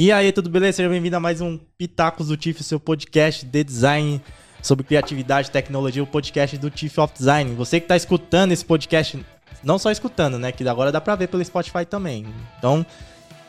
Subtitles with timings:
[0.00, 0.76] E aí, tudo beleza?
[0.76, 4.22] Seja bem-vindo a mais um Pitacos do TIF, seu podcast de design
[4.62, 7.52] sobre criatividade e tecnologia, o podcast do TIF of Design.
[7.56, 9.18] Você que está escutando esse podcast,
[9.60, 10.52] não só escutando, né?
[10.52, 12.24] Que agora dá pra ver pelo Spotify também.
[12.56, 12.86] Então,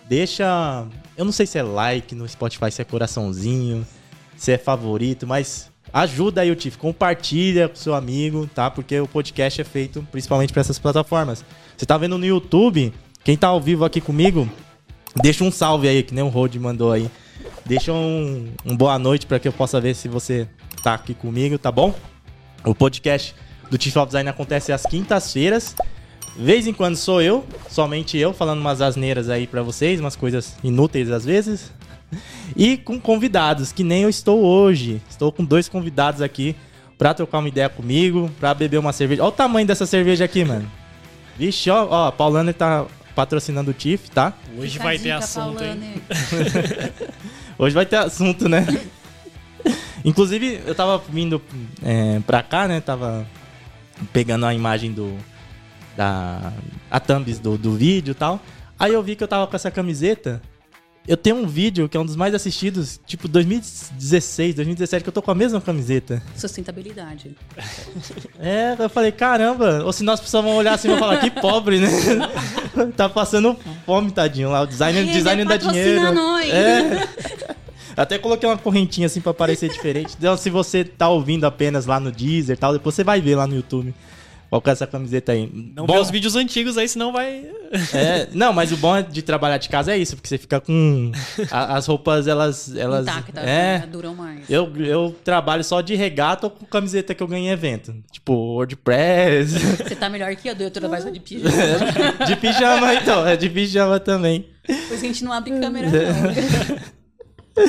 [0.07, 0.87] deixa.
[1.15, 3.85] Eu não sei se é like no Spotify, se é coraçãozinho,
[4.35, 8.71] se é favorito, mas ajuda aí o TIF, compartilha com seu amigo, tá?
[8.71, 11.45] Porque o podcast é feito principalmente para essas plataformas.
[11.77, 12.91] Você tá vendo no YouTube,
[13.23, 14.49] quem tá ao vivo aqui comigo,
[15.21, 17.09] deixa um salve aí, que nem o Rod mandou aí.
[17.65, 20.47] Deixa um, um boa noite para que eu possa ver se você
[20.81, 21.93] tá aqui comigo, tá bom?
[22.65, 23.35] O podcast
[23.69, 25.75] do Chief of Design acontece às quintas-feiras.
[26.35, 30.55] Vez em quando sou eu, somente eu, falando umas asneiras aí para vocês, umas coisas
[30.63, 31.71] inúteis às vezes.
[32.55, 35.01] E com convidados, que nem eu estou hoje.
[35.09, 36.55] Estou com dois convidados aqui
[36.97, 39.21] pra trocar uma ideia comigo, pra beber uma cerveja.
[39.21, 40.69] Olha o tamanho dessa cerveja aqui, mano.
[41.37, 42.85] Vixe, ó, ó a Paulana tá
[43.19, 44.31] patrocinando o TIF, tá?
[44.57, 46.01] Hoje Fica vai ter assunto, hein?
[47.59, 48.65] Hoje vai ter assunto, né?
[50.05, 51.41] Inclusive, eu tava vindo
[51.83, 52.79] é, pra cá, né?
[52.79, 53.27] Tava
[54.13, 55.17] pegando a imagem do.
[55.97, 56.53] Da.
[56.89, 58.39] A thumbs do, do vídeo e tal.
[58.79, 60.41] Aí eu vi que eu tava com essa camiseta.
[61.07, 65.13] Eu tenho um vídeo que é um dos mais assistidos, tipo 2016, 2017, que eu
[65.13, 66.21] tô com a mesma camiseta.
[66.35, 67.35] Sustentabilidade.
[68.39, 71.89] É, eu falei, caramba, ou se nós precisamos olhar assim e falar, que pobre, né?
[72.95, 74.61] tá passando fome, tadinho lá.
[74.61, 76.13] O designer, é, designer dá dinheiro.
[76.13, 76.49] Nós.
[76.49, 77.07] É.
[77.97, 80.15] Até coloquei uma correntinha assim pra parecer diferente.
[80.17, 83.35] Então, se você tá ouvindo apenas lá no Deezer e tal, depois você vai ver
[83.35, 83.93] lá no YouTube.
[84.49, 85.47] Qual que é essa camiseta aí?
[85.75, 87.45] Não bom, vê os vídeos antigos aí, senão vai.
[87.93, 91.11] É, não, mas o bom de trabalhar de casa é isso, porque você fica com.
[91.51, 92.75] A, as roupas, elas.
[92.75, 93.87] elas Intactas, é, né?
[93.91, 94.49] duram mais.
[94.49, 97.93] Eu, eu trabalho só de regata ou com camiseta que eu ganhei em evento.
[98.11, 99.51] Tipo, WordPress.
[99.59, 101.55] Você tá melhor que eu, eu trabalho só de pijama.
[102.19, 104.47] É, de pijama, então, é de pijama também.
[104.87, 107.65] Pois a gente não abre câmera, não.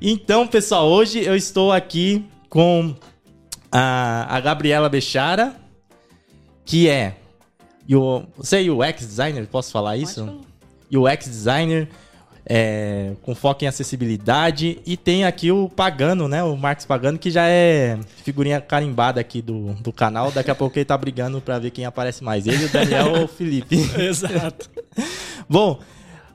[0.00, 2.94] Então, pessoal, hoje eu estou aqui com
[3.70, 5.54] a, a Gabriela Bechara,
[6.64, 7.16] que é
[7.90, 10.40] o, você é UX designer, posso falar isso?
[10.90, 11.88] UX designer
[12.44, 16.42] é, com foco em acessibilidade e tem aqui o Pagano, né?
[16.42, 20.30] O Marcos Pagano que já é figurinha carimbada aqui do, do canal.
[20.30, 23.24] Daqui a pouco ele tá brigando para ver quem aparece mais, ele, o Daniel ou
[23.24, 23.76] o Felipe.
[23.98, 24.70] Exato.
[25.48, 25.80] Bom,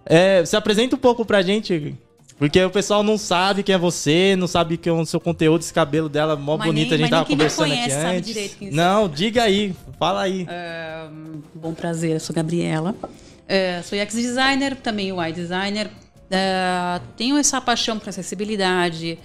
[0.05, 1.95] é, se apresenta um pouco pra gente
[2.37, 5.61] porque o pessoal não sabe quem é você, não sabe que é o seu conteúdo,
[5.61, 8.27] esse cabelo dela mó mas bonito, nem, a gente tava conversando conhece, aqui antes.
[8.27, 10.43] Direito quem não, diga aí, fala aí.
[10.43, 12.95] Uh, bom prazer, eu sou Gabriela.
[13.01, 15.87] Uh, sou UX designer, também UI designer.
[15.87, 19.17] Uh, tenho essa paixão por acessibilidade.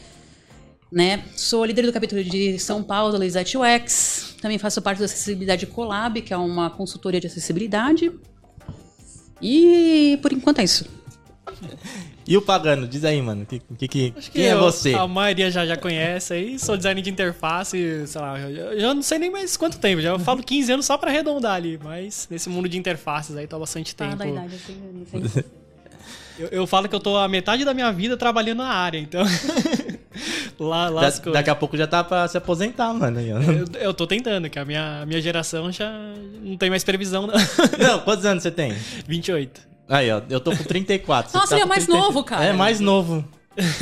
[0.91, 1.25] Né?
[1.37, 4.37] Sou líder do capítulo de São Paulo da Lisette UX.
[4.41, 8.13] Também faço parte da Acessibilidade Collab, que é uma consultoria de acessibilidade.
[9.41, 11.02] E por enquanto é isso.
[12.27, 12.87] E o Pagano?
[12.87, 13.45] Diz aí, mano.
[13.45, 14.95] Que, que, que quem é você?
[14.95, 16.59] A maioria já, já conhece aí.
[16.59, 18.39] Sou designer de interface, sei lá.
[18.39, 20.01] Eu já não sei nem mais quanto tempo.
[20.01, 21.79] Já falo 15 anos só pra arredondar ali.
[21.83, 24.13] Mas nesse mundo de interfaces aí tô há bastante tempo.
[24.13, 25.45] Ah, da idade, assim,
[26.39, 29.23] eu, eu falo que eu tô a metade da minha vida trabalhando na área, então.
[30.59, 33.21] lá, lá da, daqui a pouco já tá pra se aposentar, mano.
[33.21, 33.41] Eu,
[33.81, 35.93] eu tô tentando, que a minha, a minha geração já
[36.41, 37.35] não tem mais previsão, não.
[37.79, 38.73] Não, quantos anos você tem?
[39.07, 39.72] 28.
[39.89, 41.33] Aí, ó, eu tô com 34.
[41.35, 42.01] Nossa, tá ele é mais 30...
[42.01, 42.45] novo, cara.
[42.45, 43.25] É, mais novo.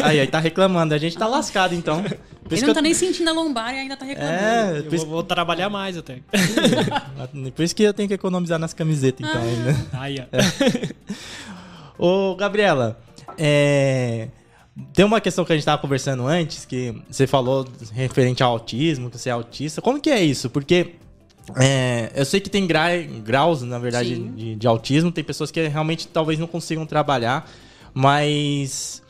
[0.03, 0.95] Aí, aí tá reclamando.
[0.95, 2.03] A gente tá lascado, então.
[2.03, 2.83] Por ele não tá eu...
[2.83, 4.37] nem sentindo a lombar e ainda tá reclamando.
[4.37, 6.19] É, eu vou, vou, trabalhar mais até.
[7.55, 9.45] Por isso que eu tenho que economizar nas camisetas, então, ah.
[9.45, 9.77] ainda.
[9.93, 10.37] Aí, ó.
[10.37, 10.95] É.
[11.97, 12.99] Ô, Gabriela,
[13.39, 14.29] é...
[14.93, 19.11] Tem uma questão que a gente tava conversando antes, que você falou referente ao autismo,
[19.11, 19.83] que você é autista.
[19.83, 20.49] Como que é isso?
[20.49, 20.95] Porque
[21.57, 25.11] é, eu sei que tem gra graus, na verdade, de, de, autismo.
[25.11, 27.51] Tem pessoas que realmente talvez não consigam trabalhar,
[27.95, 29.03] mas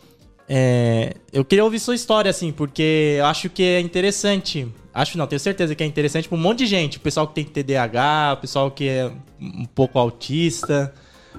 [0.49, 4.67] é, eu queria ouvir sua história, assim, porque eu acho que é interessante.
[4.93, 6.97] Acho não, tenho certeza que é interessante para um monte de gente.
[6.97, 10.93] O pessoal que tem TDAH, o pessoal que é um pouco autista,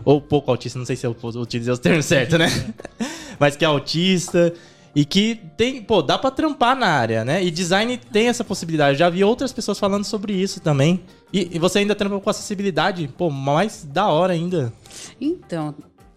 [0.05, 2.47] ou pouco autista, não sei se eu utilizei os termos certos, né?
[3.37, 4.53] mas que é autista.
[4.95, 7.43] E que tem, pô, dá para trampar na área, né?
[7.43, 8.97] E design tem essa possibilidade.
[8.97, 11.01] Já vi outras pessoas falando sobre isso também.
[11.31, 14.73] E, e você ainda trampa com acessibilidade, pô, mais da hora ainda.
[15.19, 15.69] Então,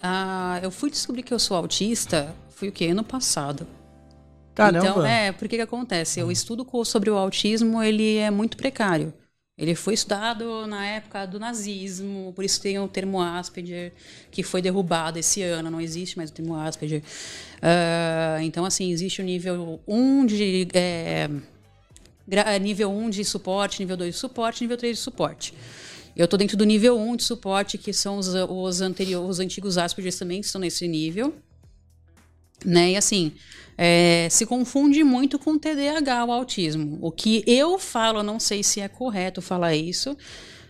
[0.02, 2.86] uh, eu fui descobrir que eu sou autista, fui o quê?
[2.86, 3.66] Ano passado.
[4.54, 4.86] Caramba.
[4.86, 6.22] Então, é, porque que acontece?
[6.22, 9.12] O estudo sobre o autismo, ele é muito precário.
[9.56, 13.92] Ele foi estudado na época do nazismo, por isso tem o termo Asperger,
[14.28, 17.02] que foi derrubado esse ano, não existe mais o termo Asperger.
[17.58, 20.68] Uh, então, assim, existe o nível 1 de.
[20.74, 21.28] É,
[22.60, 25.54] nível 1 de suporte, nível 2 de suporte, nível 3 de suporte.
[26.16, 29.78] Eu estou dentro do nível 1 de suporte, que são os, os, anteriores, os antigos
[29.78, 31.32] Asperger também que estão nesse nível.
[32.64, 32.92] Né?
[32.92, 33.32] E assim,
[33.76, 36.98] é, se confunde muito com TDAH, o autismo.
[37.00, 40.16] O que eu falo, não sei se é correto falar isso,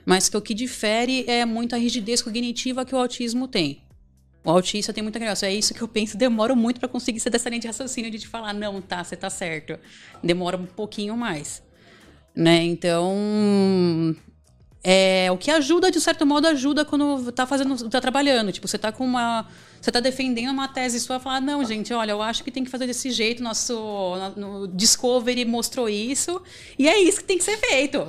[0.05, 3.85] mas que o que difere é muito a rigidez cognitiva que o autismo tem.
[4.45, 5.47] O autista tem muita criança.
[5.47, 6.19] É isso que eu penso.
[6.19, 9.17] Demora muito para conseguir ser dessa linha de raciocínio de te falar, não, tá, você
[9.17, 9.79] tá certo.
[10.23, 11.62] Demora um pouquinho mais.
[12.37, 12.62] Né?
[12.65, 14.15] Então,
[14.87, 18.53] é, o que ajuda, de certo modo, ajuda quando tá fazendo, tá trabalhando.
[18.53, 19.49] Tipo, você tá com uma.
[19.81, 22.71] Você tá defendendo uma tese sua falar, não, gente, olha, eu acho que tem que
[22.71, 26.41] fazer desse jeito, nosso no Discovery mostrou isso,
[26.79, 28.07] e é isso que tem que ser feito.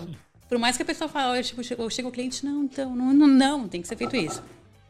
[0.48, 3.68] Por mais que a pessoa fale, tipo, chega o cliente, não, então, não, não, não,
[3.68, 4.42] tem que ser feito isso.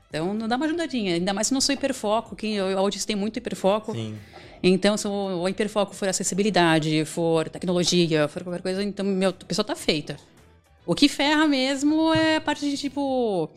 [0.09, 1.15] Então, não dá uma ajudadinha.
[1.15, 3.93] Ainda mais se não sou hiperfoco, que autista tem muito hiperfoco.
[3.93, 4.15] Sim.
[4.61, 9.65] Então, se o hiperfoco for acessibilidade, for tecnologia, for qualquer coisa, então meu, a pessoa
[9.65, 10.17] tá feita.
[10.85, 13.49] O que ferra mesmo é a parte de tipo.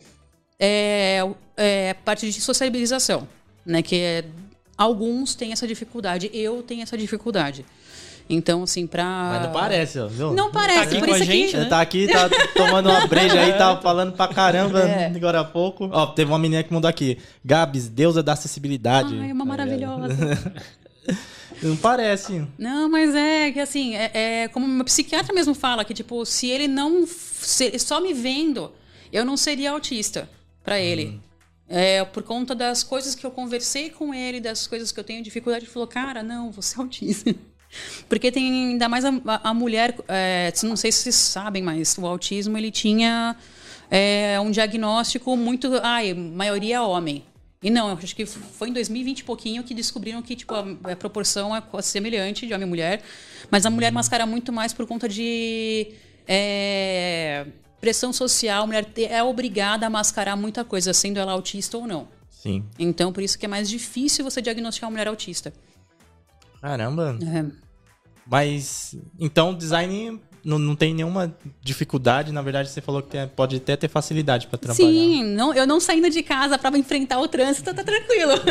[0.59, 1.21] É,
[1.55, 3.27] é parte de sociabilização.
[3.65, 3.81] Né?
[3.81, 4.25] Que é,
[4.77, 6.29] alguns têm essa dificuldade.
[6.33, 7.65] Eu tenho essa dificuldade.
[8.29, 9.03] Então, assim, pra.
[9.03, 10.07] Mas não parece, ó.
[10.07, 10.33] Viu?
[10.33, 11.57] Não parece, tá por isso aqui.
[11.57, 11.65] Né?
[11.65, 15.07] Tá aqui, tá tomando uma breja aí, tava falando pra caramba é.
[15.07, 15.89] agora há pouco.
[15.91, 17.17] Ó, teve uma menina que mandou aqui.
[17.43, 19.17] Gabs, deusa da acessibilidade.
[19.19, 20.15] Ai, uma maravilhosa.
[21.61, 22.47] Não parece.
[22.57, 26.47] Não, mas é que assim, é, é, como meu psiquiatra mesmo fala, que tipo, se
[26.47, 27.05] ele não.
[27.05, 28.71] Se, só me vendo,
[29.11, 30.29] eu não seria autista
[30.63, 31.07] para ele.
[31.07, 31.19] Hum.
[31.71, 35.21] É, por conta das coisas que eu conversei com ele, das coisas que eu tenho
[35.21, 37.35] dificuldade, ele falou, cara, não, você é autista.
[38.09, 39.11] Porque tem ainda mais a,
[39.43, 43.35] a mulher, é, não sei se vocês sabem, mas o autismo ele tinha
[43.91, 45.69] é, um diagnóstico muito.
[45.83, 47.23] Ai, maioria homem.
[47.61, 50.95] E não, acho que foi em 2020 e pouquinho que descobriram que tipo, a, a
[50.95, 53.03] proporção é semelhante de homem e mulher.
[53.51, 55.91] Mas a mulher mascara muito mais por conta de.
[56.25, 57.45] É,
[57.81, 62.07] pressão social, a mulher é obrigada a mascarar muita coisa, sendo ela autista ou não.
[62.29, 62.63] Sim.
[62.77, 65.53] Então, por isso que é mais difícil você diagnosticar uma mulher autista.
[66.61, 67.17] Caramba.
[67.21, 67.45] É.
[68.25, 72.31] Mas, então, design não, não tem nenhuma dificuldade.
[72.31, 74.89] Na verdade, você falou que tem, pode até ter facilidade para trabalhar.
[74.89, 78.33] Sim, não, eu não saindo de casa para enfrentar o trânsito, tá tranquilo.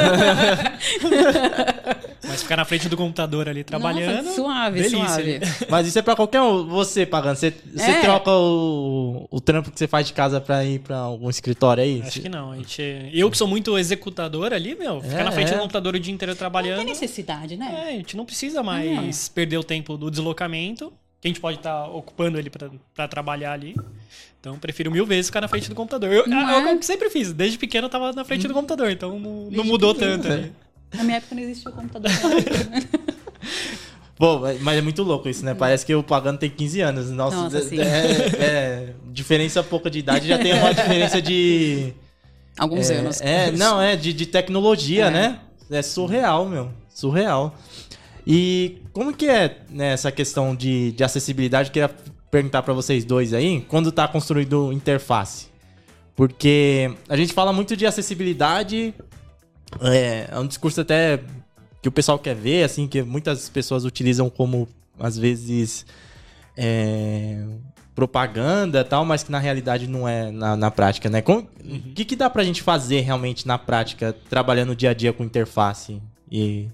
[2.26, 4.24] Mas ficar na frente do computador ali trabalhando.
[4.24, 5.06] Nossa, suave, delícia.
[5.06, 5.40] suave.
[5.68, 6.66] Mas isso é para qualquer um.
[6.66, 7.36] Você pagando.
[7.36, 8.00] Você, você é.
[8.00, 12.02] troca o, o trampo que você faz de casa para ir para algum escritório aí?
[12.04, 12.52] Acho que não.
[12.52, 15.54] A gente, eu que sou muito executador ali, meu, ficar é, na frente é.
[15.54, 16.78] do computador o dia inteiro trabalhando.
[16.78, 17.84] Não tem necessidade, né?
[17.86, 21.58] É, a gente não precisa mais perder o tempo do deslocamento que a gente pode
[21.58, 22.50] estar tá ocupando ele
[22.94, 23.74] para trabalhar ali.
[24.40, 26.12] Então, prefiro mil vezes ficar na frente do computador.
[26.12, 26.72] Eu, é?
[26.72, 27.32] eu sempre fiz.
[27.32, 30.22] Desde pequeno eu tava na frente do computador, então não, não mudou pequeno.
[30.22, 30.32] tanto.
[30.32, 30.52] Ali.
[30.94, 32.10] Na minha época não existia computador.
[34.18, 35.54] Bom, mas é muito louco isso, né?
[35.54, 37.10] Parece que o Pagano tem 15 anos.
[37.10, 41.92] Nossa, Nossa é, é, é, diferença pouca de idade, já tem uma diferença de...
[42.58, 43.20] Alguns é, anos.
[43.20, 45.10] É, não, é de, de tecnologia, é.
[45.10, 45.40] né?
[45.70, 46.72] É surreal, meu.
[46.88, 47.54] Surreal.
[48.30, 51.70] E como que é né, essa questão de, de acessibilidade?
[51.70, 51.90] Eu queria
[52.30, 55.46] perguntar para vocês dois aí, quando está construído interface.
[56.14, 58.92] Porque a gente fala muito de acessibilidade,
[59.80, 61.20] é, é um discurso até
[61.80, 64.68] que o pessoal quer ver, assim, que muitas pessoas utilizam como,
[65.00, 65.86] às vezes,
[66.54, 67.42] é,
[67.94, 71.24] propaganda tal, mas que na realidade não é na, na prática, né?
[71.26, 71.46] O uhum.
[71.94, 76.02] que, que dá pra gente fazer realmente na prática, trabalhando dia a dia com interface?
[76.30, 76.68] E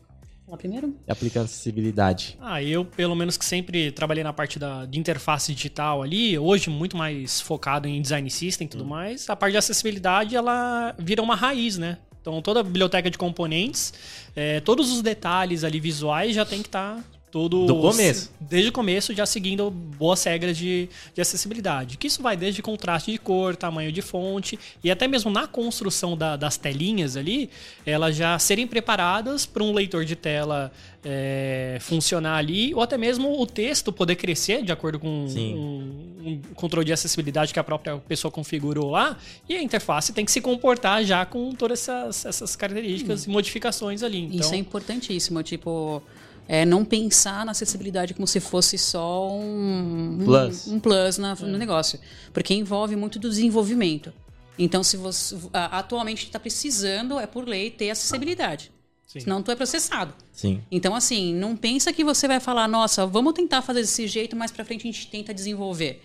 [0.55, 0.95] Lá primeiro?
[1.09, 2.39] Aplicando acessibilidade.
[2.41, 6.71] Ah, eu, pelo menos que sempre trabalhei na parte da, de interface digital ali, hoje
[6.71, 8.89] muito mais focado em design system e tudo hum.
[8.89, 11.99] mais, a parte de acessibilidade ela vira uma raiz, né?
[12.21, 13.93] Então toda a biblioteca de componentes,
[14.35, 18.31] é, todos os detalhes ali visuais já tem que estar tá tudo do começo.
[18.39, 21.99] Desde o começo, já seguindo boas regras de, de acessibilidade.
[21.99, 26.17] Que isso vai desde contraste de cor, tamanho de fonte e até mesmo na construção
[26.17, 27.51] da, das telinhas ali,
[27.85, 30.71] elas já serem preparadas para um leitor de tela
[31.05, 36.41] é, funcionar ali, ou até mesmo o texto poder crescer de acordo com um, um,
[36.55, 40.41] controle de acessibilidade que a própria pessoa configurou lá, e a interface tem que se
[40.41, 43.31] comportar já com todas essas, essas características hum.
[43.31, 44.21] e modificações ali.
[44.21, 46.01] Então, isso é importantíssimo, tipo
[46.47, 51.35] é, não pensar na acessibilidade como se fosse só um plus, um, um plus na,
[51.35, 51.59] no é.
[51.59, 51.99] negócio.
[52.33, 54.13] Porque envolve muito do desenvolvimento.
[54.59, 58.71] Então, se você atualmente está precisando, é por lei, ter acessibilidade.
[59.07, 59.21] Sim.
[59.21, 60.15] Senão tu é processado.
[60.33, 60.61] Sim.
[60.71, 64.51] Então, assim, não pensa que você vai falar, nossa, vamos tentar fazer desse jeito, mais
[64.51, 66.03] pra frente a gente tenta desenvolver.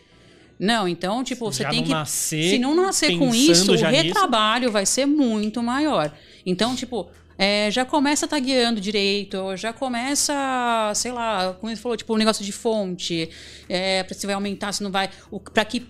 [0.60, 1.90] Não, então, tipo, você já tem que.
[1.90, 4.74] Nascer se não nascer com isso, o retrabalho nisso.
[4.74, 6.12] vai ser muito maior.
[6.46, 7.10] Então, tipo,
[7.42, 12.44] é, já começa tagueando direito, já começa, sei lá, como ele falou, tipo, um negócio
[12.44, 13.30] de fonte,
[13.70, 15.10] é, se vai aumentar, se não vai.
[15.54, 15.88] Para que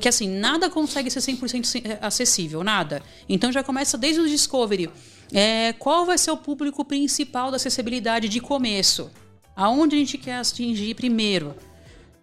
[0.00, 3.02] que assim, nada consegue ser 100% é, acessível, nada.
[3.28, 4.88] Então já começa desde o discovery.
[5.32, 9.10] É, qual vai ser o público principal da acessibilidade de começo?
[9.56, 11.52] Aonde a gente quer atingir primeiro?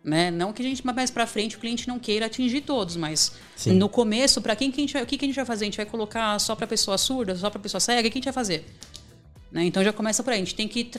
[0.04, 0.32] Né?
[0.32, 3.74] Não que a gente mais para frente o cliente não queira atingir todos, mas Sim.
[3.74, 5.66] no começo, para quem que a gente vai, o que, que a gente vai fazer?
[5.66, 8.08] A gente vai colocar só para pessoa surda, só para pessoa cega?
[8.08, 8.66] O que a gente vai fazer?
[9.52, 9.66] Né?
[9.66, 10.38] Então já começa por aí.
[10.38, 10.90] A gente tem que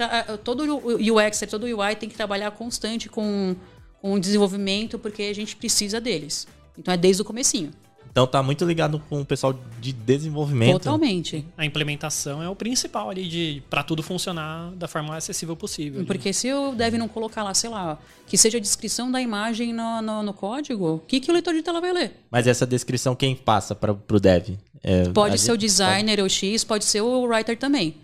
[0.45, 3.57] todo o UX, todo o UI tem que trabalhar constante com,
[4.00, 6.47] com o desenvolvimento porque a gente precisa deles.
[6.76, 7.71] Então é desde o comecinho.
[8.10, 10.72] Então tá muito ligado com o pessoal de desenvolvimento.
[10.72, 11.44] Totalmente.
[11.56, 16.04] A implementação é o principal ali de para tudo funcionar da forma mais acessível possível.
[16.04, 19.72] Porque se o dev não colocar lá, sei lá, que seja a descrição da imagem
[19.72, 22.12] no, no, no código, o que, que o leitor de tela vai ler?
[22.30, 24.56] Mas essa descrição quem passa para o dev?
[24.82, 26.22] É, pode ser o designer pode...
[26.22, 27.94] ou X, pode ser o writer também.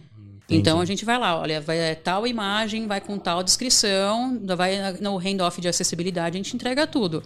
[0.45, 0.61] Entendi.
[0.61, 4.93] Então a gente vai lá, olha, vai é tal imagem, vai com tal descrição, vai
[5.01, 7.23] no handoff de acessibilidade, a gente entrega tudo.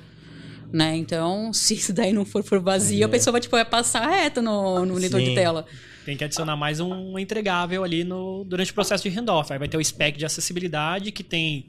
[0.73, 0.97] Né?
[0.97, 3.05] Então, se isso daí não for por vazio, é.
[3.05, 5.67] a pessoa vai, tipo, vai passar reto no, no leitor de tela.
[6.05, 9.53] Tem que adicionar mais um entregável ali no, durante o processo de handoff.
[9.53, 11.67] Aí vai ter o spec de acessibilidade, que tem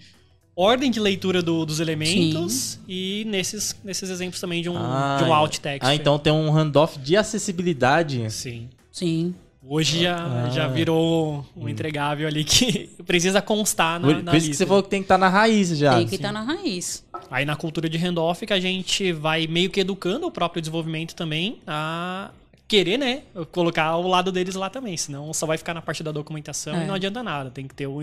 [0.55, 2.79] ordem de leitura do, dos elementos Sim.
[2.87, 5.87] e nesses, nesses exemplos também de um, ah, de um alt text.
[5.87, 8.29] Ah, então tem um handoff de acessibilidade.
[8.31, 8.69] Sim.
[8.91, 9.35] Sim.
[9.63, 10.49] Hoje já, ah.
[10.49, 14.65] já virou um entregável ali que precisa constar na, Por, na por isso que você
[14.65, 15.97] falou que tem que estar tá na raiz já.
[15.97, 17.05] Tem que estar tá na raiz.
[17.31, 21.15] Aí na cultura de handoff que a gente vai meio que educando o próprio desenvolvimento
[21.15, 22.29] também a
[22.67, 26.11] querer, né, colocar o lado deles lá também, senão só vai ficar na parte da
[26.11, 26.83] documentação é.
[26.83, 27.49] e não adianta nada.
[27.49, 27.99] Tem que ter o,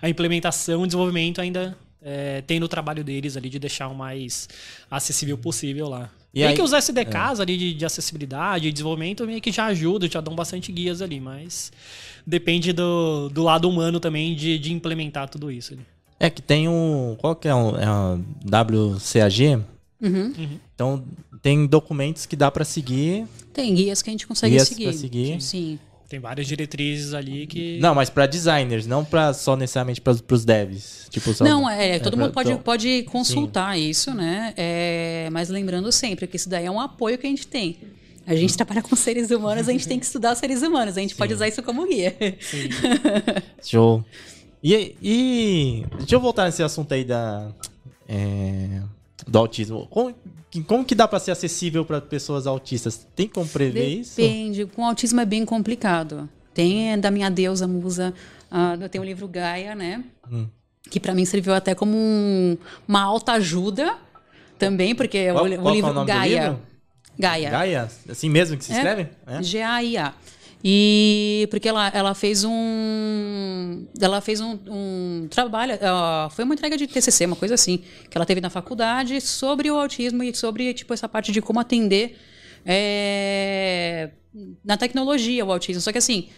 [0.00, 4.48] a implementação, o desenvolvimento ainda é, tendo o trabalho deles ali de deixar o mais
[4.88, 6.08] acessível possível lá.
[6.32, 7.42] E Tem aí, que os SDKs é.
[7.42, 11.20] ali de, de acessibilidade e desenvolvimento meio que já ajudam, já dão bastante guias ali,
[11.20, 11.72] mas
[12.26, 15.82] depende do, do lado humano também de, de implementar tudo isso ali.
[16.22, 17.16] É que tem um.
[17.18, 19.56] Qual que é um, é um WCAG?
[20.00, 20.32] Uhum.
[20.38, 20.58] Uhum.
[20.72, 21.04] Então
[21.42, 23.26] tem documentos que dá para seguir.
[23.52, 24.84] Tem guias que a gente consegue guias seguir.
[24.84, 25.40] Pra seguir.
[25.42, 25.78] Sim.
[26.08, 27.80] Tem várias diretrizes ali que.
[27.80, 31.08] Não, mas para designers, não para só necessariamente para os devs.
[31.10, 31.42] Tipo, só...
[31.42, 33.88] Não, é, todo é mundo pode, pode consultar Sim.
[33.88, 34.54] isso, né?
[34.56, 37.78] É, mas lembrando sempre que isso daí é um apoio que a gente tem.
[38.24, 40.96] A gente trabalha com seres humanos, a gente tem que estudar seres humanos.
[40.96, 41.18] A gente Sim.
[41.18, 42.14] pode usar isso como guia.
[42.40, 42.68] Sim.
[43.60, 44.04] Show.
[44.62, 47.50] E, e deixa eu voltar nesse assunto aí da.
[48.08, 48.80] É,
[49.26, 49.86] do autismo.
[49.88, 50.14] Como,
[50.66, 53.06] como que dá para ser acessível para pessoas autistas?
[53.14, 54.00] Tem como prever Depende.
[54.00, 54.16] isso?
[54.16, 54.66] Depende.
[54.66, 56.28] Com autismo é bem complicado.
[56.54, 58.12] Tem é, da minha deusa musa,
[58.50, 60.04] uh, eu tenho o livro Gaia, né?
[60.30, 60.46] Hum.
[60.90, 63.96] Que para mim serviu até como um, uma alta ajuda
[64.58, 66.42] também, porque qual, o, qual o livro é o Gaia.
[66.42, 66.60] Livro?
[67.18, 67.50] Gaia.
[67.50, 67.88] Gaia?
[68.08, 69.08] Assim mesmo que se escreve?
[69.26, 69.42] É?
[69.42, 70.14] G-A-I-A.
[70.64, 73.84] E porque ela, ela fez um.
[74.00, 75.74] Ela fez um, um trabalho.
[75.74, 79.70] Uh, foi uma entrega de TCC, uma coisa assim, que ela teve na faculdade sobre
[79.70, 82.16] o autismo e sobre tipo, essa parte de como atender
[82.64, 84.10] é,
[84.64, 85.80] na tecnologia o autismo.
[85.80, 86.28] Só que assim.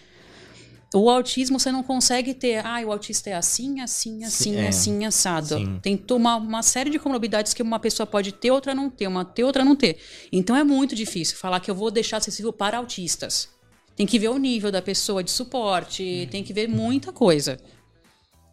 [0.96, 4.68] O autismo você não consegue ter, ah, o autista é assim, assim, assim, é.
[4.68, 5.56] assim, assado.
[5.56, 5.80] Sim.
[5.82, 9.24] Tem uma, uma série de comorbidades que uma pessoa pode ter, outra não ter, uma
[9.24, 9.98] ter, outra não ter.
[10.30, 13.48] Então é muito difícil falar que eu vou deixar acessível para autistas.
[13.96, 17.58] Tem que ver o nível da pessoa de suporte, tem que ver muita coisa.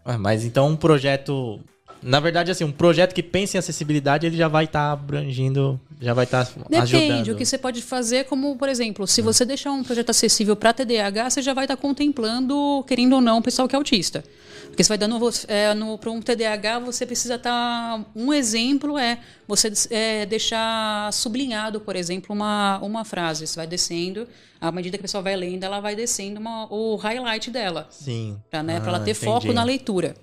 [0.05, 1.59] Ah, mas então um projeto.
[2.01, 5.79] Na verdade, assim, um projeto que pensa em acessibilidade, ele já vai estar tá abrangindo,
[5.99, 7.07] já vai estar tá ajudando.
[7.07, 10.55] Depende, o que você pode fazer, como, por exemplo, se você deixar um projeto acessível
[10.55, 13.77] para TDAH, você já vai estar tá contemplando, querendo ou não, o pessoal que é
[13.77, 14.23] autista.
[14.67, 17.99] Porque você vai dando é, para um TDAH, você precisa estar.
[17.99, 23.45] Tá, um exemplo é você é, deixar sublinhado, por exemplo, uma, uma frase.
[23.45, 24.27] Você vai descendo,
[24.61, 27.87] à medida que a pessoa vai lendo, ela vai descendo uma, o highlight dela.
[27.91, 28.39] Sim.
[28.49, 29.25] Para né, ah, ela ter entendi.
[29.25, 30.15] foco na leitura.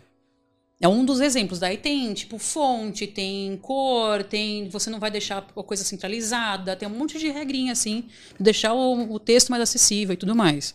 [0.81, 1.59] É um dos exemplos.
[1.59, 4.69] Daí tem, tipo, fonte, tem cor, tem.
[4.69, 8.05] Você não vai deixar a coisa centralizada, tem um monte de regrinha, assim,
[8.39, 10.75] deixar o, o texto mais acessível e tudo mais.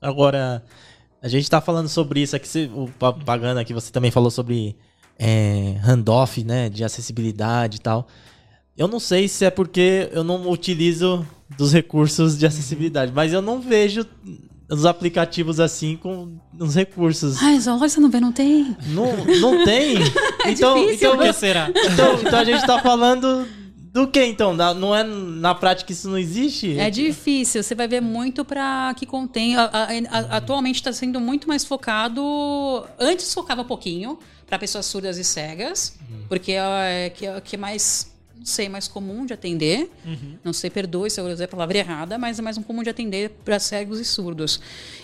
[0.00, 0.62] Agora,
[1.22, 2.86] a gente tá falando sobre isso aqui, o
[3.24, 4.76] Pagana aqui, você também falou sobre
[5.18, 8.06] é, handoff, né, de acessibilidade e tal.
[8.76, 11.26] Eu não sei se é porque eu não utilizo
[11.56, 14.04] dos recursos de acessibilidade, mas eu não vejo
[14.70, 17.42] os aplicativos assim com os recursos.
[17.42, 18.76] Ai, só você não vê, não tem?
[18.88, 19.96] Não, não tem?
[20.44, 21.14] é então, difícil.
[21.14, 21.70] então, que será?
[21.70, 23.46] Então, então a gente tá falando
[23.94, 24.54] do que então?
[24.54, 26.78] Não é na prática isso não existe?
[26.78, 27.62] É difícil.
[27.62, 29.56] Você vai ver muito para que contém.
[29.56, 32.84] A, a, a, atualmente está sendo muito mais focado.
[32.98, 36.24] Antes focava pouquinho para pessoas surdas e cegas, uhum.
[36.28, 38.13] porque é que, é, que é mais
[38.44, 39.90] sei, mais comum de atender.
[40.04, 40.36] Uhum.
[40.44, 42.90] Não sei, perdoe se eu usei a palavra errada, mas é mais um comum de
[42.90, 44.60] atender para cegos e surdos.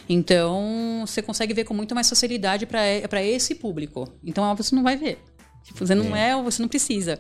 [0.09, 4.09] Então, você consegue ver com muito mais facilidade para esse público.
[4.25, 5.19] Então, você não vai ver.
[5.65, 7.19] Tipo, você não é, é você não precisa.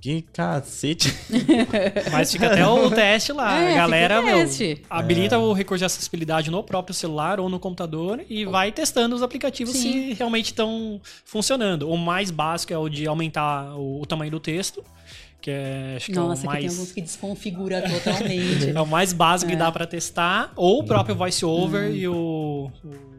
[0.00, 1.12] Que cacete.
[2.12, 3.48] Mas fica até o teste lá.
[3.58, 4.82] É, a galera, fica o meu, teste.
[4.88, 5.38] habilita É.
[5.38, 9.74] o recurso de acessibilidade no próprio celular ou no computador e vai testando os aplicativos
[9.74, 9.92] Sim.
[10.10, 11.90] se realmente estão funcionando.
[11.90, 14.84] O mais básico é o de aumentar o, o tamanho do texto,
[15.40, 16.78] que é, acho que Nossa, é o que tem mais...
[16.78, 18.70] alguns que desconfigura totalmente.
[18.74, 23.17] É o mais básico que dá pra testar, ou o próprio voice-over e o, o,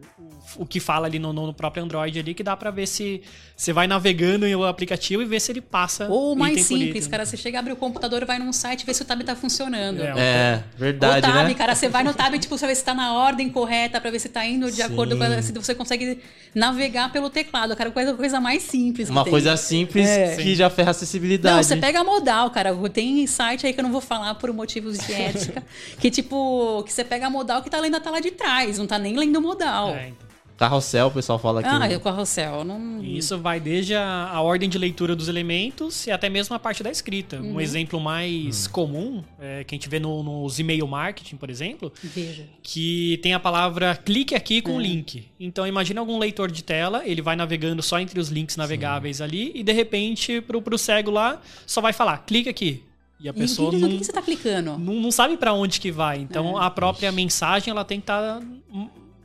[0.62, 3.22] o que fala ali no, no próprio Android ali, que dá pra ver se
[3.56, 6.08] você vai navegando em o aplicativo e ver se ele passa.
[6.10, 7.10] Ou o mais simples, item.
[7.12, 9.36] cara, você chega, abre o computador, vai num site e vê se o tab tá
[9.36, 10.02] funcionando.
[10.02, 11.54] É, É, verdade, o tab, né?
[11.54, 14.12] cara, você vai no tab, tipo, você vai ver se tá na ordem correta, pra
[14.12, 14.84] ver se tá indo de Sim.
[14.84, 16.20] acordo com a, se você consegue
[16.54, 17.76] navegar pelo teclado.
[17.76, 19.08] Cara, coisa, coisa mais simples.
[19.08, 19.32] que Uma tem.
[19.32, 20.36] coisa simples É.
[20.36, 21.56] que já ferra a acessibilidade.
[21.56, 22.76] Não, você pega a modal, cara.
[22.90, 25.64] Tem site aí que eu não vou falar por motivos de ética.
[26.00, 28.88] que tipo, que você pega a modal que tá lendo a tela de trás, não
[28.88, 29.90] tá nem lendo modal.
[29.96, 30.29] É, então.
[30.60, 31.70] Carrossel, o pessoal fala que.
[31.70, 32.66] Ah, e o carrossel.
[32.66, 33.02] Não...
[33.02, 36.60] E Isso vai desde a, a ordem de leitura dos elementos e até mesmo a
[36.60, 37.38] parte da escrita.
[37.38, 37.54] Uhum.
[37.56, 41.92] Um exemplo mais comum, é, que a gente vê no- nos e-mail marketing, por exemplo,
[42.04, 42.46] Veja.
[42.62, 45.26] que tem a palavra clique aqui com link.
[45.40, 49.52] Então imagina algum leitor de tela, ele vai navegando só entre os links navegáveis ali
[49.56, 52.84] e de repente pro, pro cego lá só vai falar clique aqui.
[53.22, 54.78] E a E pessoa que, não, que você tá clicando?
[54.78, 56.20] não, não sabe pra onde que vai.
[56.20, 56.66] Então É.
[56.66, 58.42] a própria mensagem ela tem que estar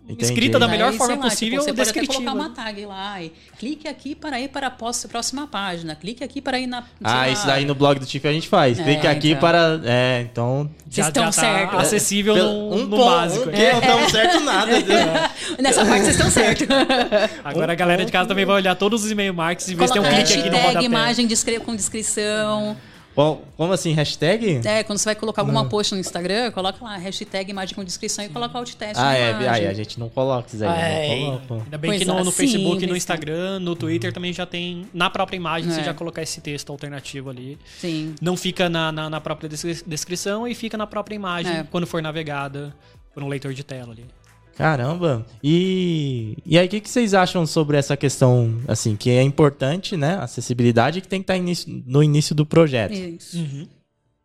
[0.07, 0.25] Entendi.
[0.25, 2.85] escrita da melhor Daí, forma sei lá, possível tipo, você pode até colocar uma tag
[2.85, 5.95] lá e clique aqui para ir para a próxima página.
[5.97, 6.85] Clique aqui para ir na.
[7.03, 7.29] Ah, lá.
[7.31, 8.79] isso daí no blog do Tiff a gente faz.
[8.79, 9.41] É, Clique aqui então.
[9.41, 9.81] para.
[9.83, 10.71] É, então.
[10.89, 11.79] Vocês estão certos.
[11.81, 13.49] acessível no, um no ponto, básico.
[13.49, 13.73] Um quê?
[13.73, 14.73] Não estamos certo nada.
[15.59, 16.67] Nessa parte vocês estão certos.
[17.43, 19.95] Agora a galera de casa também vai olhar todos os e-mail markets e ver se
[19.95, 20.85] tem um clique aqui no rodapé.
[20.85, 22.77] imagem descre- com descrição.
[23.15, 23.93] Como assim?
[23.93, 24.61] Hashtag?
[24.67, 28.25] É, quando você vai colocar alguma post no Instagram, coloca lá, hashtag imagem com descrição
[28.25, 29.49] e coloca alt teste Ah, é.
[29.49, 30.81] Aí a gente não coloca isso aí.
[30.81, 31.65] É, Não coloca.
[31.65, 35.09] ainda bem que Coisa no, no Facebook, no Instagram, no Twitter também já tem, na
[35.09, 35.85] própria imagem, você É.
[35.85, 37.57] já colocar esse texto alternativo ali.
[37.79, 38.15] Sim.
[38.21, 41.67] Não fica na, na, na própria descri- descrição e fica na própria imagem É.
[41.71, 42.75] quando for navegada
[43.15, 44.05] por um leitor de tela ali.
[44.57, 45.27] Caramba!
[45.43, 49.97] E, e aí, o que, que vocês acham sobre essa questão, assim, que é importante,
[49.97, 50.17] né?
[50.21, 52.93] Acessibilidade que tem que estar início- no início do projeto.
[52.93, 53.37] Isso.
[53.39, 53.67] Uhum.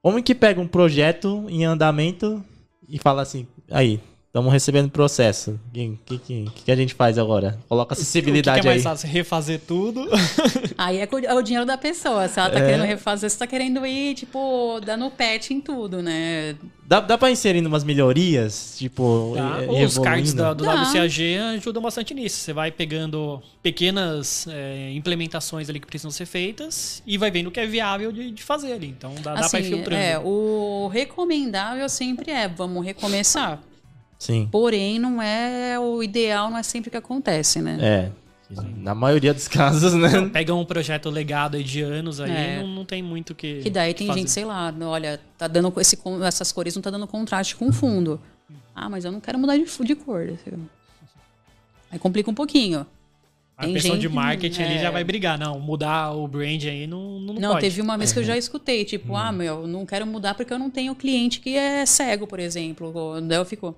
[0.01, 2.43] Como que pega um projeto em andamento
[2.87, 5.59] e fala assim, aí, estamos recebendo processo.
[5.69, 7.57] O que, que, que, que a gente faz agora?
[7.67, 8.91] Coloca O que, acessibilidade que é mais aí.
[8.91, 9.09] fácil?
[9.09, 10.07] Refazer tudo?
[10.77, 12.27] Aí é, é o dinheiro da pessoa.
[12.29, 12.65] Se ela tá É.
[12.65, 16.55] querendo refazer, você tá querendo ir, tipo, dando patch em tudo, né?
[16.87, 18.75] Dá, dá pra inserir umas melhorias?
[18.77, 19.63] Tipo, Tá?
[19.63, 20.73] e- Os cards do Dá.
[20.83, 22.37] WCAG ajudam bastante nisso.
[22.37, 27.51] Você vai pegando pequenas é, implementações ali que precisam ser feitas e vai vendo o
[27.51, 28.87] que é viável de, de fazer ali.
[28.87, 30.01] Então dá, dá pra ir filtrando.
[30.01, 33.61] é, o recomendável sempre é, vamos recomeçar.
[34.19, 34.47] Sim.
[34.51, 37.77] Porém, não é o ideal, não é sempre que acontece, né?
[37.81, 38.11] É.
[38.77, 40.09] Na maioria dos casos, né?
[40.33, 42.59] Pega um projeto legado aí de anos aí, É.
[42.61, 43.61] não, não tem muito o que.
[43.61, 44.19] Que daí tem fazer.
[44.19, 47.67] gente, sei lá, olha, tá dando esse, com essas cores não tá dando contraste com
[47.69, 48.19] o fundo.
[48.75, 50.33] Ah, mas eu não quero mudar de, de cor.
[51.91, 52.85] Aí complica um pouquinho.
[53.57, 54.79] A tem pessoa de gente- marketing ali é.
[54.79, 55.37] já vai brigar.
[55.37, 57.61] Não, mudar o brand aí não, não, Não, pode.
[57.61, 58.85] teve uma vez que eu já escutei, Hum.
[58.85, 62.39] tipo, ah, meu, não quero mudar porque eu não tenho cliente que é cego, por
[62.39, 62.93] exemplo.
[63.21, 63.75] Daí eu fico.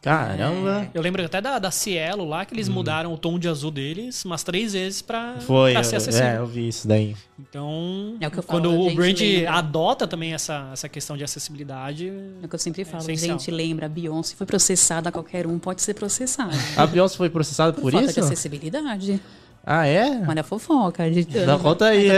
[0.00, 0.88] Caramba.
[0.94, 4.24] Eu lembro até da, da Cielo lá, que eles mudaram o tom de azul deles
[4.24, 5.40] umas três vezes pra, Hum.
[5.40, 6.28] Foi, pra ser acessível.
[6.28, 7.16] é, eu vi isso daí.
[7.38, 9.52] Então, É o que eu falo, quando a o brand lembra.
[9.52, 12.08] adota também essa, essa questão de acessibilidade,
[12.42, 13.02] É o que eu sempre falo.
[13.02, 13.38] essencial.
[13.38, 16.56] gente, lembra, a Beyoncé foi processada, qualquer um pode ser processado.
[16.76, 18.14] A Beyoncé foi processada por, falta isso?
[18.14, 19.20] de acessibilidade.
[19.66, 20.22] Ah, é?
[20.26, 21.10] Olha a fofoca.
[21.10, 21.26] De...
[21.44, 22.08] Não, conta aí.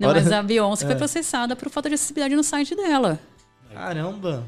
[0.00, 0.20] Não, Bora.
[0.24, 3.20] mas a Beyoncé foi processada por falta de acessibilidade no site dela.
[3.72, 4.42] Caramba.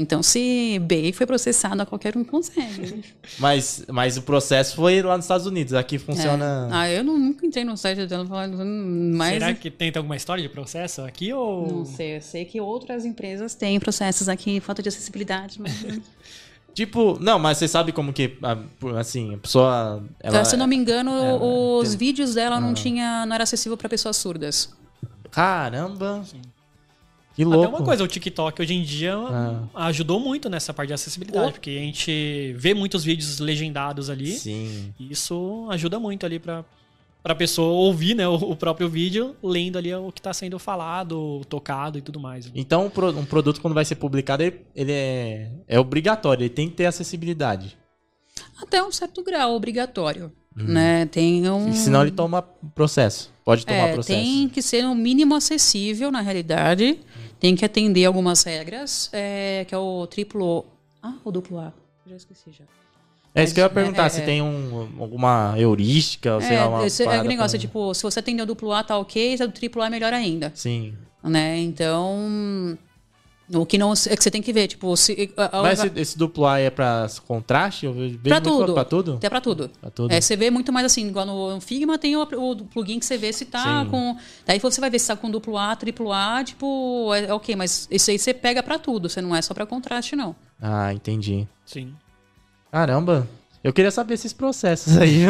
[0.00, 3.04] Então, se Bey foi processada, qualquer um consegue.
[3.38, 5.74] Mas, mas o processo foi lá nos Estados Unidos.
[5.74, 6.68] Aqui funciona.
[6.72, 10.42] Ah, eu não- nunca entrei no site dela falando, mas será que tem alguma história
[10.42, 11.66] de processo aqui ou...
[11.70, 12.16] não sei.
[12.16, 15.72] Eu sei que outras empresas têm processos aqui, falta de acessibilidade, mas
[16.72, 20.02] Tipo, não, mas você sabe como que, ah, por- assim, a pessoa.
[20.20, 22.60] Ela, se eu não me engano, é, os tem- vídeos dela Ah.
[22.60, 24.70] não tinha, não era acessível para pessoas surdas.
[25.30, 26.22] Caramba.
[27.40, 27.76] Que Até louco.
[27.76, 29.86] uma coisa, o TikTok hoje em dia Ah.
[29.86, 31.52] ajudou muito nessa parte de acessibilidade, Oh.
[31.52, 34.92] porque a gente vê muitos vídeos legendados ali, Sim.
[35.00, 36.62] e isso ajuda muito ali pra,
[37.22, 41.40] pra pessoa ouvir né, o, o próprio vídeo, lendo ali o que tá sendo falado,
[41.48, 42.50] tocado e tudo mais.
[42.54, 46.50] Então, um pro- um produto, quando vai ser publicado, ele, ele é, é obrigatório, ele
[46.50, 47.74] tem que ter acessibilidade.
[48.62, 51.06] Até um certo grau obrigatório, né?
[51.06, 52.42] Tem um E senão ele toma
[52.74, 53.30] processo.
[53.42, 54.18] Pode tomar É, processo.
[54.18, 57.00] tem que ser no mínimo acessível, na realidade.
[57.40, 60.66] Tem que atender algumas regras, é, que é o triplo...
[61.02, 61.72] Ah, o duplo A.
[62.06, 62.64] Já esqueci já.
[63.34, 66.56] É isso que eu ia perguntar, é, se é, tem um, alguma heurística, é, sei
[66.56, 67.66] lá, uma esse, É negócio, pra...
[67.66, 70.12] tipo, se você atendeu duplo A, tá ok, se é do triplo A é melhor
[70.12, 70.52] ainda.
[70.54, 70.94] Sim.
[71.22, 72.76] Né, então...
[73.52, 76.18] O que não é que você tem que ver, tipo, se, a, Mas esse, esse,
[76.18, 77.86] duplo A é pra contraste?
[77.86, 78.74] Eu vejo pra tudo.
[78.74, 79.14] Pra tudo?
[79.14, 79.70] Até pra tudo.
[79.80, 80.12] Pra tudo.
[80.12, 83.18] É, você vê muito mais assim, igual no Figma tem o, o plugin que você
[83.18, 83.90] vê se tá Sim.
[83.90, 84.16] com.
[84.46, 87.56] Daí você vai ver se tá com duplo A, triplo A, tipo, é, é ok,
[87.56, 90.36] mas esse aí você pega pra tudo, você não é só pra contraste, não.
[90.60, 91.48] Ah, entendi.
[91.64, 91.94] Sim.
[92.70, 93.28] Caramba.
[93.62, 95.24] Eu queria saber esses processos aí.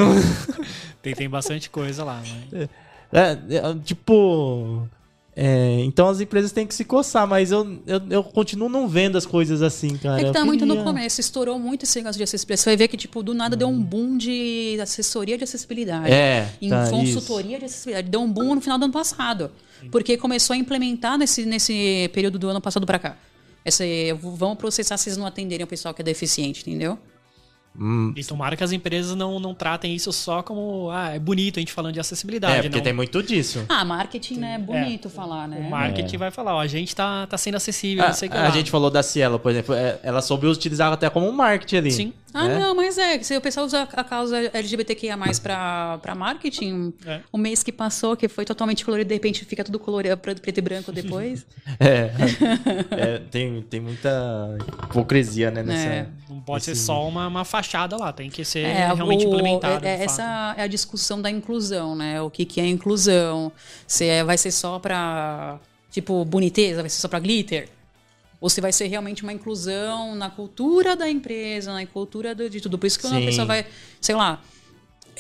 [1.03, 2.69] tem, tem bastante coisa lá, mas...
[3.13, 4.89] É, é, tipo.
[5.37, 9.17] É, então as empresas têm que se coçar, mas eu, eu, eu, continuo não vendo
[9.17, 10.21] as coisas assim, cara.
[10.21, 12.63] É que tá muito no começo, estourou muito esse negócio de acessibilidade.
[12.63, 13.59] Você vai ver que, tipo, do nada hum.
[13.59, 16.13] deu um boom de assessoria de acessibilidade.
[16.13, 16.53] É.
[16.61, 17.59] Em tá, consultoria isso.
[17.61, 18.09] de acessibilidade.
[18.11, 19.51] Deu um boom no final do ano passado.
[19.91, 23.17] Porque começou a implementar nesse, nesse período do ano passado para cá.
[23.65, 23.85] Essa,
[24.21, 26.99] vamos processar se vocês não atenderem o pessoal que é deficiente, entendeu?
[27.79, 28.13] Hum.
[28.17, 31.61] E tomara que as empresas não, não tratem isso só como, ah, é bonito a
[31.61, 32.55] gente falando de acessibilidade.
[32.55, 32.85] É, porque não...
[32.85, 33.65] tem muito disso.
[33.69, 34.55] Ah, marketing, né?
[34.55, 35.11] É bonito é.
[35.11, 35.59] falar, né?
[35.59, 36.19] O marketing é.
[36.19, 38.43] vai falar, ó, a gente tá, tá sendo acessível, a, não sei o que A
[38.43, 38.51] lá.
[38.51, 41.91] gente falou da Cielo, por exemplo, é, ela soube utilizar até como um marketing ali.
[41.93, 42.13] Sim.
[42.33, 42.59] Ah, é?
[42.59, 47.21] não, mas é, se o pessoal usa a causa LGBTQIA+, pra, pra marketing, é.
[47.33, 50.61] o mês que passou, que foi totalmente colorido, de repente fica tudo colorido, preto e
[50.61, 51.45] branco depois.
[51.81, 52.11] é,
[52.91, 55.89] é, tem, tem muita hipocrisia, né, nessa...
[55.89, 56.07] É.
[56.29, 59.85] Não pode ser só uma, uma fachada lá, tem que ser é, realmente o, implementado.
[59.87, 60.61] É, essa fato.
[60.61, 63.53] é a discussão da inclusão, né, o que, que é inclusão,
[63.87, 65.59] se é, vai ser só pra,
[65.91, 67.69] tipo, boniteza, vai ser só pra glitter,
[68.41, 72.79] ou se vai ser realmente uma inclusão na cultura da empresa, na cultura de tudo.
[72.79, 73.67] Por isso que quando a pessoa vai,
[74.01, 74.41] sei lá,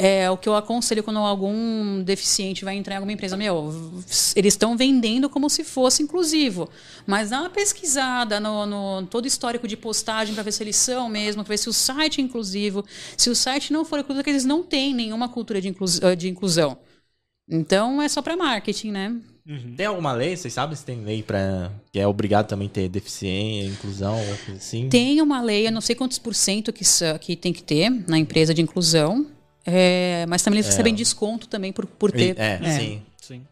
[0.02, 3.36] é o que eu aconselho quando algum deficiente vai entrar em alguma empresa.
[3.36, 3.70] Meu,
[4.34, 6.70] eles estão vendendo como se fosse inclusivo.
[7.06, 11.06] Mas dá uma pesquisada no, no todo histórico de postagem para ver se eles são
[11.06, 12.82] mesmo, para ver se o site é inclusivo.
[13.14, 15.86] Se o site não for inclusivo, que eles não têm nenhuma cultura de, inclu
[16.16, 16.78] de inclusão.
[17.46, 19.14] Então é só para marketing, né?
[19.46, 19.74] Uhum.
[19.76, 20.34] Tem alguma lei?
[20.34, 24.58] Vocês sabem se tem lei para que é obrigado também ter deficiência, inclusão, alguma coisa
[24.58, 24.88] assim?
[24.88, 26.84] Tem uma lei, eu não sei quantos por cento que,
[27.20, 29.26] que tem que ter na empresa de inclusão,
[29.64, 30.70] é, mas também eles é.
[30.70, 32.38] recebem desconto também por, por ter.
[32.38, 32.78] É, é.
[32.78, 33.02] sim.
[33.20, 33.42] sim.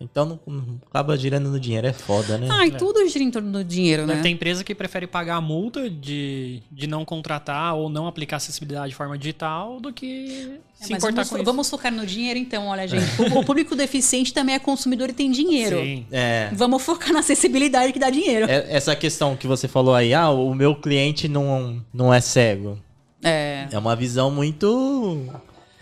[0.00, 2.48] Então não, não, acaba girando no dinheiro, é foda, né?
[2.50, 4.20] Ah, e tudo gira em torno do dinheiro, né?
[4.22, 8.90] Tem empresa que prefere pagar a multa de, de não contratar ou não aplicar acessibilidade
[8.90, 11.44] de forma digital do que é, se importar vamos, com isso.
[11.44, 13.04] Vamos focar no dinheiro então, olha, gente.
[13.20, 15.80] O, o, público deficiente também é consumidor e tem dinheiro.
[15.80, 16.06] Sim.
[16.10, 16.50] É.
[16.52, 18.50] Vamos focar na acessibilidade que dá dinheiro.
[18.50, 22.78] É, essa questão que você falou aí, ah, o meu cliente não, não é cego.
[23.22, 23.68] É.
[23.70, 25.30] É uma visão muito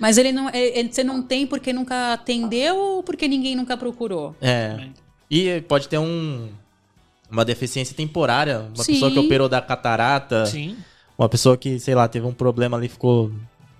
[0.02, 4.34] mas ele não, ele, você não tem porque nunca atendeu ou porque ninguém nunca procurou?
[4.42, 4.88] É.
[5.30, 6.48] E pode ter um,
[7.30, 8.68] uma deficiência temporária.
[8.74, 8.94] Uma Sim.
[8.94, 10.44] pessoa que operou da catarata.
[10.46, 10.76] Sim.
[11.16, 13.30] Uma pessoa que, sei lá, teve um problema ali, ficou.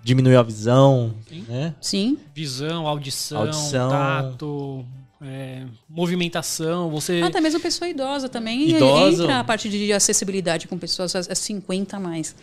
[0.05, 1.13] diminuiu a visão.
[1.29, 1.45] Sim.
[1.49, 1.75] Né?
[1.81, 2.19] Sim.
[2.33, 3.91] Visão, audição, audição.
[3.91, 4.87] tato.
[5.21, 7.21] É, movimentação, você...
[7.23, 9.23] Até mesmo pessoa idosa também idosa.
[9.23, 12.35] entra a parte de acessibilidade com pessoas a 50 a mais.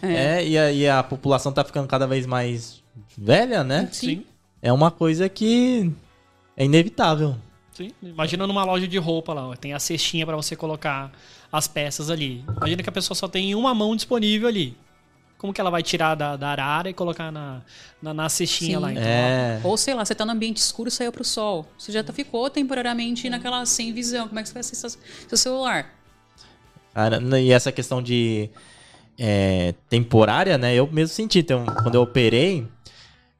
[0.00, 2.81] É, é e, a, e, a, população tá ficando cada vez mais
[3.16, 3.88] velha, né?
[3.92, 4.24] Sim.
[4.60, 5.92] É uma coisa que
[6.56, 7.36] é inevitável.
[7.72, 7.90] Sim.
[8.02, 11.10] Imagina numa loja de roupa lá, tem a cestinha para você colocar
[11.50, 12.44] as peças ali.
[12.56, 14.76] Imagina que a pessoa só tem uma mão disponível ali.
[15.38, 17.62] Como que ela vai tirar da, da arara e colocar na,
[18.00, 18.82] na, na cestinha Sim.
[18.82, 18.92] lá?
[18.92, 19.60] Então, é.
[19.64, 21.66] Ou sei lá, você tá no ambiente escuro e saiu pro sol.
[21.76, 24.28] Você já tá, ficou temporariamente naquela sem visão.
[24.28, 24.92] Como é que você vai acessar
[25.26, 25.92] seu celular?
[26.94, 28.50] Cara, e essa questão de
[29.18, 30.74] é, temporária, né?
[30.74, 31.40] Eu mesmo senti.
[31.40, 32.68] Então, quando eu operei,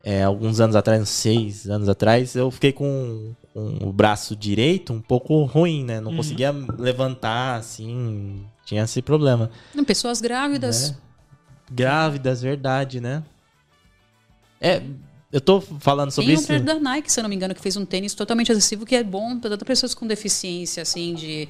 [0.05, 5.01] é, alguns anos atrás, seis anos atrás, eu fiquei com, com, o braço direito um
[5.01, 6.01] pouco ruim, né?
[6.01, 6.17] Não uhum.
[6.17, 9.51] conseguia levantar, assim, tinha esse problema.
[9.87, 10.91] Pessoas grávidas.
[10.91, 10.97] Né?
[11.71, 13.23] Grávidas, verdade, né?
[14.61, 14.83] É,
[15.33, 16.47] eu tô falando sobre isso.
[16.47, 18.85] Tem um da Nike, se eu não me engano, que fez um tênis totalmente acessível,
[18.85, 21.49] que é bom para pessoas com deficiência, assim, de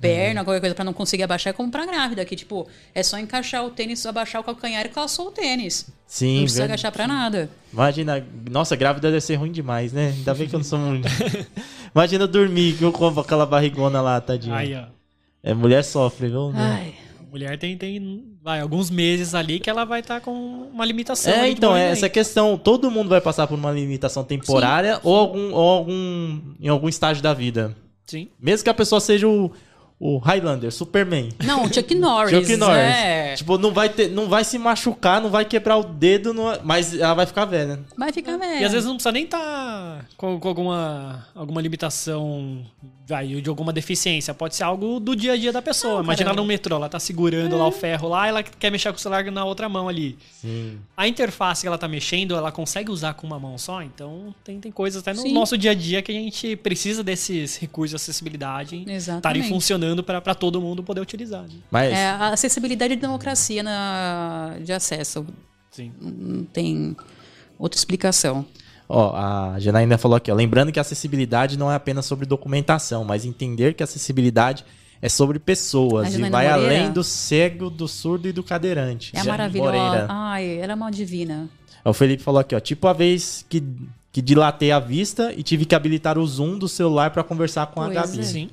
[0.00, 0.44] perna, uhum.
[0.44, 3.64] qualquer coisa, para não conseguir abaixar, é como pra grávida, que, tipo, é só encaixar
[3.64, 5.88] o tênis, abaixar o calcanhar e calçou o tênis.
[6.06, 7.50] Sim, Não precisa agachar pra nada.
[7.72, 10.14] Imagina, nossa, grávida deve ser ruim demais, né?
[10.16, 11.10] Ainda bem que eu não sou mulher.
[11.92, 14.54] Imagina dormir que eu com aquela barrigona lá, tadinho.
[14.54, 14.84] Aí, ó.
[15.42, 16.52] É, mulher sofre, viu?
[16.54, 16.94] Ai
[17.36, 20.30] mulher tem, tem vai, alguns meses ali que ela vai estar tá com
[20.72, 21.32] uma limitação.
[21.32, 22.56] É, então, é essa questão.
[22.56, 26.88] Todo mundo vai passar por uma limitação temporária sim, ou, algum, ou algum em algum
[26.88, 27.76] estágio da vida.
[28.06, 28.28] Sim.
[28.38, 29.50] Mesmo que a pessoa seja o,
[29.98, 31.30] o Highlander, Superman.
[31.42, 32.30] Não, o Chuck Norris.
[32.30, 32.76] Chuck Norris.
[32.76, 33.34] É.
[33.34, 36.94] Tipo, não vai, ter, não vai se machucar, não vai quebrar o dedo, não- mas
[36.94, 37.80] ela vai ficar velha.
[37.98, 38.60] Vai ficar velho.
[38.60, 42.64] E às vezes não precisa nem estar com, com alguma, alguma limitação
[43.06, 44.34] vai, de alguma deficiência.
[44.34, 46.02] Pode ser algo do dia a dia da pessoa.
[46.02, 48.98] Imagina ela no metrô, ela tá segurando lá o ferro lá, ela quer mexer com
[48.98, 50.18] o celular na outra mão ali.
[50.32, 50.78] Sim.
[50.96, 54.58] A interface que ela tá mexendo, ela consegue usar com uma mão só, então tem,
[54.58, 55.32] tem coisas até no Sim.
[55.32, 59.48] nosso dia a dia que a gente precisa desses recursos de acessibilidade estarem Exatamente.
[59.48, 61.42] funcionando para todo mundo poder utilizar.
[61.42, 61.50] né?
[61.70, 65.24] Mas, É, a acessibilidade e democracia na, de acesso.
[65.70, 65.92] Sim.
[66.00, 66.96] Não tem
[67.58, 68.44] outra explicação.
[68.88, 73.04] Ó, a Janaína falou aqui, ó, lembrando que a acessibilidade não é apenas sobre documentação,
[73.04, 74.64] mas entender que a acessibilidade
[75.02, 76.54] é sobre pessoas A e vai Moreira?
[76.54, 79.12] além do cego, do surdo e do cadeirante.
[79.14, 79.72] É a maravilhosa.
[79.72, 80.06] Moreira.
[80.08, 81.48] Ai, ela é uma divina.
[81.84, 83.62] O Felipe falou aqui, ó, tipo a vez que,
[84.10, 87.80] que dilatei a vista e tive que habilitar o zoom do celular pra conversar com
[87.82, 88.20] a Pois Gabi.
[88.20, 88.22] é.
[88.22, 88.48] Sim.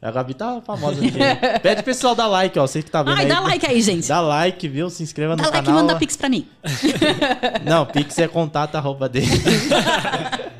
[0.00, 0.98] A Gabi tá famosa.
[1.04, 1.12] aqui.
[1.62, 3.28] Pede pro pessoal dar like, ó, você que tá vendo Ai, aí.
[3.28, 4.08] dá like aí, gente.
[4.08, 4.88] Dá like, viu?
[4.90, 5.82] Se inscreva no Dá like e canal.
[5.82, 6.46] manda pix pra mim.
[7.64, 9.26] Não, Pix é contato arroba dele.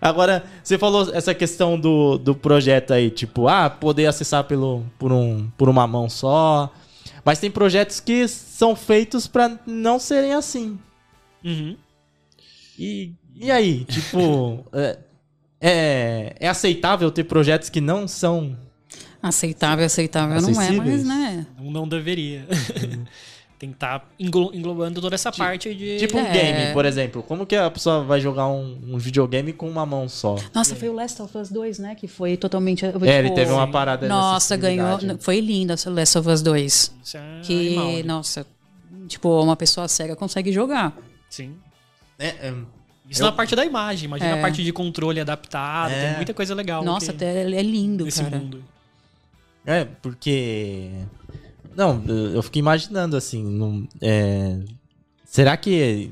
[0.00, 5.12] Agora, você falou essa questão do, do projeto aí, tipo, ah, poder acessar pelo, por,
[5.12, 6.72] um, por uma mão só.
[7.22, 10.78] Mas tem projetos que são feitos pra não serem assim.
[11.44, 11.76] Uhum.
[12.78, 14.98] E, e aí, tipo, é,
[15.60, 18.56] é, é aceitável ter projetos que não são.
[19.22, 21.46] Aceitável, aceitável não é, mas né.
[21.58, 22.46] Não, não deveria.
[23.58, 25.98] Tem que estar englobando toda essa parte de.
[25.98, 26.32] Tipo um É.
[26.32, 27.22] game, por exemplo.
[27.22, 30.36] Como que a pessoa vai jogar um, um videogame com uma mão só?
[30.54, 31.94] Nossa, foi o Last of Us 2, né?
[31.94, 32.86] Que foi totalmente.
[32.86, 34.98] É, tipo, ele teve uma parada Nossa, ganhou.
[35.18, 36.94] Foi lindo essa Last of Us 2.
[37.04, 38.02] Isso é Que, animal, né?
[38.02, 38.46] nossa,
[39.06, 40.96] tipo, uma pessoa cega consegue jogar.
[41.28, 41.54] Sim.
[42.18, 42.54] É, é,
[43.10, 44.06] Isso Eu- na parte da imagem.
[44.06, 44.38] Imagina É.
[44.38, 45.90] a parte de controle adaptado.
[45.90, 46.06] É.
[46.08, 46.82] Tem muita coisa legal.
[46.84, 48.38] Nossa, que- até é lindo, nesse cara.
[48.38, 48.62] mundo.
[49.66, 50.90] É, porque.
[51.76, 53.42] Não, eu fiquei imaginando assim.
[53.44, 54.58] Não, é,
[55.24, 56.10] Será que.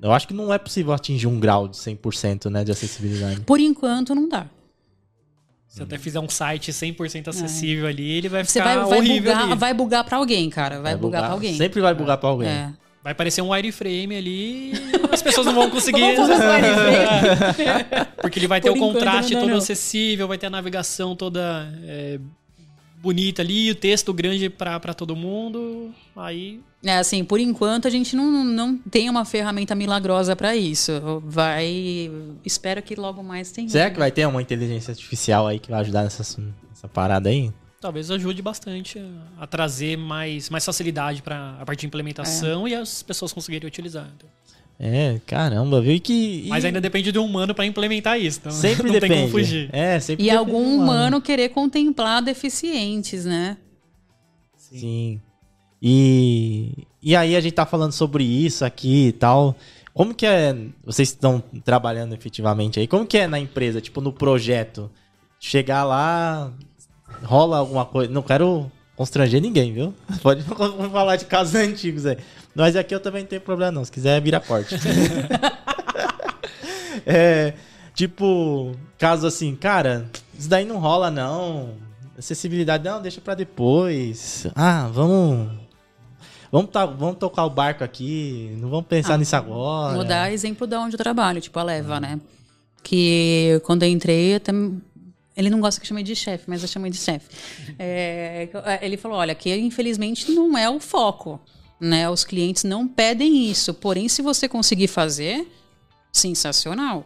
[0.00, 3.40] Eu acho que não é possível atingir um grau de 100% né, de acessibilidade.
[3.40, 4.46] Por enquanto não dá.
[5.68, 8.44] Se até fizer um site 100% acessível ali, ele vai É.
[8.44, 9.58] Você ficar vai, vai horrível bugar, ali.
[9.58, 10.80] vai bugar pra alguém, cara.
[10.80, 11.56] Vai, bugar, pra alguém.
[11.56, 12.48] Sempre vai bugar pra alguém.
[12.48, 12.72] É.
[13.04, 16.16] Vai parecer um wireframe ali e as pessoas não vão conseguir.
[16.16, 18.06] Vamos wireframe.
[18.16, 19.58] Porque ele vai ter Por o enquanto, contraste não, todo não.
[19.58, 22.18] acessível, vai ter a navegação toda é,
[23.02, 25.92] bonita ali, o texto grande pra, pra todo mundo.
[26.16, 26.62] Aí.
[26.82, 30.92] É, assim, por enquanto a gente não, não tem uma ferramenta milagrosa pra isso.
[31.26, 32.10] Vai.
[32.42, 33.68] Espero que logo mais tenha.
[33.68, 36.22] Será que vai ter uma inteligência artificial aí que vai ajudar nessa,
[36.70, 37.52] nessa parada aí?
[37.84, 42.74] Talvez ajude bastante a, a trazer mais, mais facilidade para a parte de implementação e
[42.74, 44.10] as pessoas conseguirem utilizar.
[44.16, 44.26] Então.
[44.80, 45.92] É, caramba, viu?
[45.92, 46.46] E que.
[46.46, 48.38] e Mas ainda depende do humano para implementar isso.
[48.40, 49.12] Então Sempre não depende.
[49.12, 49.68] tem como fugir.
[49.70, 53.58] É, sempre E algum do humano querer contemplar deficientes, né?
[54.56, 55.20] Sim.
[55.82, 59.54] E, e aí a gente tá falando sobre isso aqui e tal.
[59.92, 60.56] Como que é.
[60.82, 62.86] Vocês estão trabalhando efetivamente aí?
[62.86, 64.90] Como que é na empresa, tipo, no projeto?
[65.38, 66.50] Chegar lá,
[67.22, 68.12] rola alguma coisa.
[68.12, 69.94] Não quero constranger ninguém, viu?
[70.22, 70.42] Pode
[70.92, 72.18] falar de casos antigos aí.
[72.54, 73.84] Mas aqui eu também não tenho problema, não.
[73.84, 74.74] Se quiser, vira corte.
[77.06, 77.54] é,
[77.94, 80.06] tipo, caso assim, cara,
[80.38, 81.70] isso daí não rola, não.
[82.16, 84.46] Acessibilidade, não, deixa pra depois.
[84.54, 85.50] Ah, vamos.
[86.52, 89.94] Vamos, tá, vamos tocar o barco aqui, não vamos pensar Ah, nisso agora.
[89.96, 92.20] Vou dar exemplo de onde eu trabalho, tipo a Leva, né?
[92.84, 94.80] Que quando eu entrei, eu tam-
[95.36, 97.28] ele não gosta que eu chame de chefe, mas eu chamo de chefe.
[97.78, 98.48] É,
[98.82, 101.40] ele falou: olha, que infelizmente não é o foco.
[101.80, 102.08] Né?
[102.08, 103.74] Os clientes não pedem isso.
[103.74, 105.46] Porém, se você conseguir fazer,
[106.12, 107.04] sensacional.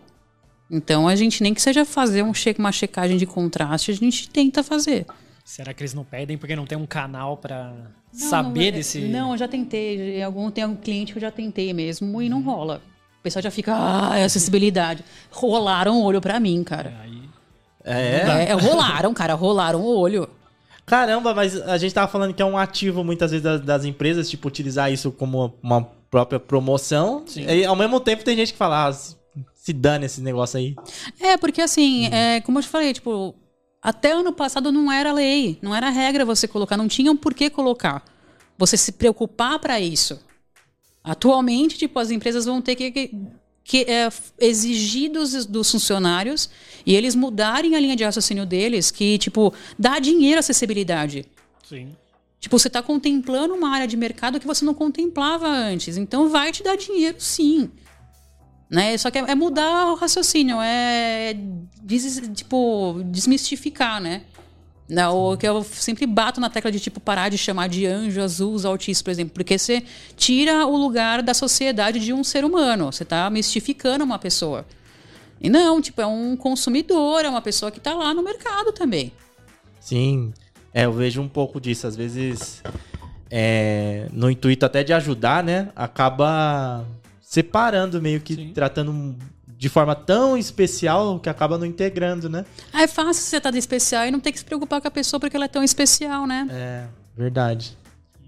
[0.71, 4.29] Então a gente nem que seja fazer um che uma checagem de contraste, a gente
[4.29, 5.07] tenta fazer.
[5.45, 9.01] Será que eles não pedem porque não tem um canal para saber não, é- desse.
[9.01, 10.19] Não, eu já tentei.
[10.19, 12.83] Em Algum, tem um cliente que eu já tentei mesmo e não rola.
[13.19, 15.03] O pessoal já fica, ah, é acessibilidade.
[15.31, 16.95] Rolaram o olho pra mim, cara.
[17.03, 17.18] Aí,
[17.85, 20.29] É, É, rolaram, cara, rolaram o olho.
[20.85, 24.29] Caramba, mas a gente tava falando que é um ativo muitas vezes das, das empresas,
[24.29, 27.25] tipo, utilizar isso como uma própria promoção.
[27.27, 27.45] Sim.
[27.45, 30.75] E ao mesmo tempo tem gente que fala, ah, se, dane esse negócio aí.
[31.21, 33.35] É, porque assim, é, como eu te falei, tipo,
[33.83, 37.51] até ano passado não era lei, não era regra você colocar, não tinham por que
[37.51, 38.03] colocar.
[38.57, 40.19] Você se preocupar para isso.
[41.05, 43.13] Atualmente, tipo, as empresas vão ter que,
[43.69, 44.09] que, é,
[44.41, 46.49] exigir dos, dos funcionários
[46.87, 51.27] e eles mudarem a linha de raciocínio deles, que, tipo, dá dinheiro à acessibilidade.
[51.63, 51.95] sim.
[52.41, 55.97] Tipo, você está contemplando uma área de mercado que você não contemplava antes.
[55.97, 57.69] Então vai te dar dinheiro, sim.
[58.71, 58.97] Né?
[58.97, 61.37] Só que é, é mudar o raciocínio, é
[61.83, 64.23] des, tipo, desmistificar, né?
[64.89, 68.23] Não, o que eu sempre bato na tecla de tipo parar de chamar de anjo
[68.23, 69.83] azul os autistas, por exemplo, porque você
[70.17, 74.65] tira o lugar da sociedade de um ser humano, você está mistificando uma pessoa.
[75.41, 79.13] E não, tipo, é um consumidor, é uma pessoa que está lá no mercado também.
[79.79, 80.33] Sim,
[80.73, 81.87] é, eu vejo um pouco disso.
[81.87, 82.63] Às vezes,
[83.31, 85.71] é, no intuito até de ajudar, né?
[85.77, 86.85] Acaba
[87.21, 88.53] separando, meio que Sim.
[88.53, 89.17] tratando
[89.59, 92.47] de forma tão especial que acaba não integrando, né?
[92.73, 94.87] Ah, é fácil você estar tá de especial e não ter que se preocupar com
[94.87, 96.47] a pessoa porque ela é tão especial, né?
[96.49, 96.85] É,
[97.17, 97.77] verdade.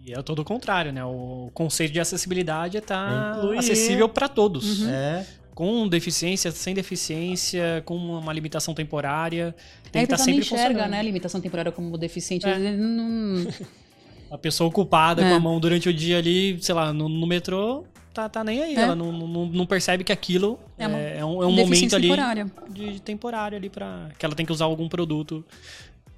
[0.04, 1.04] E é todo o contrário, né?
[1.04, 4.80] O conceito de acessibilidade é estar tá acessível para todos.
[4.80, 4.90] Uhum.
[4.90, 5.26] É
[5.60, 9.54] com deficiência, sem deficiência, com uma limitação temporária.
[9.92, 12.46] Tem é, que estar tá sempre não enxerga, né, limitação temporária como deficiente.
[12.46, 12.58] É.
[12.58, 13.46] Não...
[14.32, 15.28] a pessoa ocupada é.
[15.28, 18.62] com a mão durante o dia ali, sei lá, no, no metrô, tá, tá nem
[18.62, 18.74] aí.
[18.76, 18.80] É.
[18.80, 22.08] Ela não, não, não, percebe que aquilo é, é, é um, é um momento ali
[22.08, 22.50] temporária.
[22.68, 25.44] De, de, temporário ali para que ela tem que usar algum produto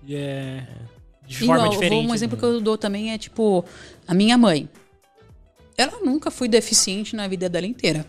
[0.09, 0.65] é,
[1.27, 2.07] de forma diferente.
[2.07, 2.41] Um exemplo né?
[2.41, 3.65] que eu dou também é tipo
[4.07, 4.69] a minha mãe.
[5.77, 8.07] Ela nunca foi deficiente na vida dela inteira.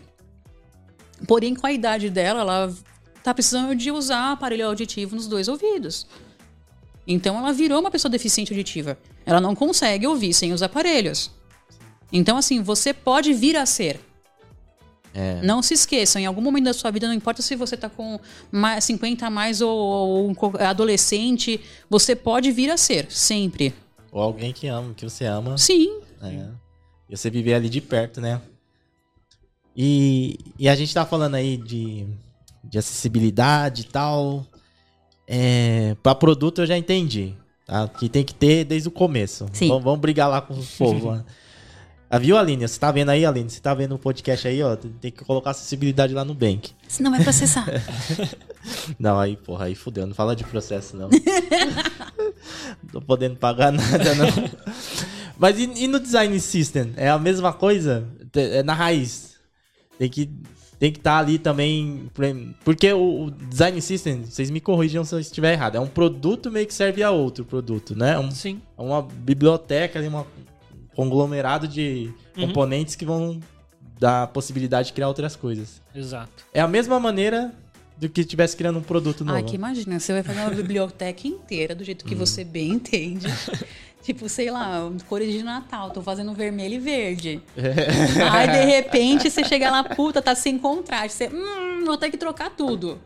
[1.26, 2.74] Porém, com a idade dela, ela
[3.22, 6.06] tá precisando de usar aparelho auditivo nos dois ouvidos.
[7.06, 8.98] Então ela virou uma pessoa deficiente auditiva.
[9.24, 11.30] Ela não consegue ouvir sem os aparelhos.
[12.16, 14.00] Então, assim, você pode vir a ser.
[15.12, 15.40] É.
[15.42, 18.18] Não se esqueçam, em algum momento da sua vida, não importa se você está com
[18.50, 23.74] mais, 50 a mais ou, ou um adolescente, você pode vir a ser, sempre.
[24.12, 25.58] Ou alguém que ama, que você ama.
[25.58, 26.00] Sim.
[26.22, 26.46] É.
[27.08, 28.40] E você viver ali de perto, né?
[29.76, 32.06] E, e a gente tá falando aí de,
[32.62, 34.46] de acessibilidade e tal.
[35.26, 37.34] É, para produto eu já entendi.
[37.66, 37.88] Tá?
[37.88, 39.46] Que tem que ter desde o começo.
[39.52, 39.68] Sim.
[39.68, 41.24] Vamos, vamos brigar lá com o povo.
[42.14, 42.68] Ah, viu, Aline?
[42.68, 43.50] Você tá vendo aí, Aline?
[43.50, 44.76] Você tá vendo o podcast aí, ó?
[44.76, 46.70] Tem que colocar acessibilidade lá no Bank.
[46.86, 47.66] Senão vai processar.
[49.00, 50.06] não, aí, porra, aí fudeu.
[50.06, 51.08] Não fala de processo, não.
[52.84, 54.28] não tô podendo pagar nada, não.
[55.36, 56.92] Mas e, e, no design system?
[56.96, 58.06] É a mesma coisa?
[58.32, 59.34] É na raiz.
[59.98, 60.30] Tem que
[60.78, 62.08] tem que estar tá ali também.
[62.64, 66.66] Porque o, design system, vocês me corrijam se eu estiver errado, é um produto meio
[66.66, 68.16] que serve a outro produto, né?
[68.20, 68.62] Um, Sim.
[68.78, 70.24] É uma biblioteca, um
[70.94, 72.46] conglomerado de uhum.
[72.46, 73.40] componentes que vão
[73.98, 75.80] dar a possibilidade de criar outras coisas.
[75.94, 76.44] Exato.
[76.52, 77.52] É a mesma maneira
[77.96, 79.38] do que estivesse criando um produto novo.
[79.38, 82.18] Ah, que imagina, você vai fazer uma biblioteca inteira do jeito que hum.
[82.18, 83.26] você bem entende.
[84.04, 87.40] Tipo, sei lá, cores de Natal, tô fazendo vermelho e verde.
[87.56, 88.22] É.
[88.30, 91.16] Aí, de repente, você chega lá, puta, tá sem contraste.
[91.16, 93.00] Você, hum, vou ter que trocar tudo.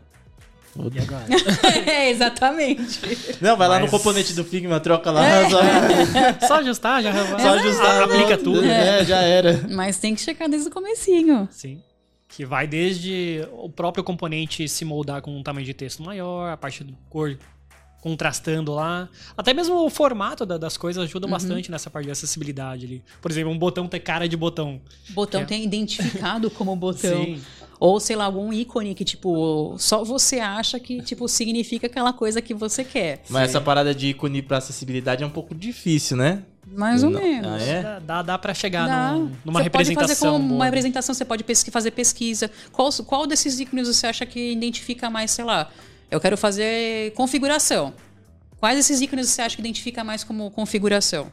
[0.93, 1.25] E agora?
[1.89, 2.99] é, exatamente.
[3.41, 3.79] Não, vai Mas...
[3.79, 5.25] lá no componente do Figma, troca lá.
[5.25, 5.49] É.
[5.49, 5.59] Só...
[6.47, 6.55] só...
[6.55, 8.63] ajustar, já Só ajustar, aplica tudo.
[8.63, 9.01] É.
[9.01, 9.65] é, já era.
[9.69, 11.47] Mas tem que checar desde o comecinho.
[11.51, 11.81] Sim.
[12.27, 16.57] Que vai desde o próprio componente se moldar com um tamanho de texto maior, a
[16.57, 17.37] parte do cor
[18.01, 19.09] contrastando lá.
[19.35, 21.31] Até mesmo o formato da, das coisas ajuda uhum.
[21.31, 23.03] bastante nessa parte de acessibilidade ali.
[23.21, 24.81] Por exemplo, um botão ter cara de botão.
[25.09, 25.45] Botão é...
[25.45, 27.23] tem identificado como botão.
[27.23, 27.41] Sim.
[27.79, 32.41] Ou, sei lá, algum ícone que, tipo, só você acha que, tipo, significa aquela coisa
[32.41, 33.21] que você quer.
[33.29, 33.49] Mas Sim.
[33.49, 36.43] essa parada de ícone para acessibilidade é um pouco difícil, né?
[36.67, 37.63] Mais ou menos.
[37.63, 37.81] Ah, é?
[37.81, 39.13] Dá, dá, dá para chegar dá.
[39.13, 40.05] Num, numa você representação.
[40.05, 42.51] Pode fazer com uma representação, você pode fazer pesquisa.
[42.71, 45.71] Qual, qual desses ícones você acha que identifica mais, sei lá,
[46.11, 47.93] eu quero fazer configuração.
[48.59, 51.31] Quais desses ícones você acha que identifica mais como configuração?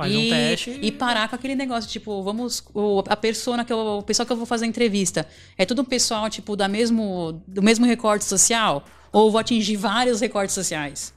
[0.00, 0.78] Faz e, um teste.
[0.80, 2.64] E parar com aquele negócio, tipo, vamos.
[2.72, 3.78] O, a persona que eu.
[3.78, 5.28] O pessoal que eu vou fazer a entrevista.
[5.58, 8.84] É tudo um pessoal, tipo, da mesmo, do mesmo recorte social?
[9.12, 11.12] Ou vou atingir vários recortes sociais?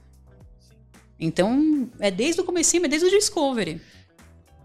[1.18, 3.80] Então, é desde o começo, é desde o discovery.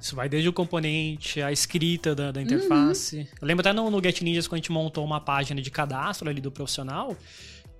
[0.02, 3.18] Isso vai desde o componente, a escrita da, da interface.
[3.18, 3.28] Uhum.
[3.42, 6.30] Eu lembro até no, no Get Ninjas, quando a gente montou uma página de cadastro
[6.30, 7.16] ali do profissional,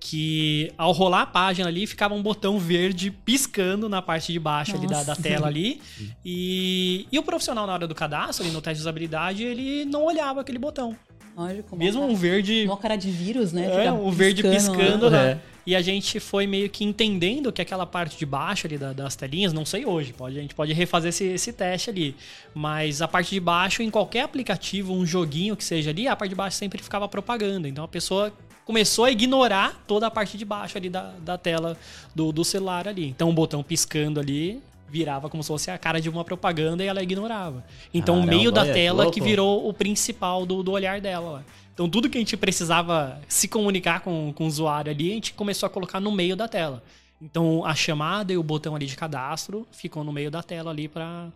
[0.00, 4.74] que ao rolar a página ali ficava um botão verde piscando na parte de baixo
[4.74, 5.80] ali da, da, tela ali.
[6.24, 10.04] E, e o profissional na hora do cadastro, ali no teste de usabilidade, ele não
[10.04, 10.96] olhava aquele botão.
[11.36, 12.64] Lógico, Mesmo um verde.
[12.64, 13.86] Uma cara de vírus, né?
[13.86, 15.34] É, um verde piscando, né?
[15.34, 15.40] né?
[15.66, 19.14] E a gente foi meio que entendendo que aquela parte de baixo ali da, das
[19.16, 22.16] telinhas, não sei hoje, pode, a gente pode refazer esse, esse teste ali.
[22.54, 26.30] Mas a parte de baixo, em qualquer aplicativo, um joguinho que seja ali, a parte
[26.30, 27.68] de baixo sempre ficava propaganda.
[27.68, 28.32] Então a pessoa
[28.64, 31.76] começou a ignorar toda a parte de baixo ali da, da tela
[32.14, 33.08] do, do celular ali.
[33.08, 36.86] Então o botão piscando ali virava como se fosse a cara de uma propaganda e
[36.86, 37.64] ela ignorava.
[37.92, 41.44] Então Caramba, o meio da tela que, que virou o principal do, do olhar dela.
[41.72, 45.32] Então tudo que a gente precisava se comunicar com, com o usuário ali, a gente
[45.32, 46.82] começou a colocar no meio da tela.
[47.20, 50.88] Então a chamada e o botão ali de cadastro ficam no meio da tela ali
[50.88, 51.28] para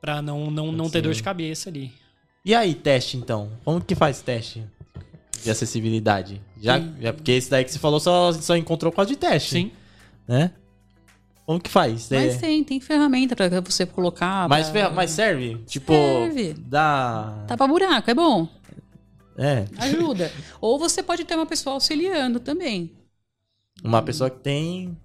[0.00, 1.92] para não, não, não ter dor de cabeça ali.
[2.44, 3.50] E aí, teste então?
[3.64, 4.64] Como que faz teste?
[5.42, 6.40] De acessibilidade?
[6.60, 9.50] Já, já porque esse daí que você falou só, só encontrou com a de teste.
[9.50, 9.70] Sim.
[10.26, 10.50] Né?
[11.46, 12.08] Como que faz?
[12.10, 14.48] Mas É- tem, tem ferramenta pra você colocar.
[14.48, 14.86] mas, pra...
[14.88, 15.56] fer- mas serve?
[15.66, 16.54] Tipo, Serve.
[16.58, 17.44] dá.
[17.46, 18.46] Tapa buraco, é bom.
[19.38, 19.64] É.
[19.78, 20.30] Ajuda.
[20.60, 22.92] Ou você pode ter uma pessoa auxiliando também.
[23.82, 24.96] Uma pessoa que tem.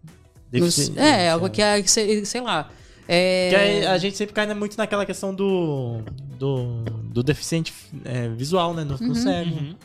[0.51, 0.99] Deficiência.
[0.99, 2.69] É, algo que é, sei, lá.
[3.07, 6.01] É, Que aí a gente sempre cai muito naquela questão do.
[6.38, 7.73] do, do deficiente
[8.03, 8.84] é, visual, né?
[8.84, 9.55] Do, do cego.
[9.55, 9.75] Uhum.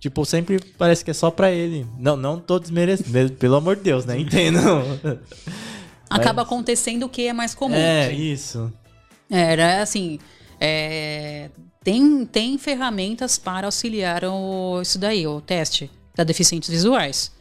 [0.00, 1.86] Tipo, sempre parece que é só pra ele.
[1.98, 4.18] Não, não tô desmerecendo, pelo amor de Deus, né?
[4.18, 4.82] Entendam.
[6.08, 7.76] acaba acontecendo o que é mais comum.
[7.76, 8.72] É, isso.
[9.30, 10.18] Era assim.
[10.58, 11.50] é,
[11.84, 17.32] tem, tem ferramentas para auxiliar o, isso daí, o teste para deficientes visuais.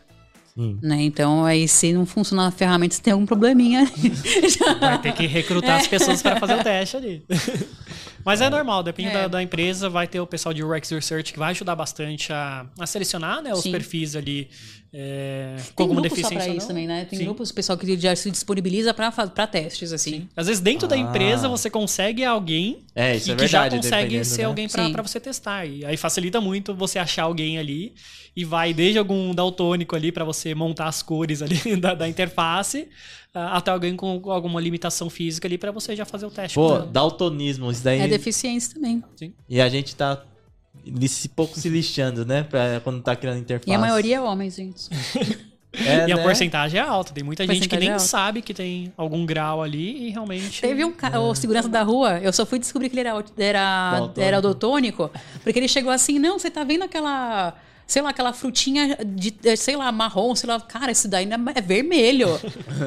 [0.54, 0.78] Sim.
[0.82, 1.04] Né?
[1.04, 3.90] Então, aí, se não funcionar a ferramenta, você tem algum probleminha.
[4.80, 7.26] Vai ter que recrutar as pessoas para fazer o teste ali.
[8.30, 9.14] Mas é normal, depende É.
[9.14, 9.90] da, da empresa.
[9.90, 13.52] Vai ter o pessoal de UX Research que vai ajudar bastante a, a selecionar né,
[13.54, 13.72] os Sim.
[13.72, 14.50] perfis ali
[14.94, 16.38] é, com Tem alguma deficiência.
[16.38, 16.68] para ou isso não.
[16.70, 17.06] também, né?
[17.06, 17.26] Tem Sim.
[17.26, 19.12] grupos, o pessoal que já se disponibiliza para
[19.48, 20.28] testes, assim.
[20.36, 21.00] Às vezes dentro da Ah.
[21.00, 24.44] empresa você consegue alguém É, isso que, é que já verdade, consegue ser né?
[24.46, 24.92] alguém Sim.
[24.92, 25.66] pra você testar.
[25.66, 27.94] E aí facilita muito você achar alguém ali
[28.36, 32.88] e vai desde algum daltônico ali pra você montar as cores ali da, da interface
[33.34, 36.56] até alguém com alguma limitação física ali pra você já fazer o teste.
[36.56, 36.86] Pô, ela.
[36.86, 38.00] daltonismo, isso daí.
[38.02, 39.04] É deficiência também.
[39.48, 40.24] E a gente tá
[40.86, 42.44] li- se pouco se lixando, né?
[42.44, 43.70] Pra, quando tá criando interface.
[43.70, 44.90] E a maioria é homens, gente.
[45.72, 46.24] É, E a né?
[46.24, 47.14] porcentagem é alta.
[47.14, 50.62] Tem muita gente que nem é sabe que tem algum grau ali e realmente.
[50.62, 53.92] Teve um cara, o segurança da rua, eu só fui descobrir que ele era, era,
[53.92, 54.20] Daltônico.
[54.20, 55.12] era daltônico,
[55.44, 57.54] porque ele chegou assim, não, você tá vendo aquela,
[57.90, 61.36] sei lá, aquela frutinha de, eh, sei lá, marrom, sei lá, cara, esse daí não
[61.50, 62.28] é é vermelho.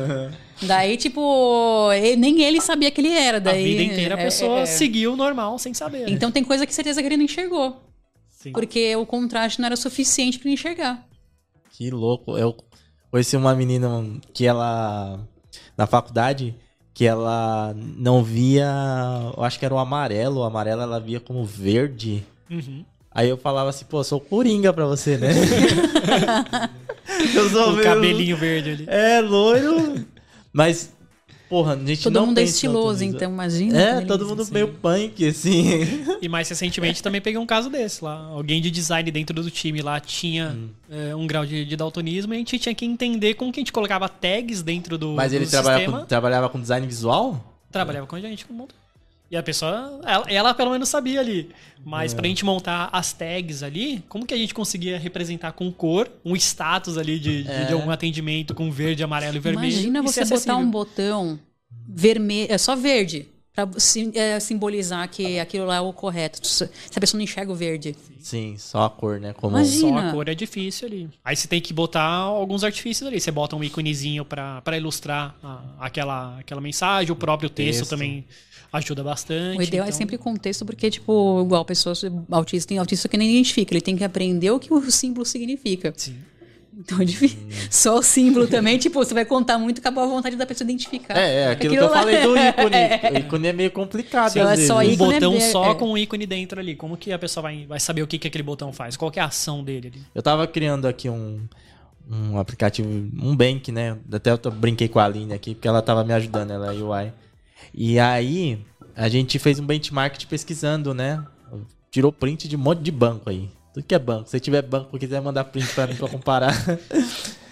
[0.62, 3.38] daí, tipo, ele- nem ele sabia que ele era.
[3.38, 4.66] A Daí, vida inteira a é, pessoa é, é.
[4.66, 6.00] seguiu normal sem saber.
[6.06, 6.10] né?
[6.10, 7.82] Então tem coisa que certeza que ele não enxergou,
[8.28, 8.52] Sim.
[8.52, 11.04] porque o contraste não era suficiente pra ele enxergar.
[11.72, 12.38] Que louco.
[12.38, 12.56] Eu
[13.10, 15.18] conheci uma menina que ela.
[15.76, 16.54] Na faculdade,
[16.94, 18.70] que ela não via.
[19.36, 20.40] Eu acho que era o amarelo.
[20.40, 22.22] O amarelo ela via como verde.
[22.50, 22.84] Uhum.
[23.14, 25.28] Aí eu falava assim, pô, sou coringa pra você, né?
[27.34, 28.84] eu sou O meio- cabelinho verde ali.
[28.88, 30.04] É, loiro.
[30.52, 30.92] Mas,
[31.48, 33.78] porra, a gente Todo não mundo é estiloso, então imagina.
[33.78, 34.54] É, todo mundo assim.
[34.54, 36.04] meio punk, assim.
[36.20, 38.16] E mais recentemente também peguei um caso desse lá.
[38.26, 40.68] Alguém de design dentro do time lá tinha Hum.
[40.90, 43.62] é, um grau de, de daltonismo e a gente tinha que entender como que a
[43.62, 46.00] gente colocava tags dentro do, Mas do ele trabalhava sistema.
[46.00, 47.58] com, trabalhava com design visual?
[47.70, 48.74] Trabalhava com a gente como monta.
[49.32, 51.48] E a pessoa, ela, ela pelo menos sabia ali.
[51.82, 52.16] Mas É.
[52.16, 56.36] pra gente montar as tags ali, como que a gente conseguia representar com cor um
[56.36, 57.64] status ali de, É.
[57.64, 59.72] de algum atendimento com verde, amarelo e vermelho?
[59.72, 61.40] Imagina e você ser botar um botão
[61.88, 66.46] vermelho, é só verde, pra sim- é, simbolizar que aquilo lá é o correto.
[66.46, 67.96] Se se a pessoa não enxerga o verde.
[68.20, 69.32] Sim, só a cor, né?
[69.32, 69.56] Como...
[69.56, 70.02] Imagina.
[70.02, 71.08] Só a cor é difícil ali.
[71.24, 73.18] Aí você tem que botar alguns artifícios ali.
[73.20, 77.90] Você bota um íconezinho pra, pra ilustrar a- aquela, aquela mensagem, o próprio texto, Texto.
[77.90, 78.24] também
[78.72, 79.58] ajuda bastante.
[79.58, 83.30] O ideal é então- sempre contexto, porque, tipo, igual pessoas autista, tem autista que nem
[83.30, 85.92] identifica, ele tem que aprender o que o símbolo significa.
[85.96, 86.16] Sim.
[86.74, 87.38] Então é difícil.
[87.70, 91.14] Só o símbolo também, tipo, você vai contar muito, acabou a vontade da pessoa identificar.
[91.18, 93.14] É, é aquilo, que Aquilo eu lá- falei do ícone.
[93.14, 95.74] O ícone é meio complicado, Sim, às é só Um botão é- só é.
[95.74, 96.74] com um ícone dentro ali.
[96.74, 98.96] Como que a pessoa vai, vai saber o que, que aquele botão faz?
[98.96, 100.02] Qual que é a ação dele ali?
[100.14, 101.42] Eu tava criando aqui um,
[102.10, 103.98] um aplicativo, um bank, né?
[104.10, 107.12] Até eu brinquei com a Aline aqui, porque ela tava me ajudando, ela é UI.
[107.72, 111.24] E aí, a gente fez um benchmark pesquisando, né?
[111.90, 113.50] Tirou print de um monte de banco aí.
[113.74, 114.28] Tudo que é banco.
[114.28, 116.54] Se tiver banco quiser mandar print pra mim pra comparar.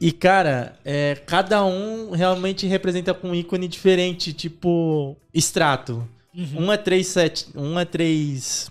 [0.00, 6.08] E, cara, é, cada um realmente representa com um ícone diferente, tipo extrato.
[6.54, 8.70] Um é três set, um é três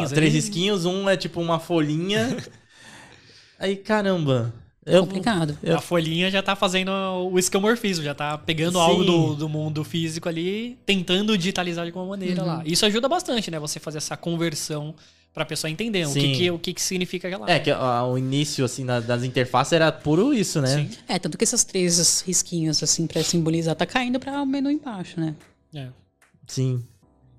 [0.00, 0.20] Três ali?
[0.30, 2.36] três esquinhos, um é tipo uma folhinha.
[3.58, 4.52] Aí, caramba.
[4.86, 5.58] Eu, Complicado.
[5.62, 6.90] eu- A folhinha já tá fazendo
[7.32, 8.84] o escamorfismo, já tá pegando Sim.
[8.84, 12.46] algo do, do mundo físico ali, tentando digitalizar de alguma maneira Uhum.
[12.48, 12.62] lá.
[12.66, 13.58] Isso ajuda bastante, né?
[13.58, 14.94] Você fazer essa conversão
[15.32, 16.32] pra pessoa entender o que, Sim.
[16.32, 17.50] que, o que, que significa aquela.
[17.50, 20.68] É, que o início, assim, na- das interfaces era puro isso, né?
[20.68, 20.90] Sim.
[21.08, 25.18] É, tanto que esses três risquinhos, assim, pra simbolizar, tá caindo pra o menu embaixo,
[25.18, 25.34] né?
[25.74, 25.88] É.
[26.46, 26.84] Sim.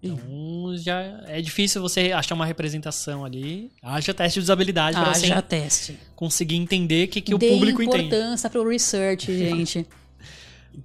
[0.08, 3.72] Então já é difícil você achar uma representação ali.
[3.82, 5.98] Haja teste de usabilidade Ah, você teste.
[6.16, 8.06] conseguir entender o que, que o público entende.
[8.06, 9.86] importância pro research, gente.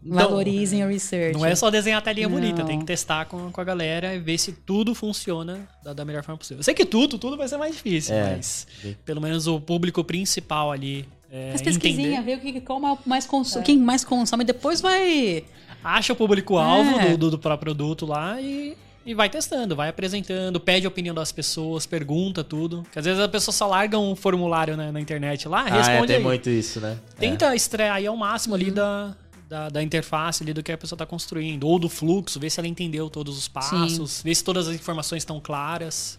[0.04, 1.36] Então, Valorizem o research.
[1.36, 2.36] Não é só desenhar a telinha Não.
[2.36, 6.04] bonita, tem que testar com, com a galera e ver se tudo funciona da, da
[6.04, 6.60] melhor forma possível.
[6.60, 8.36] Eu sei que tudo, tudo vai ser mais difícil, É.
[8.36, 8.68] mas
[9.04, 12.98] pelo menos o público principal ali é, Mas pesquisinha, vê o que, qual é o
[13.06, 15.44] mais consome, quem mais consome, depois vai.
[15.82, 17.10] Acha o público-alvo É.
[17.10, 21.14] do, do, do próprio produto lá e e vai testando, vai apresentando, pede a opinião
[21.14, 22.82] das pessoas, pergunta tudo.
[22.82, 25.94] Porque às vezes a pessoa só larga um formulário né, na internet lá, responde ah,
[25.94, 26.22] é, tem aí.
[26.22, 26.98] muito isso, né?
[27.18, 27.57] Tenta é.
[27.57, 29.16] extrair ao máximo ali da,
[29.48, 32.61] da, da, interface ali do que a pessoa está construindo, ou do fluxo, ver se
[32.61, 34.22] ela entendeu todos os passos, Sim.
[34.24, 36.18] ver se todas as informações estão claras.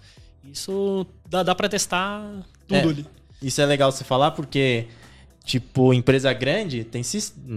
[0.51, 2.23] Isso dá, dá para testar
[2.67, 3.05] tudo é, ali.
[3.41, 4.87] Isso é legal você falar porque,
[5.45, 7.03] tipo, empresa grande tem,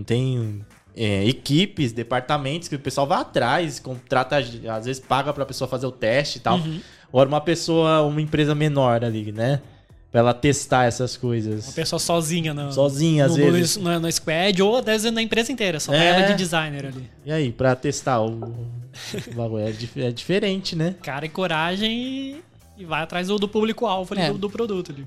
[0.05, 0.64] tem
[0.97, 5.68] é, equipes, departamentos que o pessoal vai atrás, contrata, às vezes paga para a pessoa
[5.68, 6.59] fazer o teste e tal.
[6.59, 6.80] Uhum.
[7.12, 9.61] Ou uma pessoa, uma empresa menor ali, né?
[10.11, 11.66] Pra ela testar essas coisas.
[11.66, 13.76] Uma pessoa sozinha, no, Sozinha, às no, vezes.
[13.76, 16.07] No, no, squad, ou às vezes na empresa inteira, só é.
[16.07, 17.11] ela de designer ali.
[17.24, 19.64] E aí, pra testar o, o bagulho?
[19.64, 20.95] É, é, diferente, né?
[21.03, 22.45] Cara e coragem e,
[22.78, 24.30] e vai atrás do, do público-alvo é.
[24.30, 25.05] do, do produto ali.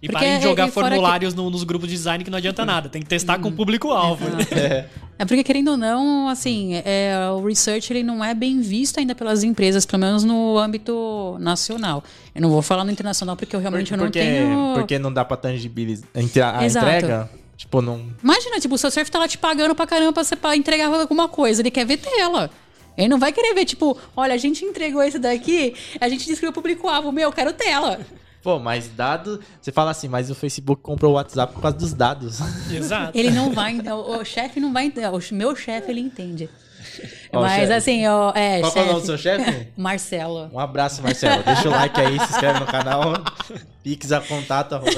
[0.00, 1.40] E Porque parem de é, jogar formulários que...
[1.40, 2.88] nos grupos de design que não adianta nada.
[2.88, 4.24] Tem que testar com o público-alvo.
[4.52, 4.86] É.
[5.18, 5.24] é.
[5.24, 9.42] porque, querendo ou não, assim, é, o research ele não é bem visto ainda pelas
[9.42, 12.04] empresas, pelo menos no âmbito nacional.
[12.34, 14.74] Eu não vou falar no internacional porque eu realmente porque, não tenho...
[14.74, 16.06] Porque não dá pra tangibilizar
[16.54, 16.86] a Exato.
[16.86, 17.30] entrega...
[17.56, 18.06] Tipo, não...
[18.22, 20.86] Imagina, tipo, o seu surf tá lá te pagando pra caramba pra, você, pra entregar
[20.86, 21.60] alguma coisa.
[21.60, 22.48] Ele quer ver tela.
[22.96, 26.40] Ele não vai querer ver, tipo, olha, a gente entregou esse daqui, a gente disse
[26.40, 28.00] que o público-alvo, meu, eu quero tela.
[28.48, 29.38] Pô, mas dado.
[29.60, 32.38] Você fala assim, mas o Facebook comprou o WhatsApp por causa dos dados.
[32.72, 33.12] Exato.
[33.14, 33.78] Ele não vai.
[33.78, 34.88] O, o chefe não vai.
[34.88, 36.48] O meu chefe, ele entende.
[37.30, 38.62] Ó, mas assim, ó, é.
[38.62, 39.68] Qual é o nome do seu chefe?
[39.76, 40.48] Marcelo.
[40.50, 41.42] Um abraço, Marcelo.
[41.42, 43.22] Deixa o like aí, se inscreve no canal.
[43.84, 44.92] Pix a contato, arroba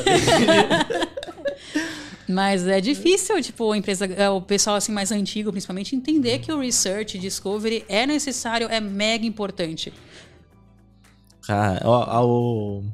[2.29, 6.53] Mas é difícil, tipo, a empresa, é, o pessoal assim mais antigo, principalmente, entender que
[6.53, 9.93] o research, discovery é necessário, é mega importante.
[11.43, 12.85] Cara, ó, o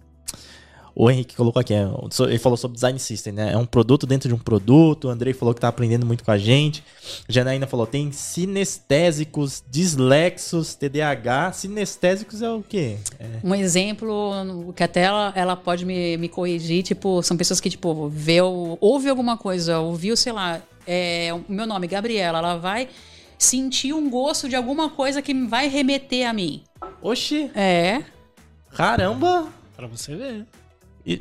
[0.99, 1.87] o Henrique colocou aqui, é,
[2.21, 3.53] ele falou sobre design system, né?
[3.53, 5.09] É um produto dentro de um produto.
[5.09, 6.83] O Andrei falou que tá aprendendo muito com a gente.
[7.29, 11.53] Janaína falou: tem sinestésicos, dislexos, TDAH.
[11.53, 12.97] Sinestésicos é o quê?
[13.21, 13.27] É.
[13.45, 18.09] Um exemplo que até ela, ela pode me, me corrigir, tipo, são pessoas que, tipo,
[18.09, 22.89] vê, ouve alguma coisa, ouviu, sei lá, é, o meu nome, Gabriela, ela vai
[23.39, 26.63] sentir um gosto de alguma coisa que vai remeter a mim.
[27.03, 27.51] Oxi!
[27.55, 28.03] É.
[28.71, 29.49] Caramba!
[29.77, 30.47] Pra você ver.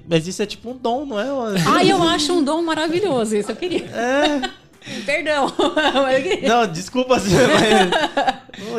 [0.07, 1.25] Mas isso é tipo um dom, não é?
[1.67, 3.85] Ah, eu acho um dom maravilhoso, isso eu queria.
[3.85, 4.41] É.
[5.05, 5.47] Perdão.
[6.47, 7.23] Não, desculpa, mas...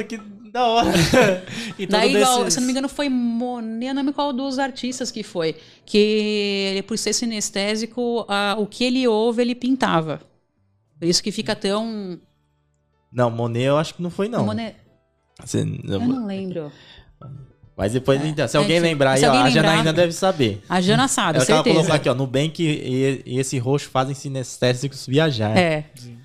[0.07, 0.21] que
[0.57, 0.89] da hora.
[1.79, 2.29] E Daí, desses...
[2.29, 5.57] igual, se não me engano, foi Monet, não lembro qual dos artistas que foi.
[5.85, 10.21] Que ele, por ser sinestésico, a, o que ele ouve, ele pintava.
[10.99, 12.19] Por isso que fica tão.
[13.13, 14.47] Não, Monet eu acho que não foi, não.
[14.47, 14.77] Monet.
[15.45, 15.61] Você...
[15.61, 16.73] Eu não lembro.
[17.77, 20.62] Mas depois, é, então, se alguém é, lembrar aí, ó, a Janaína deve saber.
[20.66, 21.68] A Jana sabe, é certeza.
[21.68, 25.55] Ela colocou aqui, ó, Nubank e, e esse roxo fazem sinestésicos viajar.
[25.57, 25.85] É.
[25.95, 26.16] Sim.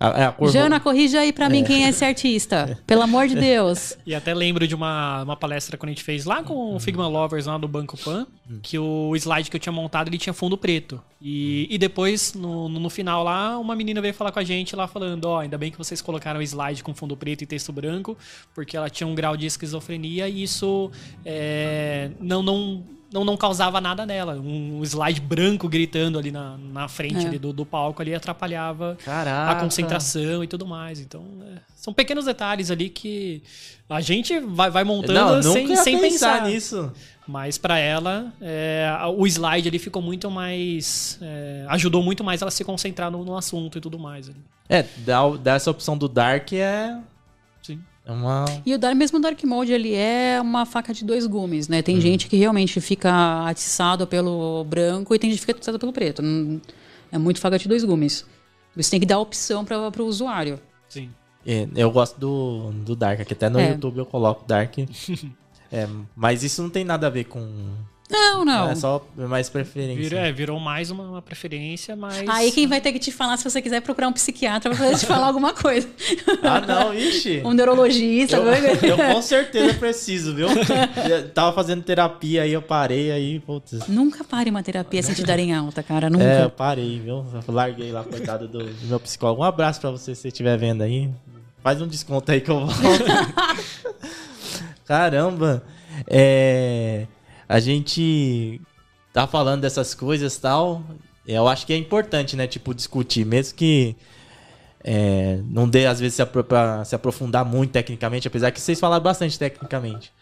[0.00, 1.48] A, a Jana, corrija aí pra é.
[1.48, 2.78] mim quem é esse artista.
[2.86, 3.96] Pelo amor de Deus.
[4.08, 7.06] E até lembro de uma, uma palestra que a gente fez lá com o Figma
[7.06, 8.26] Lovers lá do Banco Pan,
[8.62, 11.02] que o slide que eu tinha montado ele tinha fundo preto.
[11.20, 14.86] E, e depois, no, no final lá, uma menina veio falar com a gente lá
[14.86, 17.70] falando: Ó, oh, ainda bem que vocês colocaram o slide com fundo preto e texto
[17.70, 18.16] branco,
[18.54, 20.90] porque ela tinha um grau de esquizofrenia e isso
[21.24, 22.82] é, não, não
[23.12, 24.34] não, não causava nada nela.
[24.34, 27.28] Um slide branco gritando ali na, na frente é.
[27.28, 29.52] ali do, do palco ali atrapalhava Caraca.
[29.52, 31.00] a concentração e tudo mais.
[31.00, 33.42] Então, é, são pequenos detalhes ali que
[33.88, 36.92] a gente vai, vai montando não, sem, sem pensar nisso.
[37.26, 41.18] Mas para ela, é, o slide ali ficou muito mais.
[41.20, 44.28] É, ajudou muito mais ela a se concentrar no, no assunto e tudo mais.
[44.28, 44.38] Ali.
[44.68, 46.98] É, dá, dá essa opção do Dark é
[48.12, 48.44] uma...
[48.64, 51.82] E o Dark, mesmo o Dark Mode, ele é uma faca de dois gumes, né?
[51.82, 52.00] Tem hum.
[52.00, 56.22] gente que realmente fica atiçado pelo branco e tem gente que fica atiçado pelo preto.
[57.12, 58.24] É muito faca de dois gumes.
[58.74, 60.58] Você tem que dar opção para o usuário.
[60.88, 61.10] Sim.
[61.46, 63.70] É, eu gosto do, do Dark, aqui até no é.
[63.70, 64.78] YouTube eu coloco Dark.
[65.72, 67.40] é, mas isso não tem nada a ver com
[68.10, 68.70] não, não.
[68.70, 69.96] É só mais preferência.
[69.96, 72.26] Virou, é, virou mais uma, uma, preferência, mas.
[72.26, 74.98] Aí quem vai ter que te falar se você quiser procurar um psiquiatra pra poder
[74.98, 75.86] te falar alguma coisa.
[76.42, 77.42] Ah, não, ixi.
[77.44, 78.36] Um neurologista.
[78.36, 80.48] Eu, eu com certeza preciso, viu?
[80.48, 83.86] Eu tava fazendo terapia aí, eu parei aí, putz.
[83.86, 86.08] Nunca pare uma terapia sem te darem alta, cara.
[86.08, 86.24] Nunca.
[86.24, 87.26] É, eu parei, viu?
[87.46, 89.42] Eu larguei lá, coitado do, do meu psicólogo.
[89.42, 91.10] Um abraço pra você se você estiver vendo aí.
[91.62, 92.74] Faz um desconto aí que eu volto.
[94.86, 95.62] Caramba.
[96.06, 97.06] É
[97.48, 98.60] a gente
[99.12, 100.82] tá falando dessas coisas tal.
[101.26, 102.46] Eu acho que é importante, né?
[102.46, 103.96] Tipo, discutir, mesmo que
[104.84, 106.44] é, não dê, às vezes, se, apro
[106.84, 110.12] se, aprofundar muito tecnicamente, apesar que vocês falaram bastante tecnicamente.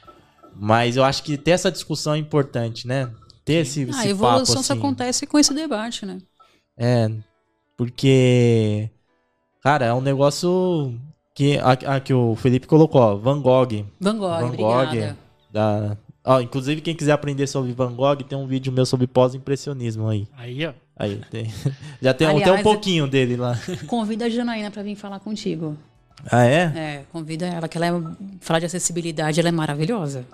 [0.55, 3.11] Mas eu acho que ter essa discussão é importante, né?
[3.45, 4.81] Ter esse, ah, esse a evolução papo, só assim.
[4.81, 6.18] acontece com esse debate, né?
[6.77, 7.11] É,
[7.77, 8.91] porque,
[9.62, 10.95] cara, é um negócio
[11.35, 13.85] Que, a, a, que o Felipe colocou, ó, Van Gogh.
[14.01, 15.16] Van Gogh, Van Gogh
[15.53, 15.97] da,
[16.27, 20.27] ó, inclusive, quem quiser aprender sobre Van Gogh, tem um vídeo meu sobre pós-impressionismo aí.
[20.37, 20.72] Aí, ó.
[20.99, 21.53] Aí, tem,
[22.03, 23.59] já tem, Aliás, tem um pouquinho dele lá.
[23.87, 25.77] Convida a Janaína para vir falar contigo.
[26.31, 26.72] Ah, é?
[26.74, 27.93] É, convida ela, que ela é,
[28.41, 30.27] falar de acessibilidade, ela é maravilhosa.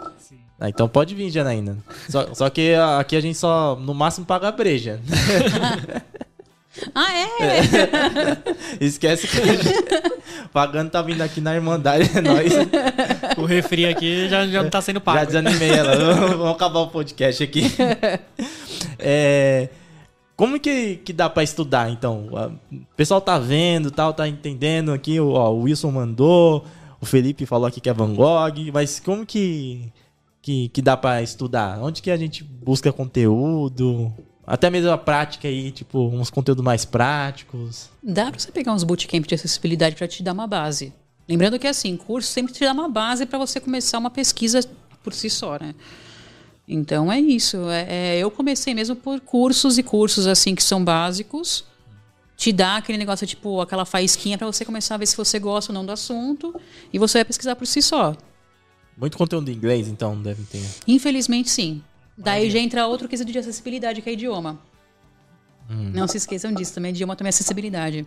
[0.59, 1.77] Ah, então pode vir, Janaína.
[2.09, 5.01] Só, só que aqui a gente só, no máximo, paga breja.
[6.95, 7.27] ah, é?
[7.45, 7.65] é.
[8.85, 9.39] Esquece que
[10.53, 12.53] pagando tá vindo aqui na Irmandade, é nóis.
[13.37, 15.19] O refri aqui já, já não tá sendo pago.
[15.19, 15.97] Já desanimei ela.
[16.29, 17.63] Vamos acabar o podcast aqui.
[18.99, 19.69] É...
[20.37, 22.29] Como que, que dá para estudar, então?
[22.73, 26.65] O pessoal tá vendo, tal, tá entendendo aqui, ó, o Wilson mandou,
[27.01, 29.93] o Felipe falou aqui que é Van Gogh, mas como que,
[30.41, 31.81] que, que dá para estudar?
[31.81, 34.13] Onde que a gente busca conteúdo?
[34.53, 37.89] Até mesmo a prática aí, tipo, uns conteúdos mais práticos.
[38.03, 40.93] Dá pra você pegar uns bootcamp de acessibilidade para te dar uma base.
[41.27, 44.61] Lembrando que, assim, curso sempre te dá uma base para você começar uma pesquisa
[45.03, 45.75] por si só, né?
[46.69, 47.67] Então é isso.
[47.71, 51.65] É, é, eu comecei mesmo por cursos e cursos assim que são básicos.
[52.37, 55.73] Te dá aquele negócio, tipo, aquela faísquinha para você começar a ver se você gosta
[55.73, 56.55] ou não do assunto.
[56.93, 58.15] E você vai pesquisar por si só.
[58.99, 60.63] Muito conteúdo em inglês, então, deve ter.
[60.87, 61.83] Infelizmente, sim.
[62.17, 64.59] Daí já entra outro quesito de acessibilidade, que é idioma.
[65.71, 65.91] Hum.
[65.95, 68.07] Não se esqueçam disso, também idioma também é acessibilidade.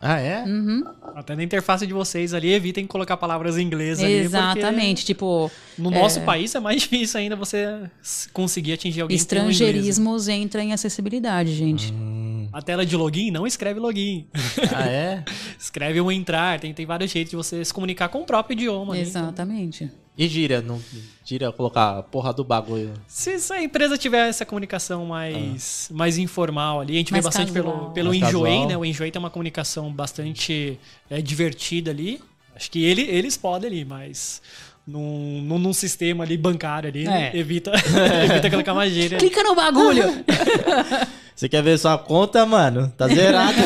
[0.00, 0.44] Ah, é?
[0.44, 0.84] Uhum.
[1.14, 5.50] Até na interface de vocês ali, evitem colocar palavras em inglês Exatamente, ali, tipo...
[5.78, 5.98] No é...
[5.98, 7.88] nosso país é mais difícil ainda você
[8.32, 11.90] conseguir atingir alguém Estrangeirismos entra em acessibilidade, gente.
[11.92, 12.48] Hum.
[12.52, 14.26] A tela de login não escreve login.
[14.74, 15.24] Ah, é?
[15.58, 18.98] escreve um entrar, tem, tem vários jeitos de você se comunicar com o próprio idioma.
[18.98, 19.84] Exatamente.
[19.84, 19.90] Né?
[19.90, 20.03] Então...
[20.16, 20.80] E gira, não
[21.24, 22.92] gira colocar a porra do bagulho.
[23.08, 25.94] Se, se a empresa tiver essa comunicação mais, ah.
[25.94, 27.90] mais informal ali, a gente mais vê bastante casual.
[27.90, 28.76] pelo, pelo Enjoei, né?
[28.76, 30.78] O Enjoei tem uma comunicação bastante
[31.10, 32.20] é, divertida ali.
[32.54, 34.40] Acho que ele, eles podem ali, mas
[34.86, 37.36] num, num, num, sistema ali bancário ali, é.
[37.36, 37.72] evita,
[38.24, 39.18] evita colocar uma gíria.
[39.18, 40.04] Clica no bagulho!
[41.34, 42.92] Você quer ver sua conta, mano?
[42.96, 43.58] Tá zerado.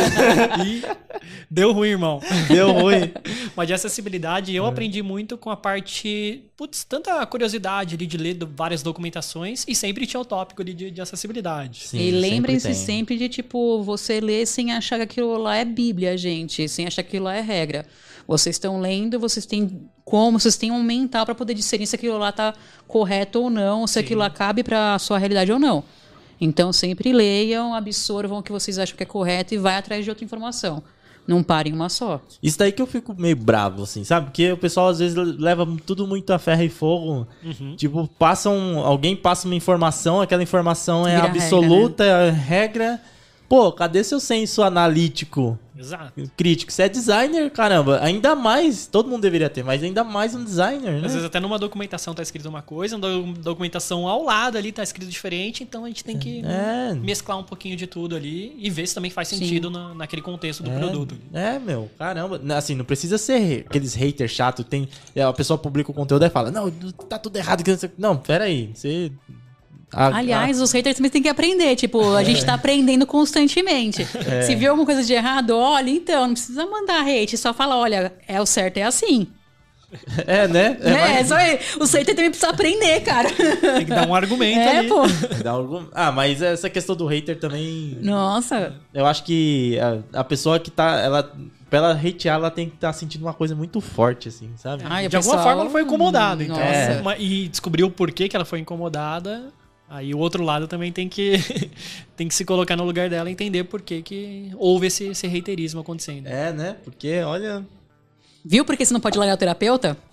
[1.50, 2.18] deu ruim, irmão.
[2.48, 3.12] Deu ruim.
[3.54, 4.68] Mas de acessibilidade, eu é.
[4.68, 6.44] aprendi muito com a parte.
[6.56, 10.90] Putz, tanta curiosidade ali de ler várias documentações e sempre tinha o tópico ali de,
[10.90, 11.88] de acessibilidade.
[11.88, 15.64] Sim, e lembrem-se sempre, sempre de, tipo, você ler sem achar que aquilo lá é
[15.64, 16.66] Bíblia, gente.
[16.70, 17.84] Sem achar que aquilo lá é regra.
[18.26, 22.16] Vocês estão lendo, vocês têm como, vocês têm um mental para poder discernir se aquilo
[22.16, 22.54] lá tá
[22.86, 24.00] correto ou não, se Sim.
[24.00, 25.84] aquilo lá cabe para a sua realidade ou não.
[26.41, 30.11] Então sempre leiam, absorvam o que vocês acham que é correto e vai atrás de
[30.11, 30.82] outra informação.
[31.26, 32.22] Não parem uma só.
[32.43, 34.26] Isso daí que eu fico meio bravo, assim, sabe?
[34.26, 37.28] Porque o pessoal às vezes leva tudo muito a ferro e fogo.
[37.45, 37.76] Uhum.
[37.76, 38.78] Tipo, passam.
[38.78, 42.28] Alguém passa uma informação, aquela informação é Vira absoluta, regra, né?
[42.28, 43.01] é regra.
[43.49, 45.59] Pô, cadê seu senso analítico?
[45.78, 46.30] Exato.
[46.36, 46.72] Crítico.
[46.72, 48.01] Você é designer, caramba.
[48.03, 51.07] Ainda mais, todo mundo deveria ter, mas ainda mais um designer, né?
[51.07, 54.82] Às vezes até numa documentação tá escrito uma coisa, uma documentação ao lado ali tá
[54.82, 56.94] escrito diferente, então a gente tem que é.
[56.94, 60.62] mesclar um pouquinho de tudo ali e ver se também faz sentido na, naquele contexto
[60.62, 60.78] do é.
[60.78, 61.16] produto.
[61.32, 62.40] É, meu, caramba.
[62.57, 66.51] Assim, não precisa ser aqueles haters chato, tem a pessoa publica o conteúdo e fala:
[66.51, 66.70] "Não,
[67.09, 67.62] tá tudo errado
[67.96, 68.70] Não, pera aí.
[68.74, 69.12] Você
[69.93, 70.64] a, Aliás, a...
[70.64, 71.74] os haters também têm que aprender.
[71.76, 74.07] Tipo, a gente tá aprendendo constantemente.
[74.28, 74.43] É.
[74.43, 78.12] Se viu alguma coisa de errado, olha, então, não precisa mandar hate, só fala, olha,
[78.26, 79.28] é o certo, é assim.
[80.26, 80.76] É, né?
[80.82, 81.34] É, é só
[81.80, 83.30] o hater também precisa aprender, cara.
[83.30, 84.89] Tem que dar um argumento é, ali.
[84.89, 85.03] Pô.
[85.49, 85.86] Um...
[85.93, 87.97] Ah, mas essa questão do hater também.
[88.03, 88.74] Nossa.
[88.93, 91.01] Eu acho que a, a pessoa que tá.
[91.01, 91.32] Ela,
[91.70, 94.84] pra ela hatear, ela tem que estar tá sentindo uma coisa muito forte, assim, sabe?
[94.86, 95.36] Ah, de pessoal...
[95.36, 96.61] alguma forma ela foi incomodada, então.
[96.61, 97.01] É.
[97.18, 99.51] E descobriu por que, que ela foi incomodada.
[99.91, 101.34] Aí o outro lado também tem que,
[102.16, 105.26] tem que se colocar no lugar dela e entender por que, que houve esse, esse
[105.26, 106.26] reiterismo acontecendo.
[106.26, 106.76] É, né?
[106.84, 107.64] Porque, olha.
[108.45, 109.97] Viu por que você não pode largar o terapeuta?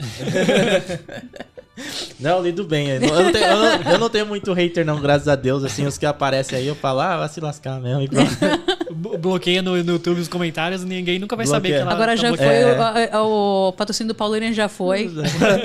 [2.19, 2.87] Não, lido bem.
[2.87, 5.61] Eu não, tenho, eu, não, eu não, tenho, muito hater, não, graças a Deus.
[5.63, 8.07] Assim, os que aparecem aí, eu falo, ah, vai se lascar mesmo.
[8.95, 11.61] Bloqueia no, no, YouTube os comentários e ninguém nunca vai Bloqueia.
[11.61, 13.17] saber que ela Agora tá já foi, é...
[13.17, 15.11] o, o, patrocínio do Paulo já foi.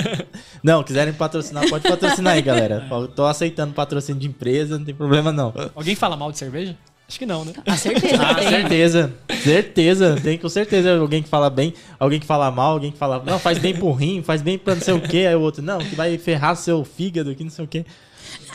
[0.63, 2.87] Não, quiserem patrocinar, pode patrocinar aí, galera.
[3.17, 5.53] Tô aceitando patrocínio de empresa, não tem problema não.
[5.75, 6.77] Alguém fala mal de cerveja?
[7.09, 7.53] Acho que não, né?
[7.67, 8.23] Ah, certeza.
[8.23, 9.13] ah, certeza.
[9.43, 10.21] Certeza.
[10.23, 13.21] Tem com certeza alguém que fala bem, alguém que fala mal, alguém que fala.
[13.27, 15.27] Não, faz bem pro rim, faz bem pra não sei o quê.
[15.29, 17.85] Aí o outro, não, que vai ferrar seu fígado, que não sei o quê.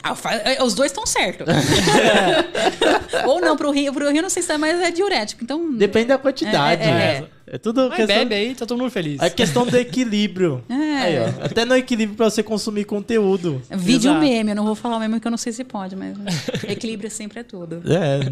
[0.03, 1.47] Ah, é, os dois estão certos.
[3.25, 5.43] Ou não, pro rio, pro rio não sei se é mais é diurético.
[5.43, 5.73] Então.
[5.73, 6.83] Depende da quantidade.
[6.83, 7.89] É, é, é tudo.
[7.89, 8.15] Mas questão...
[8.17, 9.19] bebe aí, tá todo mundo feliz.
[9.19, 10.63] É questão do equilíbrio.
[10.69, 10.73] É.
[10.73, 11.45] Aí, ó.
[11.45, 13.61] Até no equilíbrio pra você consumir conteúdo.
[13.71, 14.19] Vídeo Exato.
[14.19, 16.15] meme, eu não vou falar o meme que eu não sei se pode, mas
[16.67, 17.81] equilíbrio sempre é tudo.
[17.91, 18.31] É.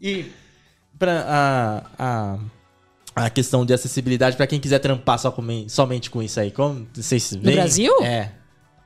[0.00, 0.26] E
[0.98, 2.38] pra a, a
[3.16, 6.50] a questão de acessibilidade para quem quiser trampar só com, somente com isso aí?
[6.50, 7.44] Como vocês veem?
[7.44, 7.92] No Brasil?
[8.02, 8.32] É.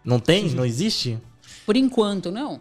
[0.05, 0.49] Não tem?
[0.51, 1.19] Não existe?
[1.67, 2.61] Por enquanto, não.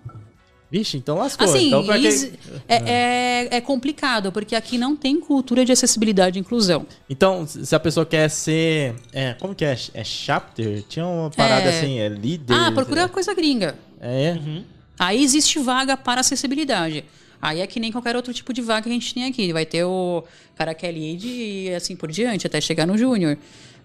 [0.71, 1.47] Vixe, então lascou.
[1.47, 2.31] Assim, então, que...
[2.67, 6.85] é, é, é, complicado, porque aqui não tem cultura de acessibilidade e inclusão.
[7.09, 8.93] Então, se a pessoa quer ser.
[9.11, 9.75] É, como que é?
[9.95, 10.83] É chapter?
[10.87, 11.77] Tinha uma parada é...
[11.77, 12.53] assim, é líder.
[12.53, 13.75] Ah, procura coisa gringa.
[13.99, 14.33] É.
[14.33, 14.63] Uhum.
[14.99, 17.03] Aí existe vaga para acessibilidade.
[17.41, 19.51] Aí é que nem qualquer outro tipo de vaga que a gente tem aqui.
[19.51, 20.23] Vai ter o
[20.55, 23.37] cara que é lead e assim por diante, até chegar no júnior.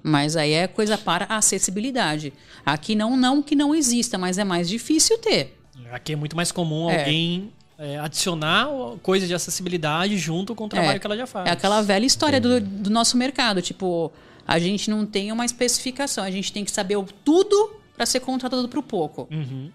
[0.07, 2.31] Mas aí é coisa para acessibilidade.
[2.65, 5.59] Aqui não, não que não exista, mas é mais difícil ter.
[5.91, 7.01] Aqui é muito mais comum é.
[7.01, 8.69] alguém é, adicionar
[9.03, 10.99] coisa de acessibilidade junto com o trabalho é.
[10.99, 11.49] que ela já faz.
[11.49, 13.63] É aquela velha história do, do nosso mercado.
[13.63, 14.13] Tipo,
[14.47, 18.21] a gente não tem uma especificação, a gente tem que saber o tudo para ser
[18.21, 19.27] contratado para o pouco.
[19.31, 19.71] Uhum.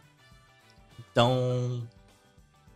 [1.12, 1.82] Então,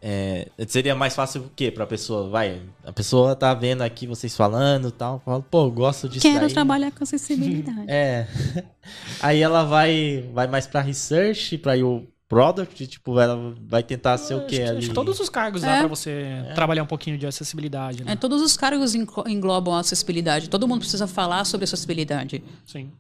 [0.05, 2.29] é, seria mais fácil o quê pra pessoa?
[2.29, 6.41] Vai, a pessoa tá vendo aqui vocês falando e tal, fala, pô, gosto disso Quero
[6.41, 6.53] daí.
[6.53, 7.89] trabalhar com acessibilidade.
[7.89, 8.27] é.
[9.23, 14.33] Aí ela vai, vai mais pra research, pra o product, tipo, ela vai tentar ser
[14.33, 14.79] o quê acho, ali?
[14.79, 15.67] Acho que todos os cargos é.
[15.67, 16.53] dá pra você é.
[16.53, 18.11] trabalhar um pouquinho de acessibilidade, né?
[18.11, 20.49] É, todos os cargos englobam a acessibilidade.
[20.49, 22.43] Todo mundo precisa falar sobre acessibilidade.
[22.65, 22.91] Sim.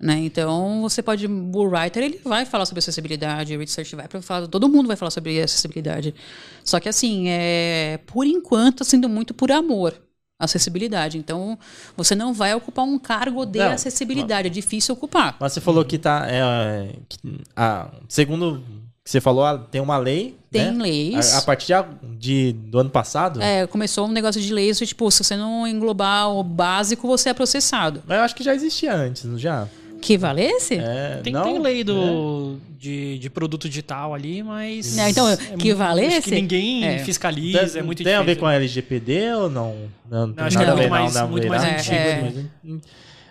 [0.00, 0.18] Né?
[0.20, 1.26] Então, você pode.
[1.26, 5.10] O writer ele vai falar sobre acessibilidade, o research vai falar, todo mundo vai falar
[5.10, 6.14] sobre acessibilidade.
[6.62, 9.94] Só que, assim, é, por enquanto, sendo muito por amor
[10.38, 11.18] acessibilidade.
[11.18, 11.58] Então,
[11.96, 15.36] você não vai ocupar um cargo de não, acessibilidade, é difícil ocupar.
[15.40, 16.26] Mas você falou que tá.
[16.28, 17.18] É, que,
[17.56, 18.62] ah, segundo
[19.02, 20.36] que você falou, ah, tem uma lei.
[20.50, 20.82] Tem né?
[20.82, 21.34] leis.
[21.34, 21.72] A, a partir
[22.18, 23.40] de, do ano passado?
[23.42, 27.34] É, começou um negócio de leis, tipo, se você não englobar o básico, você é
[27.34, 28.02] processado.
[28.06, 29.66] Mas eu acho que já existia antes, não já?
[30.00, 30.74] Que valesse?
[30.74, 32.78] É, tem, não, tem lei do, é.
[32.78, 34.96] de, de produto digital ali, mas.
[34.96, 35.26] É, então,
[35.58, 36.22] que valesse?
[36.22, 36.98] que ninguém é.
[36.98, 38.04] fiscaliza, tem, é muito tem difícil.
[38.04, 39.76] Tem a ver com a LGPD ou não?
[40.10, 41.96] Não, não acho que é muito mais, não, muito mais antigo.
[41.96, 42.78] É.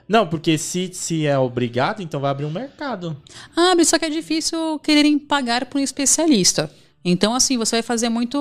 [0.08, 3.18] Não, porque se, se é obrigado, então vai abrir um mercado.
[3.56, 6.72] Abre, só que é difícil quererem pagar por um especialista.
[7.04, 8.38] Então, assim, você vai fazer muito.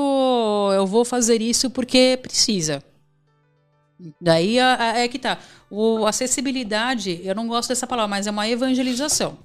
[0.74, 2.83] Eu vou fazer isso porque precisa.
[4.20, 5.38] Daí é que tá.
[5.70, 9.38] O acessibilidade, eu não gosto dessa palavra, mas é uma evangelização.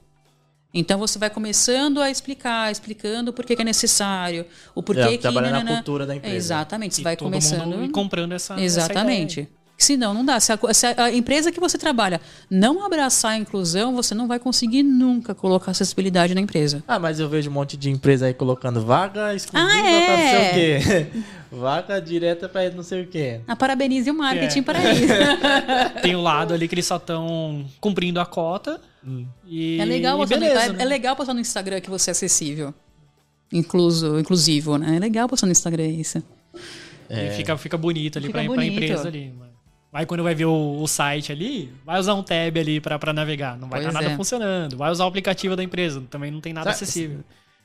[0.74, 5.12] Então você vai começando a explicar, explicando por que, que é necessário, o porquê é,
[5.12, 5.18] que.
[5.18, 6.36] Trabalhando na cultura da empresa.
[6.36, 7.84] Exatamente, você e vai começando.
[7.84, 8.60] e comprando essa.
[8.60, 9.42] Exatamente.
[9.42, 10.40] Essa Senão, não dá.
[10.40, 14.38] Se a, se a, empresa que você trabalha não abraçar a inclusão, você não vai
[14.38, 16.84] conseguir nunca colocar acessibilidade na empresa.
[16.88, 20.06] Ah, mas eu vejo um monte de empresa aí colocando vaga exclusiva ah, é.
[20.06, 21.24] pra não sei o quê.
[21.52, 23.42] vaga direta pra não sei o quê.
[23.48, 24.62] A ah, parabenize o marketing é.
[24.62, 25.14] para isso.
[26.02, 28.80] Tem o um lado ali que eles só estão cumprindo a cota.
[29.06, 29.26] Hum.
[29.46, 30.84] E, é legal postar beleza, no, é, né?
[30.84, 32.74] é legal postar no Instagram que você é acessível.
[33.52, 34.96] Incluso, inclusivo, né?
[34.96, 36.24] É legal postar no Instagram isso.
[37.10, 37.28] É.
[37.28, 38.54] E fica, fica bonito ali bonito.
[38.54, 39.34] pra empresa ali.
[39.38, 39.52] Mano.
[39.92, 43.58] Vai quando vai ver o, o, site ali, vai usar um tab ali para navegar.
[43.58, 44.16] Não vai estar tá nada é.
[44.16, 44.78] funcionando.
[44.78, 47.20] Vai usar o aplicativo da empresa, também não tem nada Sabe, acessível.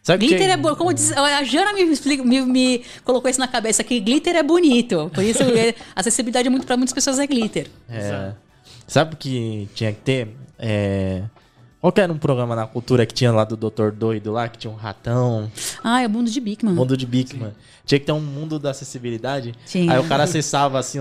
[0.07, 0.53] Sabe glitter que...
[0.53, 0.77] é bom.
[0.77, 5.11] Como diz, a Jana me, me, me, colocou isso na cabeça que glitter é bonito.
[5.13, 7.67] Por isso, é, acessibilidade muito para muitas pessoas é glitter.
[7.91, 8.31] É.
[8.87, 10.29] Sabe o que tinha que ter?
[10.61, 11.25] É...
[11.87, 14.59] Qual que era um programa na cultura que tinha lá do Doutor Doido lá, que
[14.59, 15.49] tinha um ratão?
[15.85, 16.75] Ah, é o mundo de Bigman.
[16.75, 17.51] Mundo de Bigman.
[17.51, 17.55] Sim.
[17.85, 19.55] Tinha que ter um mundo da acessibilidade.
[19.65, 19.89] Sim.
[19.89, 20.99] Aí o cara acessava assim,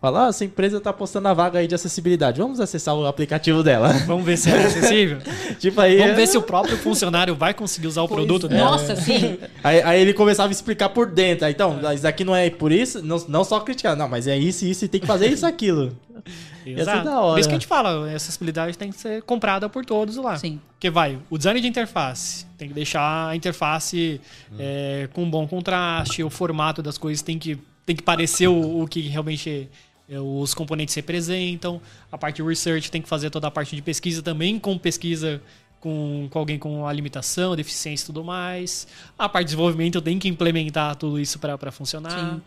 [0.00, 2.40] fala, ah, essa empresa tá postando a vaga aí de acessibilidade.
[2.40, 3.92] Vamos acessar o aplicativo dela.
[4.06, 5.18] Vamos ver se é acessível.
[5.58, 5.98] tipo aí.
[5.98, 8.70] Vamos ver se o próprio funcionário vai conseguir usar o pois produto dela.
[8.70, 9.38] Nossa, sim.
[9.64, 11.46] Aí, aí, ele começava a explicar por dentro.
[11.46, 14.38] Aí, então, isso aqui não é por isso, não, não só criticar, não, mas é
[14.38, 15.96] isso, isso, e tem que fazer isso, aquilo.
[16.76, 17.04] Exato.
[17.04, 17.32] da hora.
[17.34, 20.36] Por isso que a gente fala, a acessibilidade tem que ser comprada por todos lá.
[20.36, 20.60] Sim.
[20.72, 24.20] Porque vai, o design de interface tem que deixar a interface
[24.52, 24.56] hum.
[24.58, 28.82] é, com um bom contraste, o formato das coisas tem que, tem que parecer o,
[28.82, 29.68] o que realmente
[30.08, 31.80] é, os componentes representam.
[32.10, 35.42] A parte de research tem que fazer toda a parte de pesquisa também, com pesquisa
[35.80, 38.86] com, com alguém com a limitação, deficiência e tudo mais.
[39.18, 42.34] A parte de desenvolvimento tem que implementar tudo isso para funcionar.
[42.34, 42.42] Sim.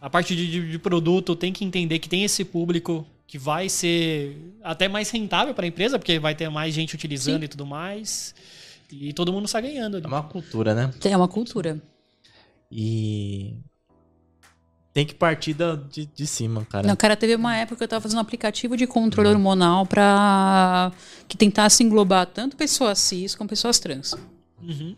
[0.00, 3.68] A parte de, de, de, produto tem que entender que tem esse público que vai
[3.68, 7.44] ser até mais rentável para a empresa, porque vai ter mais gente utilizando Sim.
[7.44, 8.34] e tudo mais.
[8.90, 9.98] E todo mundo está ganhando.
[9.98, 10.92] É uma cultura, né?
[11.04, 11.80] É uma cultura.
[12.68, 13.54] E
[14.92, 16.88] tem que partir da, de, de cima, cara.
[16.88, 19.36] Não, cara, teve uma época que eu estava fazendo um aplicativo de controle uhum.
[19.36, 20.90] hormonal para
[21.28, 24.16] que tentasse englobar tanto pessoas cis como pessoas trans.
[24.60, 24.96] Uhum.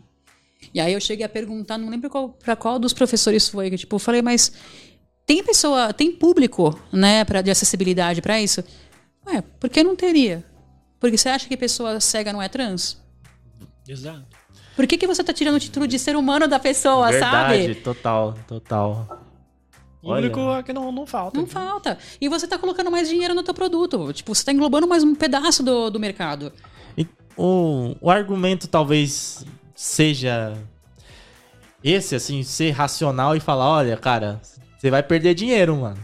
[0.73, 3.77] E aí eu cheguei a perguntar, não lembro qual, para qual dos professores foi, que
[3.77, 4.51] tipo, eu falei, mas
[5.25, 8.63] tem pessoa, tem público, né, para de acessibilidade para isso?
[9.25, 10.43] Ué, por que não teria?
[10.99, 13.01] Porque você acha que pessoa cega não é trans?
[13.87, 14.25] Exato.
[14.75, 17.75] Por que, que você tá tirando o título de ser humano da pessoa, Verdade, sabe?
[17.75, 19.21] total, total.
[20.01, 20.59] Público Olha.
[20.59, 21.39] é que não, não falta.
[21.39, 21.97] Não falta.
[22.19, 24.11] E você está colocando mais dinheiro no teu produto.
[24.11, 26.51] Tipo, você está englobando mais um pedaço do, do mercado.
[26.97, 27.07] E
[27.37, 30.57] o, o argumento talvez seja
[31.83, 34.41] esse, assim, ser racional e falar, olha, cara,
[34.83, 35.97] você vai perder dinheiro, mano.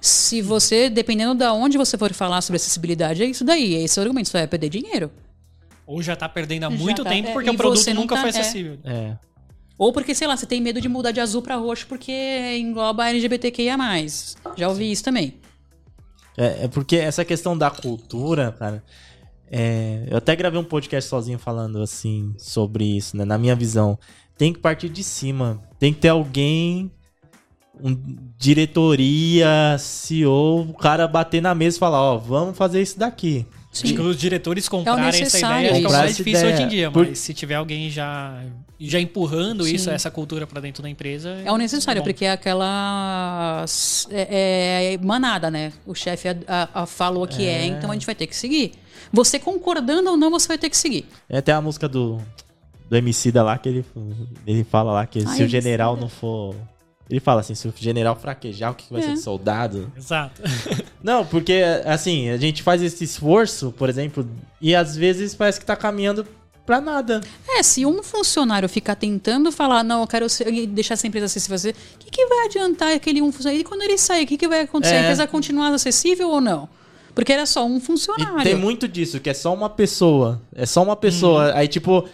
[0.00, 3.76] Se você, dependendo de onde você for falar sobre acessibilidade, é isso daí.
[3.76, 5.12] É esse o argumento, você vai perder dinheiro.
[5.86, 8.30] Ou já tá perdendo há muito tá, tempo é, porque o produto nunca tá, foi
[8.30, 8.32] é.
[8.32, 8.78] acessível.
[8.82, 8.92] É.
[8.92, 9.18] é.
[9.78, 12.10] Ou porque, sei lá, você tem medo de mudar de azul para roxo porque
[12.58, 13.76] engloba LGBTQIA.
[14.56, 14.90] Já ouvi Sim.
[14.90, 15.34] isso também.
[16.36, 18.82] É, é, porque essa questão da cultura, cara.
[19.48, 23.24] É, eu até gravei um podcast sozinho falando assim sobre isso, né?
[23.24, 23.96] Na minha visão,
[24.36, 25.62] tem que partir de cima.
[25.78, 26.90] Tem que ter alguém,
[27.82, 27.96] um,
[28.38, 33.46] diretoria, CEO, o cara bater na mesa e falar: Ó, vamos fazer isso daqui.
[33.72, 33.86] Sim.
[33.86, 36.54] Acho que os diretores é comprarem é essa ideia é mais difícil ideia.
[36.54, 37.16] hoje em dia, mas Por...
[37.16, 38.42] se tiver alguém já,
[38.80, 39.74] já empurrando Sim.
[39.74, 41.40] isso, essa cultura para dentro da empresa.
[41.44, 43.64] É o necessário, é porque é aquela.
[44.10, 45.72] É, é manada, né?
[45.86, 46.28] O chefe
[46.88, 47.62] falou que é.
[47.62, 48.72] é, então a gente vai ter que seguir.
[49.12, 51.06] Você concordando ou não, você vai ter que seguir.
[51.28, 52.20] É até a música do,
[52.88, 53.84] do MC da lá que ele,
[54.46, 56.56] ele fala lá que Ai, se o general não for
[57.10, 59.04] ele fala assim, se o general fraquejar, o que vai é.
[59.06, 59.92] ser de soldado?
[59.96, 60.40] Exato.
[61.02, 64.28] Não, porque, assim, a gente faz esse esforço, por exemplo,
[64.60, 66.26] e às vezes parece que tá caminhando
[66.64, 67.20] pra nada.
[67.48, 70.26] É, se um funcionário ficar tentando falar, não, eu quero
[70.68, 73.60] deixar essa empresa acessível, o que, que vai adiantar aquele um funcionário?
[73.60, 74.94] E quando ele sair, o que, que vai acontecer?
[74.94, 74.98] É.
[74.98, 76.68] A empresa continuar acessível ou não?
[77.12, 78.40] Porque era só um funcionário.
[78.40, 80.40] E tem muito disso, que é só uma pessoa.
[80.54, 81.48] É só uma pessoa.
[81.48, 81.56] Hum.
[81.56, 82.08] Aí, tipo,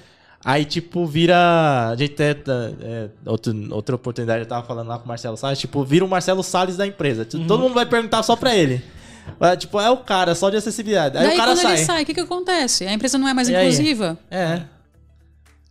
[0.47, 1.89] Aí, tipo, vira.
[1.89, 2.37] A gente até.
[2.81, 6.09] É, outro, outra oportunidade, eu tava falando lá com o Marcelo Salles, tipo, vira o
[6.09, 7.27] Marcelo Salles da empresa.
[7.35, 7.49] Uhum.
[7.49, 8.81] Todo mundo vai perguntar só pra ele.
[9.41, 11.19] É, tipo, é o cara, só de acessibilidade.
[11.19, 11.73] Aí Daí, o cara quando sai.
[11.73, 12.87] ele sai, o que, que acontece?
[12.87, 14.17] A empresa não é mais e inclusiva?
[14.31, 14.39] Aí?
[14.39, 14.63] É.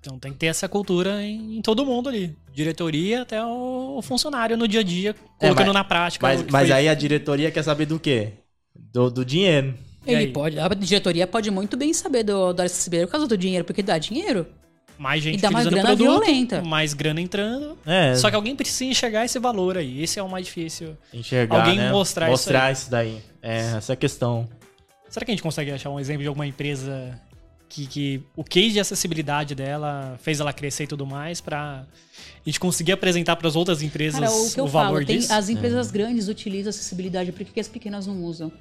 [0.01, 2.35] Então tem que ter essa cultura em, em todo mundo ali.
[2.53, 6.27] Diretoria até o, funcionário no dia a dia, colocando é, mas, na prática.
[6.27, 8.33] Mas, mas aí a diretoria quer saber do quê?
[8.75, 9.73] Do, do dinheiro.
[10.05, 13.63] Ele pode, a diretoria pode muito bem saber do, do acessibilidade por causa do dinheiro,
[13.63, 14.45] porque dá dinheiro
[14.97, 16.61] mais gente e dá utilizando mais grana produto, violenta.
[16.61, 17.77] mais grana entrando.
[17.85, 18.15] É.
[18.15, 20.01] Só que alguém precisa enxergar esse valor aí.
[20.01, 20.97] Esse é o mais difícil.
[21.13, 21.91] Enxergar, Alguém né?
[21.91, 23.21] mostrar, mostrar isso, isso daí.
[23.41, 24.47] É, essa é a questão.
[25.09, 27.19] Será que a gente consegue achar um exemplo de alguma empresa
[27.69, 31.85] que, que o case de acessibilidade dela fez ela crescer e tudo mais para a
[32.45, 35.27] gente conseguir apresentar para as outras empresas Cara, o, que eu o valor falo, disso?
[35.27, 35.91] Tem, as empresas é.
[35.91, 38.51] grandes utilizam acessibilidade, por que as pequenas não usam?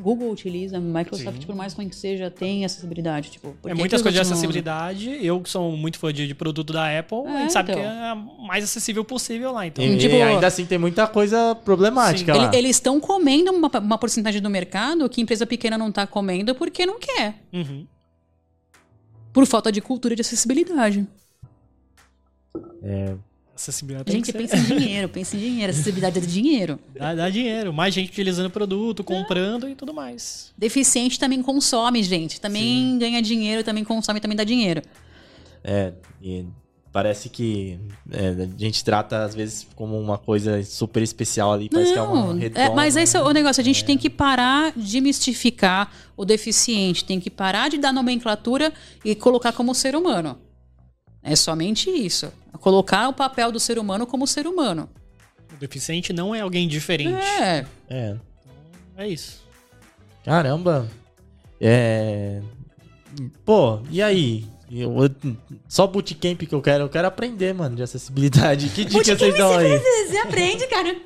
[0.00, 1.46] Google utiliza, Microsoft, Sim.
[1.46, 3.30] por mais ruim que seja, tem acessibilidade.
[3.30, 5.18] Tipo, é muitas coisas de acessibilidade.
[5.24, 7.82] Eu, que sou muito fã de, de produto da Apple, é, a gente sabe então.
[7.82, 9.66] que é a mais acessível possível lá.
[9.66, 9.84] Então.
[9.84, 12.50] E, tipo, e ainda assim tem muita coisa problemática lá.
[12.54, 16.86] Eles estão comendo uma, uma porcentagem do mercado que empresa pequena não está comendo porque
[16.86, 17.34] não quer.
[17.52, 17.86] Uhum.
[19.32, 21.06] Por falta de cultura de acessibilidade.
[22.82, 23.14] É,
[23.60, 25.70] Acessibilidade Gente, pensa em dinheiro, pensa em dinheiro.
[25.70, 26.78] Acessibilidade é dinheiro.
[26.94, 27.72] Dá, dá dinheiro.
[27.74, 29.72] Mais gente utilizando o produto, comprando é.
[29.72, 30.50] e tudo mais.
[30.56, 32.40] Deficiente também consome, gente.
[32.40, 32.98] Também Sim.
[32.98, 34.80] ganha dinheiro, também consome, também dá dinheiro.
[35.62, 35.92] É,
[36.22, 36.46] e
[36.90, 37.78] parece que
[38.10, 41.98] é, a gente trata às vezes como uma coisa super especial ali, parece Não, que
[41.98, 43.86] é uma redonda, é, Mas esse é o negócio, a gente é.
[43.86, 48.72] tem que parar de mistificar o deficiente, tem que parar de dar nomenclatura
[49.04, 50.38] e colocar como ser humano.
[51.22, 52.32] É somente isso.
[52.60, 54.88] Colocar o papel do ser humano como ser humano.
[55.52, 57.22] O deficiente não é alguém diferente.
[57.40, 57.66] É.
[57.88, 58.08] É.
[58.10, 58.20] Então,
[58.96, 59.42] é isso.
[60.24, 60.88] Caramba.
[61.60, 62.40] É.
[63.44, 64.46] Pô, e aí?
[64.70, 64.92] Eu,
[65.68, 66.84] só bootcamp que eu quero.
[66.84, 68.68] Eu quero aprender, mano, de acessibilidade.
[68.68, 69.78] Que dica vocês dão aí?
[69.78, 70.96] Você aprende, cara.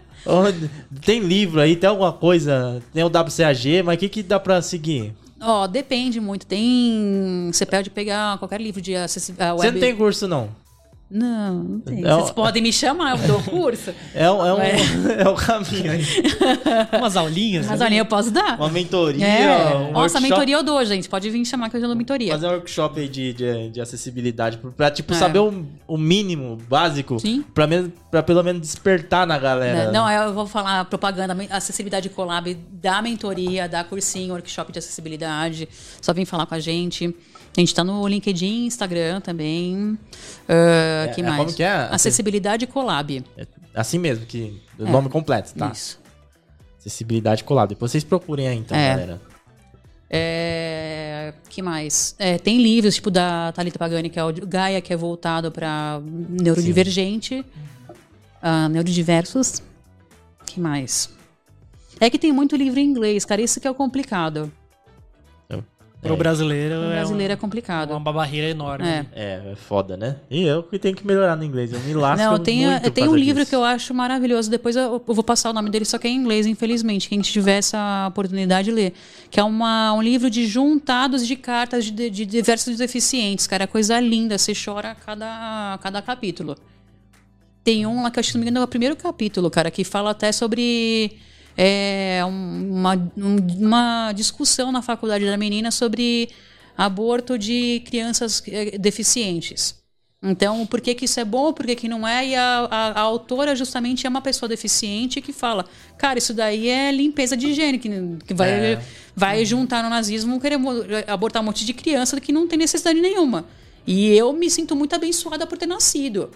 [1.05, 2.83] Tem livro aí, tem alguma coisa?
[2.93, 5.15] Tem o WCAG, mas o que, que dá pra seguir?
[5.45, 6.47] Ó, oh, depende muito.
[6.47, 7.51] Tem.
[7.53, 9.59] Você pode pegar qualquer livro de acessibilidade.
[9.59, 10.64] Você não tem curso, não?
[11.15, 12.05] Não, não tem.
[12.05, 12.35] É Vocês um...
[12.35, 13.95] podem me chamar, eu dou curso.
[14.13, 14.59] é, um, é, um,
[15.23, 16.03] é o caminho aí.
[16.99, 17.69] Umas aulinhas.
[17.69, 18.59] Umas aulinhas eu posso dar.
[18.59, 19.25] Uma mentoria.
[19.25, 19.77] É.
[19.77, 21.09] Um Nossa, mentoria eu dou, gente.
[21.09, 22.33] Pode vir chamar que eu já dou mentoria.
[22.33, 24.59] Fazer um workshop aí de, de, de acessibilidade.
[24.77, 25.17] Pra, tipo, é.
[25.17, 27.21] saber o, o mínimo básico.
[27.21, 27.45] Sim.
[27.55, 27.69] Pra,
[28.11, 29.93] pra pelo menos despertar na galera.
[29.93, 35.69] Não, eu vou falar propaganda, acessibilidade collab da mentoria, da cursinho, workshop de acessibilidade.
[36.01, 37.15] Só vem falar com a gente.
[37.57, 39.77] A gente está no LinkedIn, Instagram também.
[39.77, 39.99] Uh,
[40.49, 41.37] é, que mais?
[41.37, 41.89] Como que é?
[41.91, 43.25] Acessibilidade Collab.
[43.37, 45.71] É assim mesmo, que o é, nome completo, tá?
[45.73, 46.01] Isso.
[46.81, 47.69] Acessibilidade Collab.
[47.69, 48.89] Depois vocês procurem aí, então, é.
[48.89, 49.21] galera.
[50.11, 52.15] É, que mais?
[52.19, 56.01] É, tem livros, tipo da Thalita Pagani, que é o Gaia, que é voltado para
[56.05, 57.45] neurodivergente,
[58.43, 59.63] uh, neurodiversos.
[60.45, 61.11] que mais?
[62.01, 64.53] É que tem muito livro em inglês, cara, isso que é o complicado.
[66.05, 67.91] Pro brasileiro, O brasileiro é, um, complicado.
[67.93, 68.87] uma barreira enorme.
[68.87, 69.07] É.
[69.15, 70.17] É, é foda, né?
[70.31, 71.73] E eu que tenho que melhorar no inglês.
[71.73, 73.51] Eu me lasco Não, tem, muito tem um livro disso.
[73.51, 74.51] que eu acho maravilhoso.
[74.51, 77.09] Depois eu, eu vou passar o nome dele, só que é em inglês, infelizmente.
[77.09, 78.93] Quem tiver essa oportunidade de ler.
[79.31, 83.47] Que é uma, um livro de juntados de cartas de, de diversos deficientes.
[83.47, 84.37] Cara, é coisa linda.
[84.37, 86.57] Você chora a cada, a cada capítulo.
[87.65, 89.71] Tem um lá que eu acho que não me engano é o primeiro capítulo, cara,
[89.71, 91.17] que fala até sobre
[91.57, 93.37] é, um- uma, um-
[93.67, 96.29] uma discussão na faculdade da menina sobre
[96.77, 99.83] aborto de crianças eh, deficientes.
[100.27, 102.27] Então, por que, que isso é bom, por que, que não é?
[102.29, 105.67] E a, a- a autora justamente é uma pessoa deficiente que fala,
[105.99, 107.91] cara, isso daí é limpeza de higiene, que,
[108.27, 108.83] que vai, É.
[109.15, 110.59] vai juntar no nazismo, querer
[111.07, 113.45] abortar um monte de criança que não tem necessidade nenhuma.
[113.87, 116.31] E eu me sinto muito abençoada por ter nascido.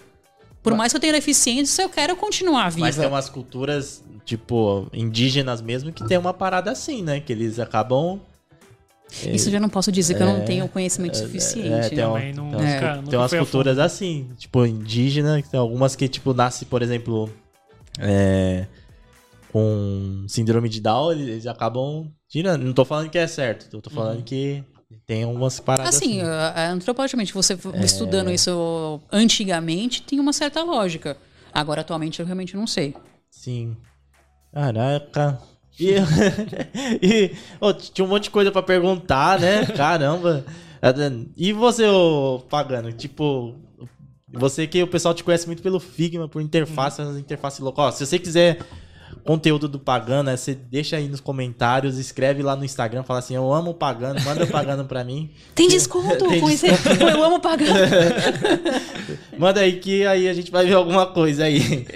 [0.63, 2.87] Por mais que eu tenha deficiência, eu quero continuar viva.
[2.87, 7.21] Mas tem umas culturas, tipo, indígenas mesmo, que tem uma parada assim, né?
[7.21, 8.21] Que eles acabam.
[9.33, 11.73] Isso eu já não posso dizer que eu não tenho conhecimento suficiente.
[11.73, 12.59] É, tem, um- Também não- tem,
[12.97, 17.31] nunca tem umas culturas assim, tipo, indígena, que tem algumas que, tipo, nasce, por exemplo,
[17.99, 18.67] é,
[19.51, 22.63] com síndrome de Down, eles, eles acabam tirando.
[22.65, 24.63] Não tô falando que é certo, eu tô falando que
[25.07, 26.28] tem algumas paradas Assim, assim.
[26.30, 31.16] a- a- antropologicamente, você estudando isso antigamente, tinha uma certa lógica.
[31.53, 32.95] Agora, atualmente, eu realmente não sei.
[33.30, 33.76] Sim.
[34.53, 35.39] Caraca.
[35.78, 35.95] E,
[37.03, 39.64] e ô, tinha um monte de coisa pra perguntar, né?
[39.76, 40.45] Caramba.
[41.36, 42.93] E você, ô Pagano?
[42.93, 43.55] Tipo,
[44.32, 47.95] você que o pessoal te conhece muito pelo Figma, por interface, as interfaces locais.
[47.97, 48.59] Se você quiser
[49.29, 53.37] conteúdo do Pagano, né, você deixa aí nos comentários, escreve lá no Instagram, fala assim,
[53.37, 55.29] eu amo o Pagano, manda o Pagano pra mim.
[55.55, 56.66] Tem desconto Tem com esse.
[56.66, 57.66] Eu amo pagar.
[59.37, 61.87] Manda aí que aí a gente vai ver alguma coisa aí.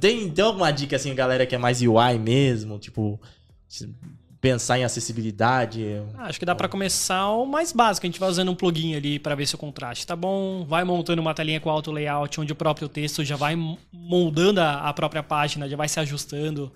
[0.00, 3.20] Tem, tem alguma dica assim, galera que é mais UI mesmo, tipo,
[4.44, 6.02] pensar em acessibilidade?
[6.18, 8.06] Ah, Acho que dá pra começar o mais básico.
[8.06, 10.66] A gente vai usando um plugin ali pra ver se o contraste tá bom.
[10.66, 13.56] Vai montando uma telinha com auto layout, onde o próprio texto já vai
[13.90, 16.70] moldando a, própria página, já vai se ajustando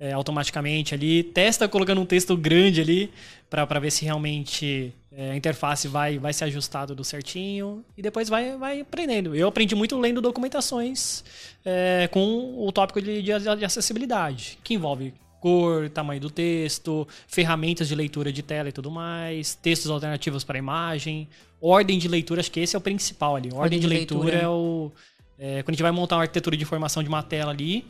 [0.00, 1.22] é, automaticamente ali.
[1.22, 3.12] Testa colocando um texto grande ali
[3.48, 7.84] pra ver se realmente é, a interface vai, vai se ajustar tudo certinho.
[7.96, 9.32] E depois vai, vai aprendendo.
[9.32, 11.22] Eu aprendi muito lendo documentações
[11.64, 17.96] é, com o tópico de de acessibilidade, que envolve cor, tamanho do texto, ferramentas de
[17.96, 21.28] leitura de tela e tudo mais, textos alternativos para imagem,
[21.60, 23.52] ordem de leitura, acho que esse é o principal ali.
[23.52, 24.44] Ordem, de, de leitura, leitura.
[24.44, 24.92] é o.
[25.36, 27.84] é, quando a gente vai montar uma arquitetura de informação de uma tela ali,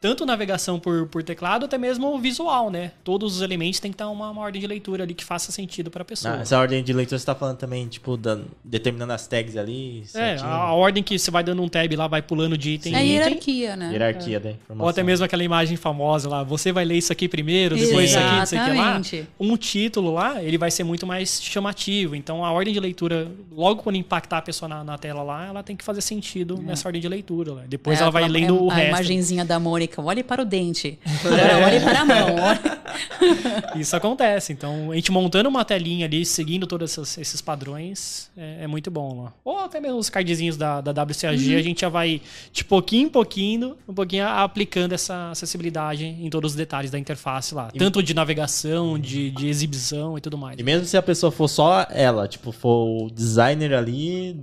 [0.00, 2.92] tanto navegação por, por teclado, até mesmo o visual, né?
[3.04, 5.90] Todos os elementos tem que estar uma, uma ordem de leitura ali que faça sentido
[5.90, 6.36] para a pessoa.
[6.38, 10.04] Ah, essa ordem de leitura você tá falando também, tipo, da- determinando as tags ali,
[10.14, 12.94] é, a, a ordem que você vai dando um tab lá, vai pulando de item
[12.94, 13.12] É em item.
[13.16, 13.90] hierarquia, né?
[13.92, 14.84] hierarquia da informação.
[14.84, 18.18] Ou até mesmo aquela imagem famosa lá, você vai ler isso aqui primeiro, depois isso
[18.18, 18.74] aqui, não sei o que lá.
[18.74, 19.28] Exatamente.
[19.38, 22.16] Um título lá, ele vai ser muito mais chamativo.
[22.16, 25.62] Então a ordem de leitura, logo quando impactar a pessoa na, na tela lá, ela
[25.62, 27.52] tem que fazer sentido nessa ordem de leitura.
[27.52, 27.62] Lá.
[27.68, 28.88] Depois É, ela vai lendo é o a resto.
[28.88, 30.98] imagenzinha da Mônica, olhe para o dente.
[31.24, 32.34] Agora olhe para a mão.
[32.36, 32.60] olhe-
[33.80, 34.52] Isso acontece.
[34.52, 38.90] Então, a gente montando uma telinha ali, seguindo todos esses, esses padrões, é, é muito
[38.90, 39.32] bom lá.
[39.44, 42.20] Ou até mesmo os cardzinhos da, da WCAG, a gente já vai
[42.52, 47.54] de pouquinho em pouquinho, um pouquinho aplicando essa acessibilidade em todos os detalhes da interface
[47.54, 47.70] lá.
[47.78, 50.58] Tanto de navegação, de, de exibição e tudo mais.
[50.58, 54.36] E mesmo se a pessoa for só ela, tipo, for o designer ali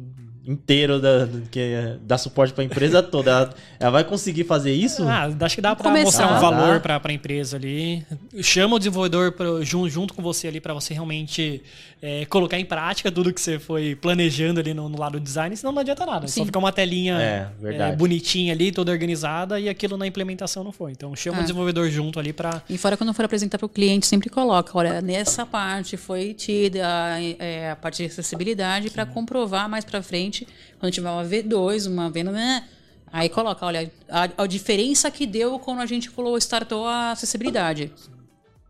[0.47, 5.03] inteiro da, que dá suporte pra empresa toda, ela, ela vai conseguir fazer isso?
[5.07, 6.05] Ah, acho que dá pra Começar.
[6.05, 6.39] mostrar um Dá.
[6.39, 8.05] valor pra, pra empresa ali.
[8.41, 11.61] Chama o desenvolvedor pra, junto, junto com você ali pra você realmente
[12.01, 15.55] é, colocar em prática tudo que você foi planejando ali no, no lado do design,
[15.57, 16.27] senão não adianta nada.
[16.27, 16.45] Só Sim.
[16.45, 20.91] fica uma telinha É, é, bonitinha ali, toda organizada, e aquilo na implementação não foi.
[20.91, 21.43] Então chama o É.
[21.43, 22.61] desenvolvedor junto ali pra.
[22.69, 26.79] E fora quando for apresentar para o cliente, sempre coloca, olha, nessa parte foi tida
[27.39, 30.36] é, a parte de acessibilidade para comprovar mais para frente,
[30.79, 32.67] quando tiver uma V2, uma V, né?
[33.09, 37.91] Aí coloca, olha, a, a diferença que deu quando a gente colocou, startou a acessibilidade.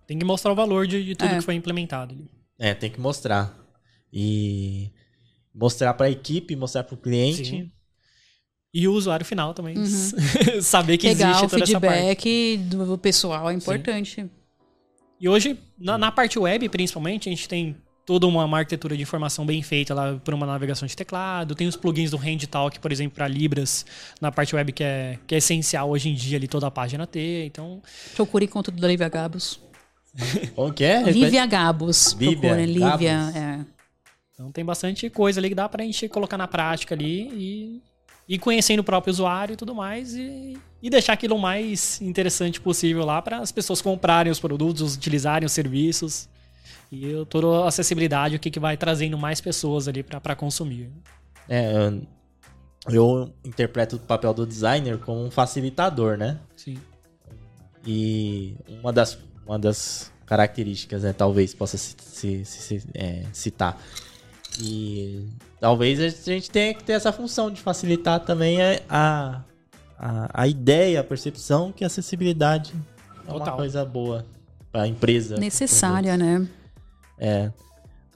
[0.05, 1.35] Tem que mostrar o valor de, de tudo É.
[1.37, 2.29] que foi implementado ali.
[2.59, 3.53] É, tem que mostrar.
[4.13, 4.91] E
[5.53, 7.45] mostrar pra equipe, mostrar pro cliente.
[7.45, 7.71] Sim.
[8.73, 9.75] E o usuário final também.
[10.61, 11.13] Saber que Uhum.
[11.15, 11.97] Pegar existe o toda essa parte.
[11.97, 14.29] feedback do pessoal é importante.
[15.19, 17.75] E hoje, na, na parte web, principalmente, a gente tem
[18.07, 21.53] toda uma, uma arquitetura de informação bem feita lá por uma navegação de teclado.
[21.53, 23.85] Tem os plugins do HandTalk, por exemplo, para Libras,
[24.21, 27.05] na parte web, que é, que é essencial hoje em dia ali toda a página
[27.05, 27.45] ter.
[27.45, 27.81] Então,
[28.15, 29.59] Procure conteúdo da Lívia Gabos.
[30.55, 31.03] Como que é?
[31.11, 32.13] Lívia Gabos.
[32.13, 32.89] Lívia Procure, Lívia.
[32.89, 33.35] Gabos.
[33.35, 33.65] É.
[34.33, 37.81] então tem bastante coisa ali que dá pra gente colocar na prática ali e
[38.35, 42.61] ir conhecendo o próprio usuário e tudo mais e, e deixar aquilo o mais interessante
[42.61, 46.29] possível lá para as pessoas comprarem os produtos, utilizarem os serviços.
[46.91, 50.89] E toda a acessibilidade, o que, que vai trazendo mais pessoas ali para consumir.
[51.49, 51.91] É,
[52.87, 56.39] eu interpreto o papel do designer como um facilitador, né?
[56.55, 56.77] Sim.
[57.85, 63.77] E uma das, uma das características, né, talvez possa se, se, se é, citar.
[64.59, 65.25] E
[65.59, 69.43] talvez a gente tenha que ter essa função de facilitar também a,
[69.97, 72.73] a, a ideia, a percepção que a acessibilidade
[73.27, 74.25] é uma coisa boa
[74.71, 75.37] para a empresa.
[75.37, 76.47] Necessária, né?
[77.19, 77.51] É.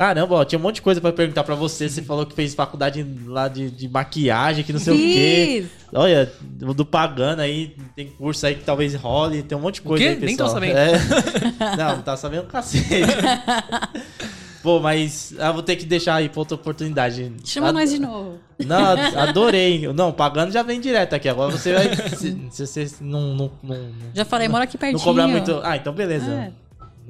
[0.01, 1.87] Caramba, ó, tinha um monte de coisa para perguntar para você.
[1.87, 5.11] Você falou que fez faculdade lá de, de maquiagem, que não sei Fiz.
[5.11, 5.65] o quê.
[5.93, 10.03] Olha, do pagando aí, tem curso aí que talvez role, tem um monte de coisa
[10.03, 10.13] o quê?
[10.13, 10.27] aí, pessoal.
[10.27, 10.77] Nem tô sabendo.
[10.77, 11.77] É.
[11.77, 12.87] não, não tá sabendo cacete.
[14.63, 17.33] Pô, mas eu vou ter que deixar aí pra outra oportunidade.
[17.43, 17.77] Chama Ad...
[17.77, 18.39] nós de novo.
[18.59, 18.85] Não,
[19.19, 19.87] adorei.
[19.93, 21.27] Não, pagando já vem direto aqui.
[21.27, 21.95] Agora você vai.
[22.09, 24.99] se, se você não, não, não, Já falei, mora aqui pertinho.
[24.99, 25.59] Não cobrar muito.
[25.63, 26.31] Ah, então beleza.
[26.31, 26.60] É.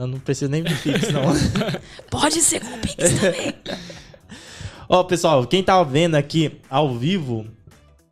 [0.02, 1.22] Eu não preciso nem de Pix, não.
[2.10, 3.54] Pode ser com Pix também.
[4.90, 7.46] Ó, pessoal, quem tá vendo aqui ao vivo,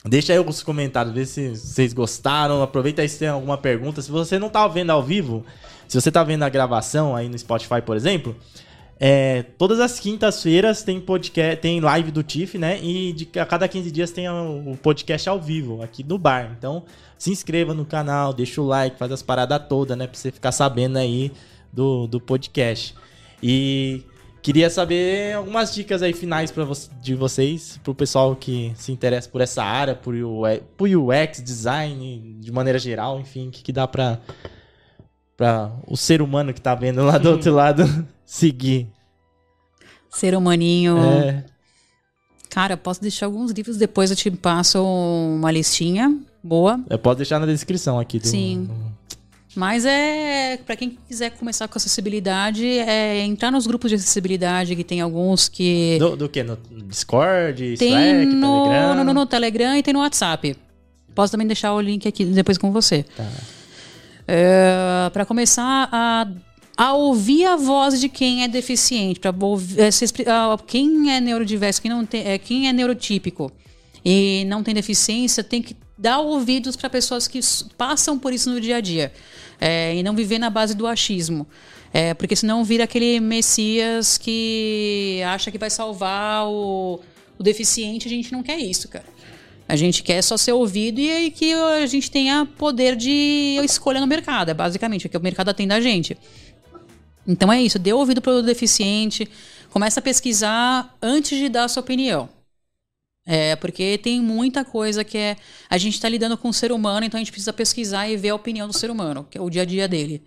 [0.05, 2.61] deixa aí os comentários, vê se vocês gostaram.
[2.61, 4.03] Aproveita aí se tem alguma pergunta.
[4.03, 5.43] Se você não tá vendo ao vivo,
[5.87, 8.35] se você tá vendo a gravação aí no Spotify, por exemplo,
[8.99, 12.79] é, todas as quintas-feiras tem podcast, tem live do TIFF, né?
[12.83, 16.55] E de, a cada 15 dias tem o podcast ao vivo aqui no bar.
[16.55, 16.83] Então,
[17.17, 20.05] se inscreva no canal, deixa o like, faz as paradas todas, né?
[20.05, 21.31] Pra você ficar sabendo aí
[21.71, 22.95] do, do podcast.
[23.41, 24.03] E
[24.41, 29.29] queria saber algumas dicas aí finais para vo de vocês, pro pessoal que se interessa
[29.29, 33.71] por essa área, por UX, por UX design, de maneira geral, enfim, o que, que
[33.71, 34.19] dá para
[35.37, 37.83] para o ser humano que tá vendo lá do outro lado
[38.25, 38.89] seguir.
[40.09, 40.97] Ser humaninho.
[40.97, 41.45] É.
[42.49, 46.83] Cara, posso deixar alguns livros, depois eu te passo uma listinha boa.
[46.89, 48.19] Eu posso deixar na descrição aqui.
[48.19, 48.65] Do, Sim.
[48.65, 48.98] Do...
[49.55, 54.83] Mas é para quem quiser começar com acessibilidade, é entrar nos grupos de acessibilidade, que
[54.83, 55.97] tem alguns que.
[55.97, 56.43] Do, do que?
[56.43, 58.95] No Discord, tem Slack, no, Telegram?
[58.95, 60.55] No, no, no, Telegram e tem no WhatsApp.
[61.15, 63.03] Posso também deixar o link aqui depois com você.
[63.17, 63.27] Tá.
[64.27, 66.27] É, para começar a,
[66.77, 72.05] a ouvir a voz de quem é deficiente, para é, quem é neurodiverso, quem, não
[72.05, 73.51] tem, é, quem é neurotípico
[74.05, 77.41] e não tem deficiência, tem que dar ouvidos para pessoas que
[77.77, 79.11] passam por isso no dia a dia
[79.59, 81.45] é, e não viver na base do achismo.
[81.91, 87.01] É, porque senão vira aquele Messias que acha que vai salvar o,
[87.37, 88.07] o deficiente.
[88.07, 89.05] A gente não quer isso, cara.
[89.67, 94.07] A gente quer só ser ouvido e que a gente tenha poder de escolha no
[94.07, 96.17] mercado, é basicamente, o que o mercado atende a gente.
[97.27, 99.29] Então é isso, dê ouvido para o deficiente,
[99.69, 102.27] começa a pesquisar antes de dar a sua opinião.
[103.31, 105.37] É, porque tem muita coisa que é.
[105.69, 108.29] A gente está lidando com o ser humano, então a gente precisa pesquisar e ver
[108.29, 110.23] a opinião do ser humano, que é o dia a dia dele.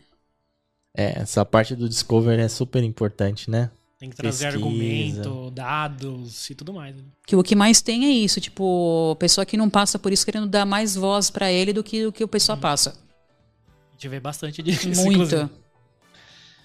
[0.97, 3.73] É, essa parte do Discover é super importante, né?
[3.99, 4.67] Tem que trazer Pesquisa.
[4.67, 6.95] argumento, dados e tudo mais.
[6.95, 7.03] Né?
[7.27, 10.47] Que o que mais tem é isso, tipo, pessoa que não passa por isso querendo
[10.47, 12.63] dar mais voz para ele do que o que o pessoal uhum.
[12.63, 12.91] passa.
[12.91, 14.89] A gente vê bastante disso.
[15.03, 15.51] Muito.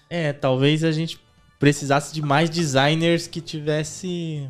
[0.08, 1.20] É, talvez a gente
[1.58, 4.48] precisasse de mais designers que tivesse.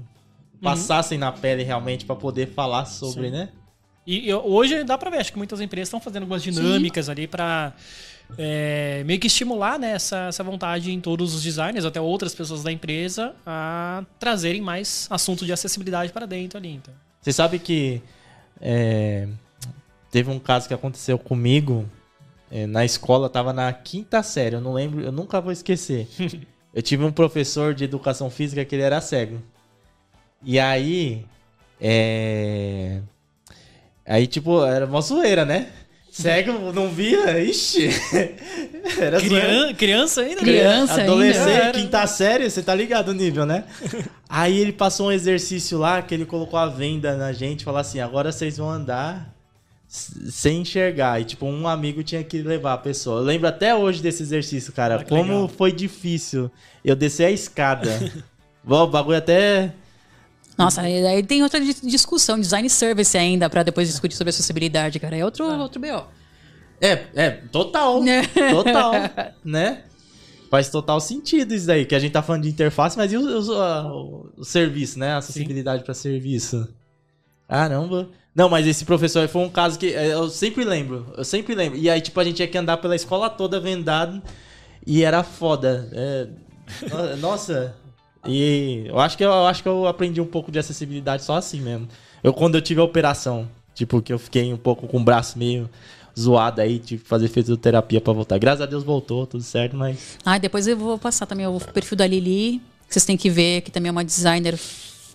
[0.61, 1.25] Passassem uhum.
[1.25, 3.31] na pele realmente para poder falar sobre, Sim.
[3.31, 3.49] né?
[4.05, 7.11] E, e, hoje dá para ver, acho que muitas empresas estão fazendo algumas dinâmicas Sim.
[7.11, 7.73] ali para
[8.37, 12.63] é, meio que estimular né, essa, essa vontade em todos os designers, até outras pessoas
[12.63, 16.73] da empresa, a trazerem mais assuntos de acessibilidade para dentro ali.
[16.73, 16.93] Então.
[17.21, 18.01] Você sabe que
[18.59, 19.27] é,
[20.11, 21.85] teve um caso que aconteceu comigo
[22.51, 26.07] é, na escola, tava na quinta série, eu não lembro, eu nunca vou esquecer.
[26.73, 29.41] eu tive um professor de educação física que ele era cego.
[30.43, 31.25] E aí.
[31.79, 33.01] É.
[34.05, 35.67] Aí, tipo, era uma zoeira, né?
[36.09, 37.39] Cego, não via?
[37.39, 37.89] Ixi.
[38.99, 40.41] Era Crian criança ainda?
[40.41, 41.71] Criança Adolescente, ainda.
[41.73, 43.65] quinta série, você tá ligado o nível, né?
[44.27, 47.99] Aí ele passou um exercício lá que ele colocou a venda na gente, falou assim:
[47.99, 49.31] agora vocês vão andar
[49.87, 51.21] sem enxergar.
[51.21, 53.21] E, tipo, um amigo tinha que levar a pessoa.
[53.21, 54.95] Eu lembro até hoje desse exercício, cara.
[54.95, 55.47] Ah, como legal.
[55.47, 56.51] foi difícil
[56.83, 58.11] eu descer a escada.
[58.63, 59.71] Bom, o bagulho até.
[60.57, 65.15] Nossa, aí tem outra discussão, design service ainda, para depois discutir sobre acessibilidade, cara.
[65.15, 65.57] É outro, ah.
[65.57, 66.03] outro BO.
[66.81, 68.01] É, é, total.
[68.51, 68.91] total.
[69.45, 69.83] né?
[70.49, 73.21] Faz total sentido isso daí, que a gente tá falando de interface, mas e o,
[73.21, 75.11] o, o, o serviço, né?
[75.11, 76.67] A acessibilidade para serviço.
[77.47, 78.09] Caramba.
[78.33, 81.11] Não, mas esse professor foi um caso que é, eu sempre lembro.
[81.17, 81.77] Eu sempre lembro.
[81.77, 84.21] E aí, tipo, a gente tinha que andar pela escola toda vendado.
[84.85, 85.89] E era foda.
[85.91, 86.27] É,
[87.17, 87.75] nossa,
[88.25, 91.35] e eu acho que eu, eu acho que eu aprendi um pouco de acessibilidade só
[91.35, 91.87] assim mesmo.
[92.23, 95.37] Eu quando eu tive a operação, tipo, que eu fiquei um pouco com o braço
[95.37, 95.69] meio
[96.17, 98.39] zoada aí, tive que fazer fisioterapia pra voltar.
[98.39, 100.17] Graças a Deus voltou, tudo certo, mas.
[100.25, 102.61] Ah, depois eu vou passar também o perfil da Lili.
[102.89, 104.57] Vocês têm que ver, que também é uma designer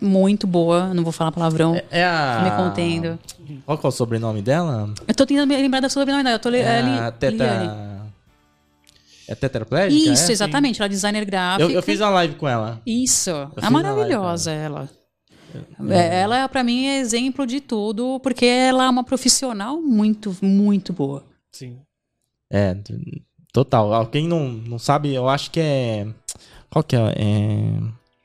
[0.00, 0.92] muito boa.
[0.94, 1.74] Não vou falar palavrão.
[1.74, 2.40] É, é a.
[2.44, 3.18] Me contendo.
[3.64, 4.90] Qual que é o sobrenome dela?
[5.06, 6.36] Eu tô tentando me lembrar da sobrenome dela.
[6.36, 7.30] Eu tô é é a Li, teta...
[7.30, 7.91] Liliane.
[9.32, 10.12] É tetraplégica?
[10.12, 10.32] Isso, é?
[10.32, 10.78] exatamente.
[10.78, 11.62] Ela é designer gráfica.
[11.62, 12.82] Eu, eu, fiz uma live com ela.
[12.84, 13.30] Isso.
[13.56, 14.90] É maravilhosa ela.
[15.88, 20.92] É, ela, pra mim, é exemplo de tudo, porque ela é uma profissional muito, muito
[20.92, 21.24] boa.
[21.50, 21.78] Sim.
[22.50, 22.76] É,
[23.52, 24.06] total.
[24.06, 26.06] Quem não, não sabe, eu acho que é.
[26.68, 27.14] Qual que é?
[27.16, 27.78] é...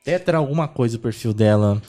[0.03, 1.81] Tetra alguma coisa o perfil dela.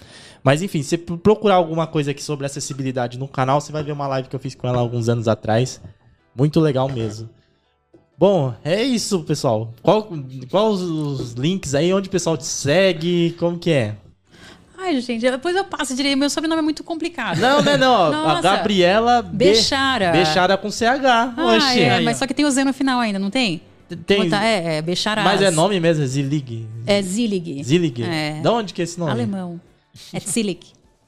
[0.44, 4.06] Mas enfim, se procurar alguma coisa aqui sobre acessibilidade no canal, você vai ver uma
[4.06, 5.80] live que eu fiz com ela alguns anos atrás.
[6.36, 7.28] Muito legal mesmo.
[8.18, 9.72] Bom, é isso, pessoal.
[9.80, 10.08] Qual,
[10.50, 11.92] qual os, os links aí?
[11.94, 13.36] Onde o pessoal te segue?
[13.38, 13.94] Como que é?
[14.76, 16.18] Ai, gente, depois eu passo direito.
[16.18, 17.38] Meu sobrenome é muito complicado.
[17.38, 18.10] Não, não, não.
[18.10, 18.38] Nossa.
[18.38, 20.10] A Gabriela Bechara.
[20.10, 20.82] Bechara com CH.
[21.04, 21.80] Ah, Oxi.
[21.80, 23.60] É, mas só que tem o Z no final ainda, não tem?
[24.04, 24.28] Tem.
[24.28, 25.26] Tá, é, é Becharaz.
[25.26, 26.66] Mas é nome mesmo, é Zilig.
[26.86, 27.62] É Zilig.
[27.62, 28.02] Zilig.
[28.02, 28.40] É.
[28.40, 29.12] De onde que é esse nome?
[29.12, 29.60] Alemão.
[30.12, 30.60] É Zilig.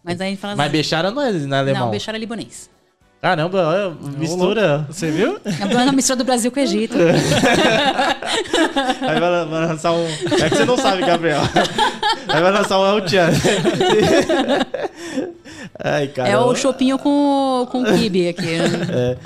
[0.03, 1.85] Mas aí a gente fala Mas Bechara não é, não é alemão.
[1.87, 2.71] Não, Bechara é libanês.
[3.21, 4.87] Caramba, olha, mistura.
[4.89, 5.39] Você viu?
[5.45, 6.97] É uma mistura do Brasil com o Egito.
[9.03, 10.07] Aí vai, vai, lançar um.
[10.07, 11.41] É que você não sabe, Gabriel.
[12.29, 13.29] Aí vai lançar um El Chan.
[15.79, 16.31] Ai, cara.
[16.31, 18.57] É o chopinho com, com kibe aqui.
[18.91, 19.17] É.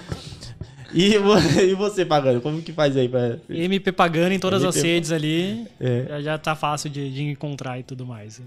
[0.92, 3.08] E, e você, Pagano, como que faz aí?
[3.08, 3.36] Pra...
[3.48, 4.78] MP Pagano em todas MP...
[4.78, 5.66] as redes ali.
[5.80, 6.06] É.
[6.08, 8.40] Já, já tá fácil de, de encontrar e tudo mais.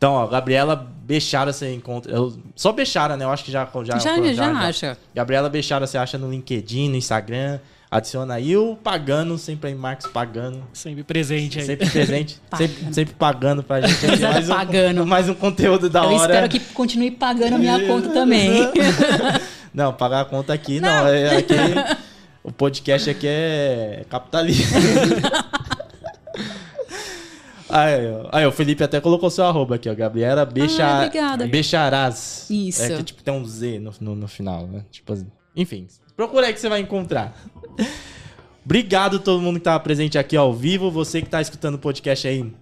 [0.00, 0.74] Então, ó, Gabriela
[1.04, 2.10] Bechara você encontra.
[2.10, 3.26] Eu, só Bechara, né?
[3.26, 3.68] Eu acho que já.
[3.84, 4.98] Já, já, já, já acha.
[5.14, 7.58] Gabriela Bechara você acha no LinkedIn, no Instagram.
[7.90, 10.66] Adiciona aí o Pagano, sempre aí, Marcos Pagano.
[10.72, 11.66] Sempre presente aí.
[11.66, 12.40] Sempre presente.
[12.56, 14.06] sempre, sempre pagando pra gente.
[14.06, 14.22] Aqui.
[14.22, 15.06] Mais um, pagando.
[15.06, 16.14] mais um conteúdo da Eu hora.
[16.14, 18.50] Eu espero que continue pagando a minha conta também.
[19.74, 20.88] Não, pagar a conta aqui não.
[20.88, 21.08] não.
[21.08, 21.54] É, aqui,
[22.42, 24.76] o podcast aqui é capitalista.
[27.70, 27.94] Aí,
[28.32, 29.94] aí, o Felipe até colocou seu arroba aqui, ó.
[29.94, 31.08] Gabriela Becha...
[31.08, 31.36] ah.
[31.46, 32.46] Becharaz.
[32.50, 32.82] Isso.
[32.82, 34.84] É que tipo tem um Z no, no, no final, né?
[34.90, 35.14] Tipo,
[35.54, 35.86] enfim.
[36.16, 37.34] Procura aí que você vai encontrar.
[38.64, 40.90] Obrigado a todo mundo que estava presente aqui ao vivo.
[40.90, 42.52] Você que está escutando o podcast aí,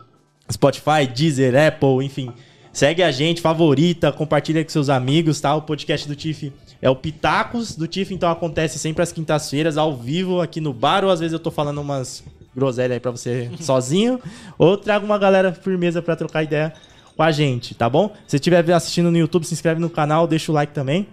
[0.50, 2.32] Spotify, Deezer, Apple, enfim.
[2.72, 5.54] Segue a gente, favorita, compartilha com seus amigos, tá?
[5.54, 9.96] O podcast do Tiff é o Pitacos do Tiff, então acontece sempre às quintas-feiras, ao
[9.96, 12.22] vivo, aqui no bar, ou às vezes eu tô falando umas
[12.54, 14.20] groselha aí pra você sozinho,
[14.58, 16.72] ou trago uma galera firmeza pra trocar ideia
[17.16, 18.12] com a gente, tá bom?
[18.26, 21.06] Se estiver assistindo no YouTube, se inscreve no canal, deixa o like também.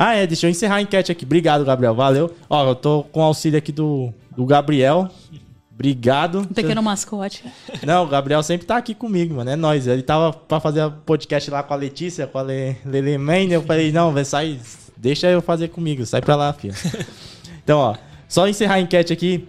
[0.00, 1.24] Ah, é, deixa eu encerrar a enquete aqui.
[1.24, 2.32] Obrigado, Gabriel, valeu.
[2.48, 5.10] Ó, eu tô com auxílio aqui do, do Gabriel.
[5.74, 6.40] Obrigado.
[6.40, 7.44] Um pequeno mascote.
[7.84, 9.50] Não, o Gabriel sempre tá aqui comigo, mano.
[9.50, 9.88] É nóis.
[9.88, 13.52] Ele tava pra fazer podcast lá com a Letícia, com a Le, Lele Mane.
[13.52, 14.60] Eu falei, não, vai sair.
[14.96, 16.06] Deixa eu fazer comigo.
[16.06, 16.74] Sai pra lá, filho.
[17.62, 17.94] Então, ó,
[18.26, 19.46] só encerrar a enquete aqui.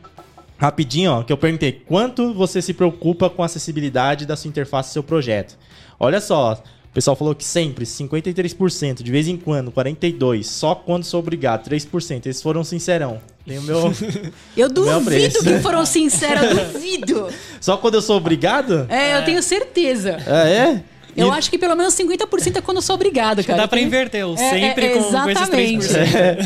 [0.60, 4.90] Rapidinho, ó, que eu perguntei quanto você se preocupa com a acessibilidade da sua interface
[4.90, 5.58] do seu projeto.
[5.98, 11.06] Olha só, o pessoal falou que sempre, 53%, de vez em quando, 42%, só quando
[11.06, 12.26] sou obrigado, 3%.
[12.26, 13.22] Eles foram sincerão.
[13.46, 13.94] Tem o meu.
[14.58, 17.28] Eu duvido que foram sinceros, eu duvido.
[17.60, 18.86] Só quando eu sou obrigado?
[18.90, 20.18] É, eu tenho certeza.
[20.28, 20.84] Ah, é?
[21.16, 21.32] Eu e...
[21.32, 23.62] acho que pelo menos 50% é quando eu sou obrigado, cara.
[23.62, 25.78] Dá pra inverter, o é, sempre é, com, exatamente.
[25.78, 25.96] com esses 3%.
[25.98, 26.38] É.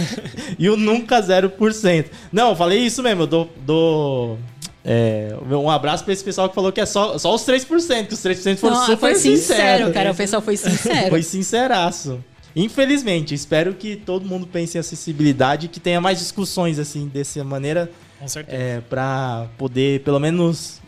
[0.57, 2.05] E o nunca 0%.
[2.31, 3.49] Não, eu falei isso mesmo, eu dou.
[3.65, 4.39] dou...
[4.85, 8.13] É, um abraço pra esse pessoal que falou que é só, só os 3%, que
[8.13, 10.11] os 3% foram Não, super foi sincero, sincero, cara.
[10.11, 11.09] O pessoal foi sincero.
[11.09, 12.23] foi sinceraço.
[12.55, 17.43] Infelizmente, espero que todo mundo pense em acessibilidade e que tenha mais discussões assim dessa
[17.43, 17.89] maneira.
[18.19, 18.57] Com certeza.
[18.57, 20.79] É, pra poder, pelo menos,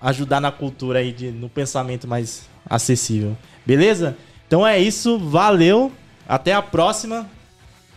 [0.00, 3.36] ajudar na cultura aí, de, no pensamento mais acessível.
[3.64, 4.16] Beleza?
[4.46, 5.90] Então é isso, valeu,
[6.28, 7.28] até a próxima.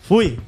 [0.04, 0.40] Fui!